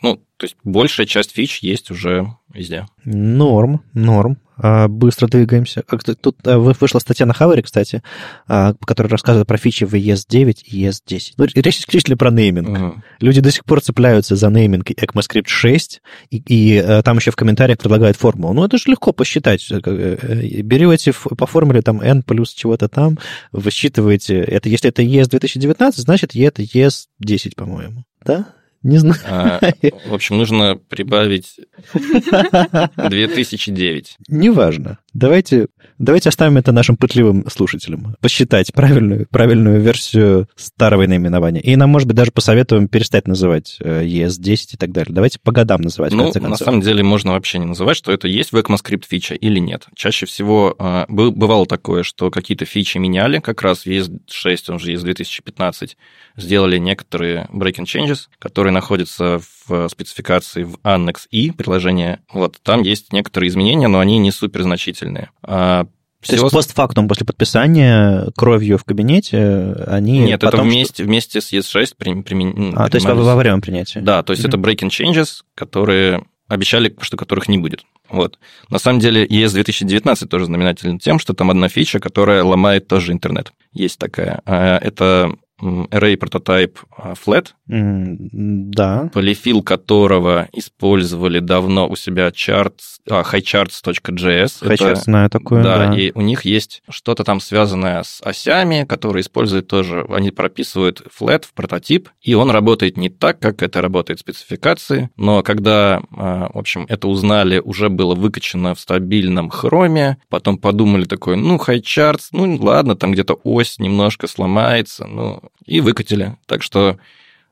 [0.02, 2.86] ну, то есть большая часть фич есть уже везде.
[3.04, 4.38] Норм, норм.
[4.58, 5.82] А, быстро двигаемся.
[6.20, 8.02] Тут а, вышла статья на Хаваре, кстати,
[8.46, 11.32] которая рассказывает про фичи в ES9 и ES10.
[11.36, 12.68] Ну, речь исключительно про нейминг.
[12.68, 12.94] Uh-huh.
[13.20, 17.78] Люди до сих пор цепляются за нейминг ECMAScript 6, и, и там еще в комментариях
[17.78, 18.52] предлагают формулу.
[18.54, 19.66] Ну, это же легко посчитать.
[19.70, 23.18] Э, э, берете по формуле там n плюс чего-то там,
[23.52, 24.38] высчитываете.
[24.38, 28.04] Это, если это ES 2019, значит, это ES10, по-моему.
[28.24, 28.46] Да?
[28.82, 29.16] Не знаю.
[29.26, 29.60] А,
[30.06, 31.56] в общем, нужно прибавить
[32.96, 34.16] 2009.
[34.28, 34.98] Неважно.
[35.18, 35.66] Давайте,
[35.98, 38.14] давайте оставим это нашим пытливым слушателям.
[38.20, 41.60] Посчитать правильную, правильную версию старого наименования.
[41.60, 45.12] И нам, может быть, даже посоветуем перестать называть ES10 и так далее.
[45.12, 48.52] Давайте по годам называть, ну, на самом деле, можно вообще не называть, что это есть
[48.52, 49.86] в ECMAScript фича или нет.
[49.96, 55.02] Чаще всего а, бывало такое, что какие-то фичи меняли, как раз ES6, он же ES
[55.02, 55.96] 2015,
[56.36, 62.20] сделали некоторые breaking changes, которые находятся в спецификации в Annex и приложение.
[62.32, 65.07] Вот, там есть некоторые изменения, но они не супер значительные.
[65.42, 65.86] А
[66.26, 70.60] то есть постфактум после подписания кровью в кабинете они Нет, потом...
[70.60, 74.00] это вместе, вместе с ES6 при, при, А, то есть во, время принятия.
[74.00, 74.48] Да, то есть mm-hmm.
[74.48, 77.84] это breaking changes, которые обещали, что которых не будет.
[78.08, 78.38] Вот.
[78.68, 83.12] На самом деле ES 2019 тоже знаменателен тем, что там одна фича, которая ломает тоже
[83.12, 83.52] интернет.
[83.72, 84.40] Есть такая.
[84.44, 85.30] А, это
[85.60, 89.10] array прототип а, flat, да.
[89.12, 94.62] полифил которого использовали давно у себя charts, а, highcharts.js.
[94.62, 95.94] Highcharts, это, знаю такое, да, да.
[95.96, 101.44] и у них есть что-то там связанное с осями, которые используют тоже, они прописывают flat
[101.44, 106.50] в прототип, и он работает не так, как это работает в спецификации, но когда, а,
[106.52, 112.28] в общем, это узнали, уже было выкачано в стабильном хроме, потом подумали такой, ну, highcharts,
[112.32, 116.36] ну, ладно, там где-то ось немножко сломается, ну, и выкатили.
[116.46, 116.98] Так что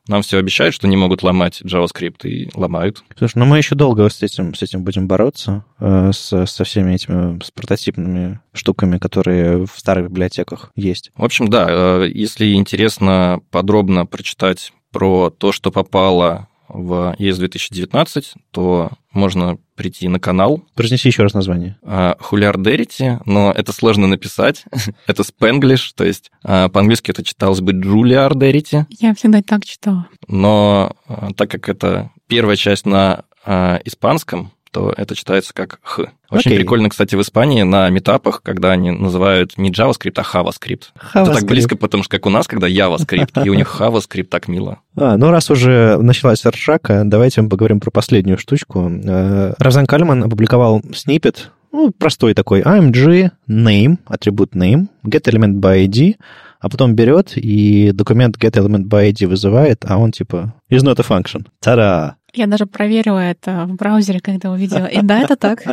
[0.08, 3.02] нам все обещают, что не могут ломать JavaScript, и ломают.
[3.16, 6.94] Слушай, ну мы еще долго с этим, с этим будем бороться, э, с, со всеми
[6.94, 11.10] этими с прототипными штуками, которые в старых библиотеках есть.
[11.16, 18.34] В общем, да, э, если интересно подробно прочитать про то, что попало в ES 2019,
[18.50, 20.62] то можно прийти на канал.
[20.74, 21.78] Произнеси еще раз название.
[22.20, 24.64] Хулиардерити, но это сложно написать.
[25.06, 28.86] это спенглиш, то есть а, по-английски это читалось бы Джулиардерити.
[28.90, 30.08] Я всегда так читала.
[30.28, 36.04] Но а, так как это первая часть на а, испанском, то это читается как «х».
[36.30, 36.56] Очень okay.
[36.56, 40.90] прикольно, кстати, в Испании на метапах, когда они называют не JavaScript, а JavaScript.
[41.14, 41.22] JavaScript.
[41.22, 44.48] Это так близко, потому что как у нас, когда JavaScript, и у них JavaScript так
[44.48, 44.80] мило.
[44.96, 48.90] А, ну раз уже началась ржака, давайте мы поговорим про последнюю штучку.
[48.90, 55.86] Э, Равзан Кальман опубликовал снипет, ну, простой такой, AMG, name, атрибут name, get element by
[55.86, 56.16] ID,
[56.58, 60.98] а потом берет и документ get element by ID вызывает, а он типа is not
[60.98, 61.46] a function.
[61.60, 62.16] Та-да!
[62.36, 64.86] Я даже проверила это в браузере, когда увидела.
[64.86, 65.64] И да, это так.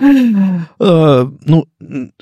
[0.00, 1.66] Э, ну,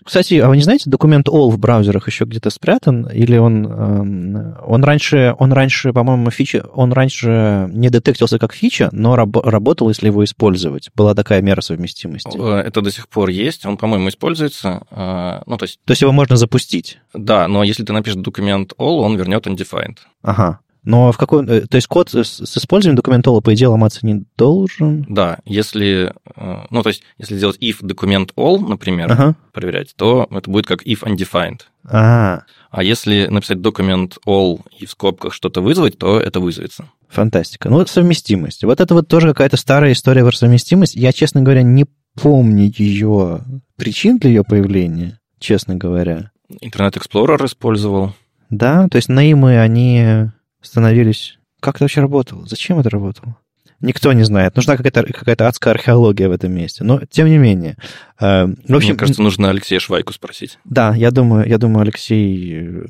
[0.05, 3.07] кстати, а вы не знаете, документ all в браузерах еще где-то спрятан?
[3.07, 8.89] Или он, эм, он раньше, он раньше, по-моему, фича, он раньше не детектился как фича,
[8.93, 10.91] но раб, работал, если его использовать.
[10.95, 12.37] Была такая мера совместимости.
[12.37, 13.65] Э, это до сих пор есть.
[13.67, 14.83] Он, по-моему, используется.
[14.91, 15.79] Э, ну, то есть...
[15.85, 16.99] То есть его можно запустить?
[17.15, 19.99] Да, но если ты напишешь документ all, он вернет undefined.
[20.23, 20.61] Ага.
[20.89, 21.45] Но в какой...
[21.47, 25.05] Э, то есть код с использованием документола, по идее, ломаться не должен?
[25.07, 26.15] Да, если...
[26.35, 29.37] Э, ну, то есть, если сделать if document all, например, ага.
[29.53, 31.61] проверять, то это будет как if undefined.
[31.85, 32.47] Ага.
[32.71, 36.87] А если написать document all и в скобках что-то вызвать, то это вызовется.
[37.11, 37.69] Фантастика.
[37.69, 38.65] Ну, совместимость.
[38.65, 40.95] Вот это вот тоже какая-то старая история про совместимость.
[40.95, 41.85] Я, честно говоря, не
[42.15, 43.45] помню ее
[43.77, 46.31] причин для ее появления, честно говоря.
[46.63, 48.15] Интернет Explorer использовал.
[48.49, 50.31] Да, то есть наимы, они
[50.69, 51.39] становились...
[51.61, 52.47] Как это вообще работало?
[52.47, 53.37] Зачем это работало?
[53.81, 54.57] Никто не знает.
[54.57, 56.85] Нужна какая-то какая адская археология в этом месте.
[56.85, 57.77] Но, тем не менее.
[58.21, 60.59] Э, в общем, Мне кажется, нужно Алексея Швайку спросить.
[60.65, 62.87] Да, я думаю, я думаю, Алексей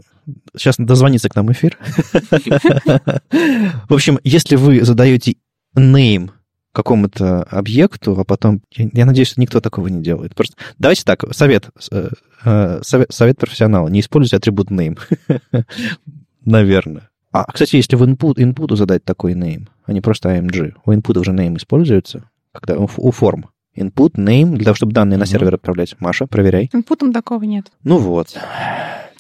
[0.57, 1.79] сейчас дозвонится к нам эфир.
[3.31, 5.37] В общем, если вы задаете
[5.77, 6.31] name
[6.73, 8.63] какому-то объекту, а потом...
[8.75, 10.35] Я, я надеюсь, что никто такого не делает.
[10.35, 12.11] Просто давайте так, совет, э,
[12.45, 13.89] э, совет, совет профессионала.
[13.89, 14.99] Не используйте атрибут name.
[16.45, 17.09] Наверное.
[17.39, 21.19] А, кстати, если в input, input задать такой name, а не просто IMG, у input
[21.19, 23.47] уже name используется, когда у, у форм.
[23.77, 25.21] Input, name, для того, чтобы данные mm-hmm.
[25.21, 25.95] на сервер отправлять.
[26.01, 26.69] Маша, проверяй.
[26.73, 27.71] Инпутом такого нет.
[27.85, 28.37] Ну вот.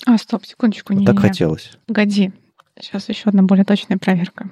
[0.04, 0.94] А, стоп, секундочку.
[0.94, 1.20] Не, не, так не.
[1.20, 1.78] хотелось.
[1.86, 2.32] Погоди.
[2.80, 4.50] Сейчас еще одна более точная проверка.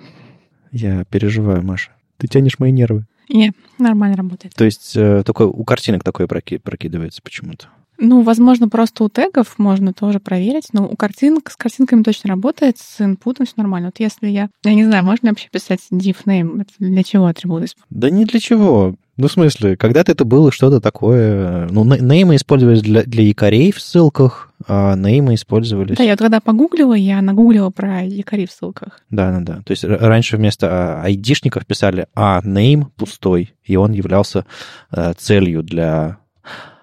[0.71, 1.91] Я переживаю, Маша.
[2.19, 3.05] Ты тянешь мои нервы.
[3.29, 4.55] Не, нормально работает.
[4.55, 7.67] То есть э, такой, у картинок такое проки, прокидывается почему-то.
[7.99, 12.79] Ну, возможно, просто у тегов можно тоже проверить, но у картинок с картинками точно работает,
[12.79, 13.89] с инпутом все нормально.
[13.89, 16.63] Вот если я, я не знаю, можно вообще писать div name?
[16.63, 18.97] Это для чего атрибут Да не для чего.
[19.17, 21.69] Ну, в смысле, когда-то это было что-то такое...
[21.71, 25.97] Ну, неймы использовались для, для якорей в ссылках, а неймы использовались...
[25.97, 29.01] Да, я вот когда погуглила, я нагуглила про якори в ссылках.
[29.11, 29.63] Да, да, да.
[29.63, 34.45] То есть раньше вместо айдишников писали «а, name пустой», и он являлся
[34.93, 36.19] э, целью для...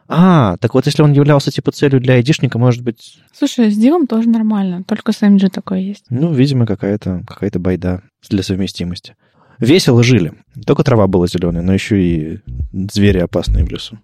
[0.07, 3.19] А, так вот, если он являлся типа целью для айдишника, может быть...
[3.34, 6.05] Слушай, с дивом тоже нормально, только с MG такое есть.
[6.09, 9.15] Ну, видимо, какая-то какая байда для совместимости.
[9.59, 10.34] Весело жили.
[10.55, 12.39] Не только трава была зеленая, но еще и
[12.71, 13.97] звери опасные в лесу.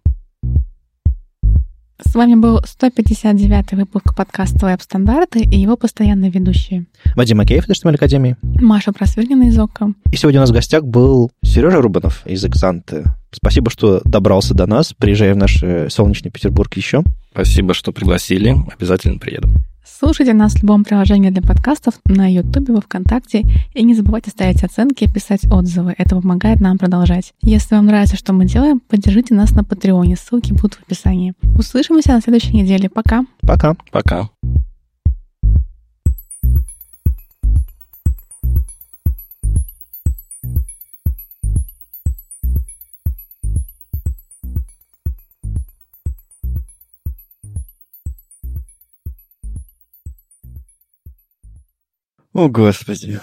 [2.01, 6.85] С вами был 159 выпуск подкаста «Веб-стандарты» и его постоянные ведущие.
[7.15, 8.37] Вадим Акеев из HTML Академии.
[8.41, 9.93] Маша Просвирнина из ОКО.
[10.11, 13.03] И сегодня у нас в гостях был Сережа Рубанов из Экзанты.
[13.31, 14.93] Спасибо, что добрался до нас.
[14.97, 17.03] Приезжай в наш э, солнечный Петербург еще.
[17.31, 18.55] Спасибо, что пригласили.
[18.75, 19.49] Обязательно приеду.
[19.99, 23.43] Слушайте нас в любом приложении для подкастов, на YouTube, во Вконтакте.
[23.73, 25.93] И не забывайте ставить оценки и писать отзывы.
[25.97, 27.33] Это помогает нам продолжать.
[27.41, 30.15] Если вам нравится, что мы делаем, поддержите нас на Патреоне.
[30.15, 31.33] Ссылки будут в описании.
[31.57, 32.89] Услышимся на следующей неделе.
[32.89, 33.25] Пока.
[33.41, 33.75] Пока.
[33.91, 34.29] Пока.
[52.33, 53.19] О, Господи.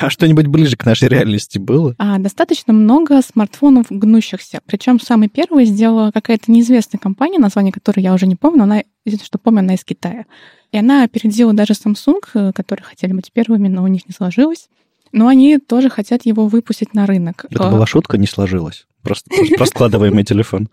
[0.00, 1.94] А что-нибудь ближе к нашей реальности было?
[1.98, 4.60] А, достаточно много смартфонов гнущихся.
[4.66, 8.82] Причем самый первый сделала какая-то неизвестная компания, название которой я уже не помню, но она,
[9.22, 10.26] что помню, она из Китая.
[10.72, 14.68] И она опередила даже Samsung, э, которые хотели быть первыми, но у них не сложилось.
[15.12, 17.46] Но они тоже хотят его выпустить на рынок.
[17.50, 18.86] Это была шутка, не сложилось.
[19.02, 20.68] Просто раскладываемый телефон.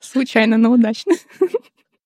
[0.00, 1.14] Случайно, но удачно.